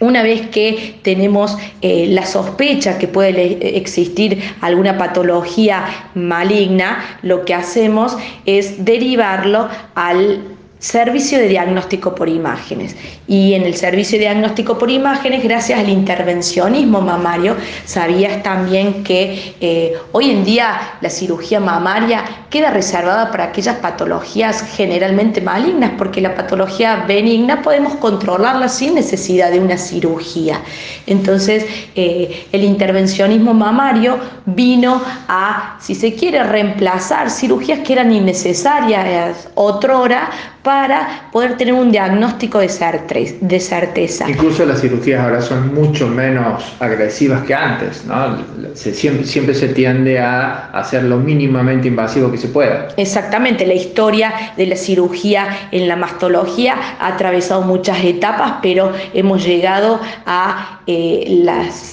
Una 0.00 0.22
vez 0.22 0.46
que 0.48 0.94
tenemos 1.02 1.56
eh, 1.82 2.06
la 2.08 2.24
sospecha 2.24 2.98
que 2.98 3.08
puede 3.08 3.76
existir 3.76 4.40
alguna 4.60 4.96
patología 4.96 5.84
maligna, 6.14 7.18
lo 7.22 7.44
que 7.44 7.54
hacemos 7.54 8.16
es 8.46 8.84
derivarlo 8.84 9.68
al 9.94 10.57
servicio 10.78 11.38
de 11.38 11.48
diagnóstico 11.48 12.14
por 12.14 12.28
imágenes. 12.28 12.96
Y 13.26 13.54
en 13.54 13.62
el 13.62 13.74
servicio 13.74 14.18
de 14.18 14.24
diagnóstico 14.24 14.78
por 14.78 14.90
imágenes, 14.90 15.42
gracias 15.42 15.78
al 15.78 15.88
intervencionismo 15.88 17.00
mamario, 17.00 17.56
sabías 17.84 18.42
también 18.42 19.02
que 19.02 19.54
eh, 19.60 19.94
hoy 20.12 20.30
en 20.30 20.44
día 20.44 20.96
la 21.00 21.10
cirugía 21.10 21.60
mamaria 21.60 22.24
queda 22.50 22.70
reservada 22.70 23.30
para 23.30 23.44
aquellas 23.44 23.76
patologías 23.76 24.64
generalmente 24.76 25.40
malignas, 25.40 25.92
porque 25.98 26.20
la 26.20 26.34
patología 26.34 27.04
benigna 27.06 27.62
podemos 27.62 27.96
controlarla 27.96 28.68
sin 28.68 28.94
necesidad 28.94 29.50
de 29.50 29.60
una 29.60 29.76
cirugía. 29.76 30.60
Entonces, 31.06 31.66
eh, 31.94 32.46
el 32.52 32.64
intervencionismo 32.64 33.52
mamario 33.52 34.18
vino 34.46 35.02
a, 35.28 35.76
si 35.80 35.94
se 35.94 36.14
quiere, 36.14 36.42
reemplazar 36.44 37.30
cirugías 37.30 37.80
que 37.80 37.92
eran 37.92 38.12
innecesarias 38.12 39.48
otrora 39.54 40.30
para 40.68 41.30
poder 41.32 41.56
tener 41.56 41.72
un 41.72 41.90
diagnóstico 41.90 42.58
de, 42.58 42.68
certeza. 42.68 44.28
Incluso 44.28 44.66
las 44.66 44.82
cirugías 44.82 45.24
ahora 45.24 45.40
son 45.40 45.74
mucho 45.74 46.06
menos 46.08 46.62
agresivas 46.78 47.42
que 47.44 47.54
antes, 47.54 48.04
¿no? 48.04 48.36
siempre, 48.74 49.24
siempre 49.24 49.54
se 49.54 49.68
tiende 49.68 50.18
a 50.18 50.66
hacer 50.74 51.04
lo 51.04 51.16
mínimamente 51.16 51.88
invasivo 51.88 52.30
que 52.30 52.36
se 52.36 52.48
pueda. 52.48 52.88
Exactamente, 52.98 53.66
la 53.66 53.72
historia 53.72 54.52
de 54.58 54.66
la 54.66 54.76
cirugía 54.76 55.68
en 55.72 55.88
la 55.88 55.96
mastología 55.96 56.76
ha 57.00 57.14
atravesado 57.14 57.62
muchas 57.62 58.04
etapas, 58.04 58.56
pero 58.60 58.92
hemos 59.14 59.42
llegado 59.46 59.98
a 60.26 60.82
eh, 60.86 61.46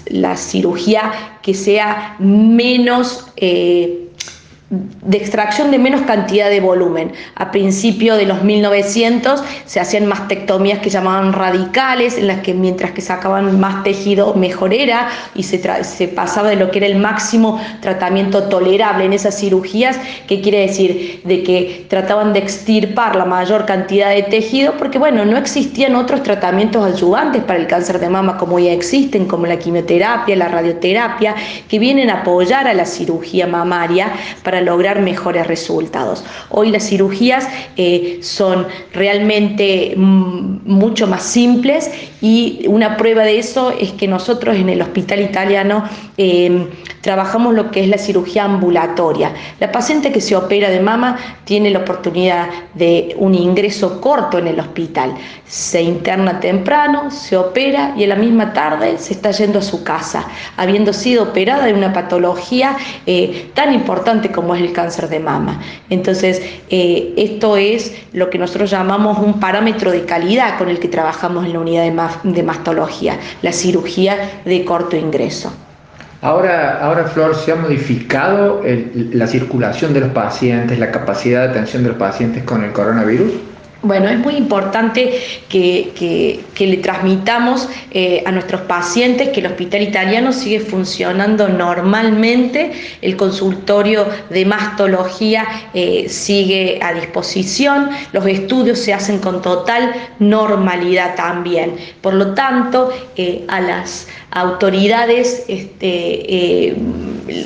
la 0.09 0.35
cirugía 0.35 1.13
que 1.41 1.53
sea 1.53 2.17
menos... 2.19 3.31
Eh, 3.37 4.01
de 4.71 5.17
extracción 5.17 5.69
de 5.69 5.77
menos 5.77 6.01
cantidad 6.01 6.49
de 6.49 6.59
volumen. 6.59 7.13
A 7.35 7.51
principios 7.51 8.17
de 8.17 8.25
los 8.25 8.41
1900 8.43 9.43
se 9.65 9.79
hacían 9.79 10.07
mastectomías 10.07 10.79
que 10.79 10.89
llamaban 10.89 11.33
radicales, 11.33 12.17
en 12.17 12.25
las 12.25 12.39
que 12.39 12.55
mientras 12.55 12.91
que 12.91 13.01
sacaban 13.01 13.59
más 13.59 13.83
tejido 13.83 14.33
mejor 14.33 14.73
era 14.73 15.09
y 15.35 15.43
se, 15.43 15.61
se 15.83 16.07
pasaba 16.07 16.49
de 16.49 16.55
lo 16.55 16.71
que 16.71 16.79
era 16.79 16.87
el 16.87 16.97
máximo 16.97 17.61
tratamiento 17.79 18.45
tolerable 18.49 19.05
en 19.05 19.13
esas 19.13 19.37
cirugías, 19.39 19.99
que 20.27 20.41
quiere 20.41 20.61
decir 20.61 21.21
de 21.25 21.43
que 21.43 21.85
trataban 21.87 22.33
de 22.33 22.39
extirpar 22.39 23.15
la 23.15 23.25
mayor 23.25 23.65
cantidad 23.65 24.09
de 24.09 24.23
tejido, 24.23 24.73
porque 24.77 24.97
bueno, 24.97 25.25
no 25.25 25.37
existían 25.37 25.95
otros 25.95 26.23
tratamientos 26.23 26.83
ayudantes 26.83 27.43
para 27.43 27.59
el 27.59 27.67
cáncer 27.67 27.99
de 27.99 28.09
mama 28.09 28.37
como 28.37 28.57
ya 28.57 28.71
existen, 28.71 29.27
como 29.27 29.45
la 29.45 29.59
quimioterapia, 29.59 30.35
la 30.35 30.47
radioterapia, 30.47 31.35
que 31.69 31.77
vienen 31.77 32.09
a 32.09 32.21
apoyar 32.21 32.67
a 32.67 32.73
la 32.73 32.85
cirugía 32.85 33.45
mamaria 33.45 34.11
para 34.43 34.54
lograr 34.61 35.01
mejores 35.01 35.47
resultados. 35.47 36.23
Hoy 36.49 36.69
las 36.69 36.87
cirugías 36.87 37.47
eh, 37.77 38.19
son 38.21 38.67
realmente 38.93 39.93
mm, 39.95 40.59
mucho 40.65 41.07
más 41.07 41.23
simples 41.23 41.91
y 42.21 42.65
una 42.67 42.97
prueba 42.97 43.23
de 43.23 43.39
eso 43.39 43.71
es 43.79 43.91
que 43.91 44.07
nosotros 44.07 44.55
en 44.55 44.69
el 44.69 44.81
hospital 44.81 45.21
italiano 45.21 45.83
eh, 46.17 46.67
trabajamos 47.05 47.53
lo 47.53 47.69
que 47.69 47.83
es 47.83 47.87
la 47.87 47.99
cirugía 47.99 48.45
ambulatoria. 48.45 49.31
La 49.59 49.71
paciente 49.71 50.11
que 50.11 50.19
se 50.19 50.35
opera 50.35 50.71
de 50.71 50.79
mama 50.79 51.15
tiene 51.43 51.69
la 51.69 51.77
oportunidad 51.77 52.47
de 52.73 53.15
un 53.19 53.35
ingreso 53.35 54.01
corto 54.01 54.39
en 54.39 54.47
el 54.47 54.59
hospital. 54.59 55.13
Se 55.45 55.83
interna 55.83 56.39
temprano, 56.39 57.11
se 57.11 57.37
opera 57.37 57.93
y 57.95 58.01
en 58.01 58.09
la 58.09 58.15
misma 58.15 58.53
tarde 58.53 58.97
se 58.97 59.13
está 59.13 59.29
yendo 59.29 59.59
a 59.59 59.61
su 59.61 59.83
casa, 59.83 60.25
habiendo 60.57 60.93
sido 60.93 61.25
operada 61.25 61.67
de 61.67 61.75
una 61.75 61.93
patología 61.93 62.75
eh, 63.05 63.51
tan 63.53 63.71
importante 63.71 64.31
como 64.31 64.55
es 64.55 64.61
el 64.63 64.73
cáncer 64.73 65.07
de 65.07 65.19
mama. 65.19 65.61
Entonces, 65.91 66.41
eh, 66.71 67.13
esto 67.17 67.55
es 67.55 67.95
lo 68.13 68.31
que 68.31 68.39
nosotros 68.39 68.71
llamamos 68.71 69.19
un 69.19 69.39
parámetro 69.39 69.91
de 69.91 70.05
calidad 70.05 70.57
con 70.57 70.69
el 70.69 70.79
que 70.79 70.87
trabajamos 70.87 71.45
en 71.45 71.53
la 71.53 71.59
unidad 71.59 71.83
de 72.23 72.43
mastología, 72.43 73.19
la 73.43 73.51
cirugía 73.51 74.41
de 74.43 74.65
corto 74.65 74.95
ingreso. 74.95 75.53
Ahora, 76.25 76.79
ahora 76.83 77.03
Flor, 77.03 77.35
¿se 77.35 77.51
ha 77.51 77.55
modificado 77.55 78.63
la 78.63 79.27
circulación 79.27 79.93
de 79.93 79.99
los 79.99 80.09
pacientes, 80.09 80.79
la 80.79 80.89
capacidad 80.89 81.43
de 81.43 81.49
atención 81.51 81.83
de 81.83 81.89
los 81.89 81.99
pacientes 81.99 82.41
con 82.41 82.63
el 82.63 82.71
coronavirus? 82.71 83.31
Bueno, 83.83 84.09
es 84.09 84.17
muy 84.17 84.35
importante 84.35 85.21
que, 85.47 86.41
le 86.57 86.77
transmitamos 86.77 87.69
eh, 87.91 88.23
a 88.25 88.31
nuestros 88.31 88.61
pacientes 88.61 89.29
que 89.29 89.41
el 89.41 89.45
hospital 89.45 89.83
italiano 89.83 90.33
sigue 90.33 90.59
funcionando 90.59 91.47
normalmente, 91.47 92.71
el 93.03 93.15
consultorio 93.15 94.07
de 94.31 94.43
mastología 94.45 95.45
eh, 95.75 96.09
sigue 96.09 96.79
a 96.81 96.93
disposición, 96.93 97.91
los 98.11 98.25
estudios 98.25 98.79
se 98.79 98.95
hacen 98.95 99.19
con 99.19 99.43
total 99.43 99.93
normalidad 100.17 101.13
también. 101.13 101.75
Por 102.01 102.15
lo 102.15 102.33
tanto, 102.33 102.89
eh, 103.15 103.45
a 103.47 103.61
las 103.61 104.07
autoridades 104.35 105.45
este, 105.47 106.75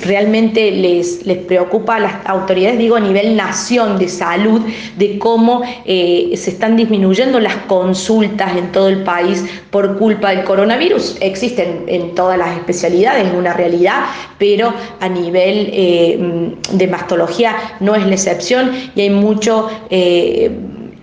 realmente 0.04 0.72
les, 0.72 1.26
les 1.26 1.38
preocupa 1.38 1.96
a 1.98 2.00
las 2.00 2.14
autoridades, 2.26 2.80
digo 2.80 2.96
a 2.96 3.00
nivel 3.00 3.36
nación 3.36 3.98
de 3.98 4.10
salud, 4.10 4.62
de 4.98 5.20
cómo 5.20 5.62
eh, 5.86 6.32
se 6.36 6.50
están 6.50 6.76
disminuyendo 6.76 7.40
las 7.40 7.56
consultas 7.68 8.58
en 8.58 8.72
todo 8.72 8.90
el 8.90 9.04
país 9.04 9.46
por 9.70 9.98
culpa 9.98 10.32
del 10.32 10.44
coronavirus. 10.44 11.18
Existen 11.22 11.84
en 11.88 12.16
todas 12.16 12.38
las 12.38 12.58
especialidades, 12.58 13.28
es 13.28 13.34
una 13.34 13.54
realidad, 13.54 14.06
pero 14.38 14.74
a 15.00 15.08
nivel 15.08 15.70
eh, 15.72 16.56
de 16.72 16.88
mastología 16.88 17.56
no 17.80 17.96
es 17.96 18.06
la 18.06 18.16
excepción 18.16 18.72
y 18.96 19.02
hay 19.02 19.10
mucho... 19.12 19.70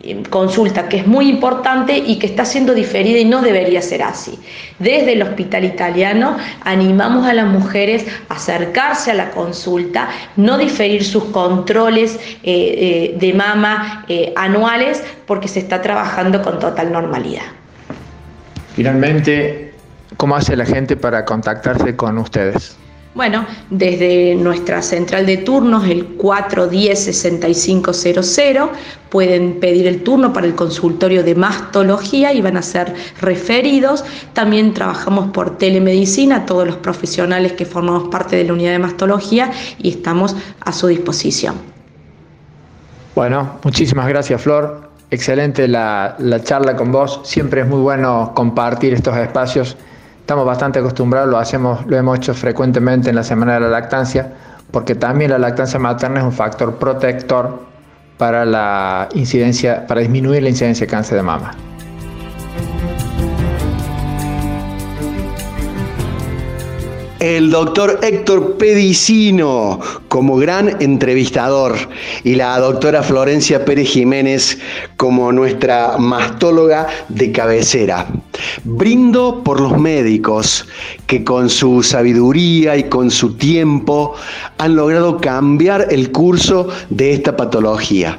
Eh, 0.06 0.22
consulta 0.30 0.88
que 0.88 0.98
es 0.98 1.06
muy 1.06 1.28
importante 1.28 1.96
y 1.96 2.18
que 2.18 2.26
está 2.26 2.44
siendo 2.44 2.74
diferida 2.74 3.18
y 3.18 3.24
no 3.24 3.42
debería 3.42 3.82
ser 3.82 4.02
así. 4.02 4.38
Desde 4.78 5.14
el 5.14 5.22
hospital 5.22 5.64
italiano 5.64 6.36
animamos 6.62 7.26
a 7.26 7.32
las 7.32 7.46
mujeres 7.46 8.06
a 8.28 8.34
acercarse 8.34 9.10
a 9.10 9.14
la 9.14 9.30
consulta, 9.30 10.08
no 10.36 10.58
diferir 10.58 11.02
sus 11.04 11.24
controles 11.24 12.16
eh, 12.16 12.22
eh, 12.44 13.16
de 13.18 13.32
mama 13.32 14.04
eh, 14.08 14.32
anuales 14.36 15.02
porque 15.26 15.48
se 15.48 15.60
está 15.60 15.82
trabajando 15.82 16.42
con 16.42 16.58
total 16.58 16.92
normalidad. 16.92 17.42
Finalmente, 18.74 19.72
¿cómo 20.16 20.36
hace 20.36 20.54
la 20.54 20.66
gente 20.66 20.96
para 20.96 21.24
contactarse 21.24 21.96
con 21.96 22.18
ustedes? 22.18 22.76
Bueno, 23.16 23.44
desde 23.70 24.34
nuestra 24.34 24.82
central 24.82 25.24
de 25.24 25.38
turnos, 25.38 25.88
el 25.88 26.18
410-6500, 26.18 28.68
pueden 29.08 29.58
pedir 29.58 29.86
el 29.86 30.02
turno 30.02 30.34
para 30.34 30.46
el 30.46 30.54
consultorio 30.54 31.24
de 31.24 31.34
mastología 31.34 32.34
y 32.34 32.42
van 32.42 32.58
a 32.58 32.62
ser 32.62 32.92
referidos. 33.22 34.04
También 34.34 34.74
trabajamos 34.74 35.30
por 35.30 35.56
telemedicina, 35.56 36.44
todos 36.44 36.66
los 36.66 36.76
profesionales 36.76 37.54
que 37.54 37.64
formamos 37.64 38.08
parte 38.08 38.36
de 38.36 38.44
la 38.44 38.52
unidad 38.52 38.72
de 38.72 38.80
mastología 38.80 39.50
y 39.78 39.88
estamos 39.88 40.36
a 40.60 40.74
su 40.74 40.88
disposición. 40.88 41.54
Bueno, 43.14 43.60
muchísimas 43.64 44.08
gracias 44.08 44.42
Flor. 44.42 44.90
Excelente 45.10 45.68
la, 45.68 46.16
la 46.18 46.44
charla 46.44 46.76
con 46.76 46.92
vos. 46.92 47.22
Siempre 47.24 47.62
es 47.62 47.66
muy 47.66 47.80
bueno 47.80 48.32
compartir 48.34 48.92
estos 48.92 49.16
espacios 49.16 49.74
Estamos 50.26 50.44
bastante 50.44 50.80
acostumbrados, 50.80 51.30
lo 51.30 51.38
hacemos, 51.38 51.86
lo 51.86 51.96
hemos 51.96 52.18
hecho 52.18 52.34
frecuentemente 52.34 53.10
en 53.10 53.14
la 53.14 53.22
semana 53.22 53.54
de 53.54 53.60
la 53.60 53.68
lactancia, 53.68 54.32
porque 54.72 54.96
también 54.96 55.30
la 55.30 55.38
lactancia 55.38 55.78
materna 55.78 56.18
es 56.18 56.24
un 56.26 56.32
factor 56.32 56.74
protector 56.74 57.60
para 58.18 58.44
la 58.44 59.08
incidencia, 59.14 59.86
para 59.86 60.00
disminuir 60.00 60.42
la 60.42 60.48
incidencia 60.48 60.84
de 60.84 60.90
cáncer 60.90 61.18
de 61.18 61.22
mama. 61.22 61.52
El 67.20 67.50
doctor 67.50 67.98
Héctor 68.02 68.56
Pedicino 68.58 69.80
como 70.08 70.36
gran 70.36 70.80
entrevistador 70.80 71.76
y 72.24 72.34
la 72.34 72.58
doctora 72.58 73.02
Florencia 73.02 73.64
Pérez 73.64 73.88
Jiménez 73.88 74.58
como 74.96 75.32
nuestra 75.32 75.96
mastóloga 75.98 76.88
de 77.08 77.32
cabecera. 77.32 78.06
Brindo 78.64 79.42
por 79.42 79.60
los 79.60 79.78
médicos 79.78 80.66
que 81.06 81.24
con 81.24 81.48
su 81.48 81.82
sabiduría 81.82 82.76
y 82.76 82.84
con 82.84 83.10
su 83.10 83.34
tiempo 83.34 84.14
han 84.58 84.76
logrado 84.76 85.18
cambiar 85.18 85.86
el 85.90 86.12
curso 86.12 86.68
de 86.90 87.14
esta 87.14 87.36
patología. 87.36 88.18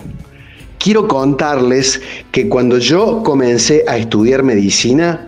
Quiero 0.80 1.08
contarles 1.08 2.02
que 2.32 2.48
cuando 2.48 2.78
yo 2.78 3.22
comencé 3.24 3.84
a 3.88 3.98
estudiar 3.98 4.44
medicina, 4.44 5.27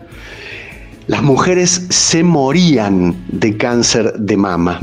las 1.09 1.23
mujeres 1.23 1.87
se 1.89 2.23
morían 2.23 3.15
de 3.29 3.57
cáncer 3.57 4.13
de 4.13 4.37
mama. 4.37 4.79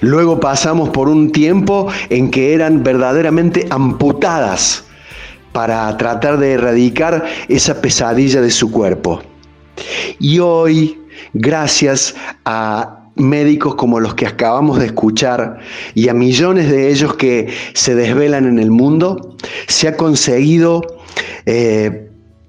Luego 0.00 0.40
pasamos 0.40 0.88
por 0.88 1.06
un 1.06 1.32
tiempo 1.32 1.88
en 2.08 2.30
que 2.30 2.54
eran 2.54 2.82
verdaderamente 2.82 3.66
amputadas 3.68 4.84
para 5.52 5.94
tratar 5.98 6.38
de 6.38 6.52
erradicar 6.52 7.26
esa 7.48 7.78
pesadilla 7.78 8.40
de 8.40 8.50
su 8.50 8.70
cuerpo. 8.70 9.20
Y 10.18 10.38
hoy, 10.38 10.98
gracias 11.34 12.14
a 12.46 13.00
médicos 13.16 13.74
como 13.74 14.00
los 14.00 14.14
que 14.14 14.26
acabamos 14.26 14.78
de 14.78 14.86
escuchar 14.86 15.58
y 15.94 16.08
a 16.08 16.14
millones 16.14 16.70
de 16.70 16.90
ellos 16.90 17.16
que 17.16 17.52
se 17.74 17.94
desvelan 17.94 18.46
en 18.46 18.58
el 18.58 18.70
mundo, 18.70 19.36
se 19.66 19.88
ha 19.88 19.96
conseguido 19.96 20.80
eh, 21.44 22.08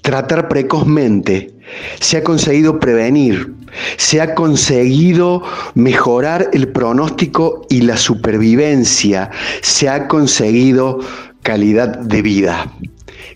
tratar 0.10 0.48
precozmente 0.48 1.52
se 2.00 2.18
ha 2.18 2.24
conseguido 2.24 2.80
prevenir, 2.80 3.54
se 3.98 4.20
ha 4.20 4.34
conseguido 4.34 5.44
mejorar 5.76 6.50
el 6.52 6.70
pronóstico 6.70 7.68
y 7.70 7.82
la 7.82 7.96
supervivencia, 7.96 9.30
se 9.62 9.88
ha 9.88 10.08
conseguido 10.08 11.00
calidad 11.44 12.00
de 12.00 12.24
vida 12.24 12.74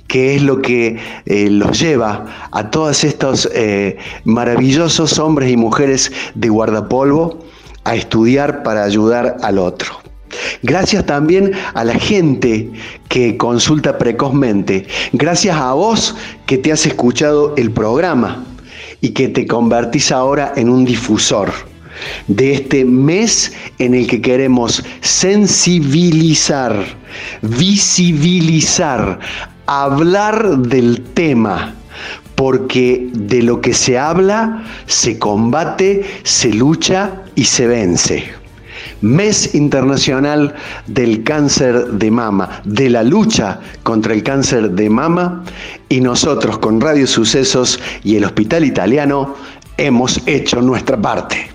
que 0.08 0.36
es 0.36 0.42
lo 0.42 0.64
que 0.64 0.98
eh, 1.26 1.50
los 1.52 1.80
lleva 1.80 2.50
a 2.52 2.72
todos 2.72 3.04
estos 3.04 3.48
eh, 3.54 3.98
maravillosos 4.26 5.20
hombres 5.20 5.52
y 5.52 5.58
mujeres 5.58 6.12
de 6.34 6.50
guardapolvo 6.50 7.40
a 7.84 7.96
estudiar 7.96 8.64
para 8.64 8.84
ayudar 8.84 9.38
al 9.42 9.60
otro. 9.60 10.03
Gracias 10.62 11.06
también 11.06 11.52
a 11.74 11.84
la 11.84 11.94
gente 11.96 12.70
que 13.10 13.38
consulta 13.38 13.98
precozmente. 13.98 14.88
Gracias 15.12 15.56
a 15.58 15.74
vos 15.74 16.16
que 16.46 16.58
te 16.58 16.72
has 16.72 16.86
escuchado 16.86 17.54
el 17.58 17.72
programa 17.72 18.46
y 19.02 19.10
que 19.10 19.28
te 19.28 19.46
convertís 19.46 20.12
ahora 20.12 20.54
en 20.56 20.70
un 20.70 20.86
difusor 20.86 21.52
de 22.28 22.54
este 22.54 22.86
mes 22.86 23.54
en 23.80 23.94
el 23.94 24.08
que 24.08 24.22
queremos 24.22 24.84
sensibilizar, 25.02 26.86
visibilizar, 27.42 29.20
hablar 29.66 30.58
del 30.58 31.02
tema, 31.02 31.76
porque 32.36 33.10
de 33.14 33.44
lo 33.44 33.62
que 33.62 33.74
se 33.74 33.98
habla 33.98 34.64
se 34.86 35.20
combate, 35.20 36.04
se 36.24 36.54
lucha 36.54 37.22
y 37.36 37.44
se 37.46 37.68
vence. 37.68 38.43
Mes 39.04 39.54
Internacional 39.54 40.56
del 40.88 41.24
Cáncer 41.24 41.88
de 41.88 42.10
Mama, 42.10 42.62
de 42.64 42.90
la 42.90 43.04
lucha 43.04 43.60
contra 43.84 44.14
el 44.14 44.24
cáncer 44.24 44.72
de 44.72 44.90
mama, 44.90 45.44
y 45.90 46.00
nosotros 46.00 46.58
con 46.58 46.80
Radio 46.80 47.06
Sucesos 47.06 47.80
y 48.04 48.16
el 48.16 48.24
Hospital 48.24 48.64
Italiano 48.64 49.36
hemos 49.78 50.26
hecho 50.26 50.62
nuestra 50.62 51.00
parte. 51.02 51.53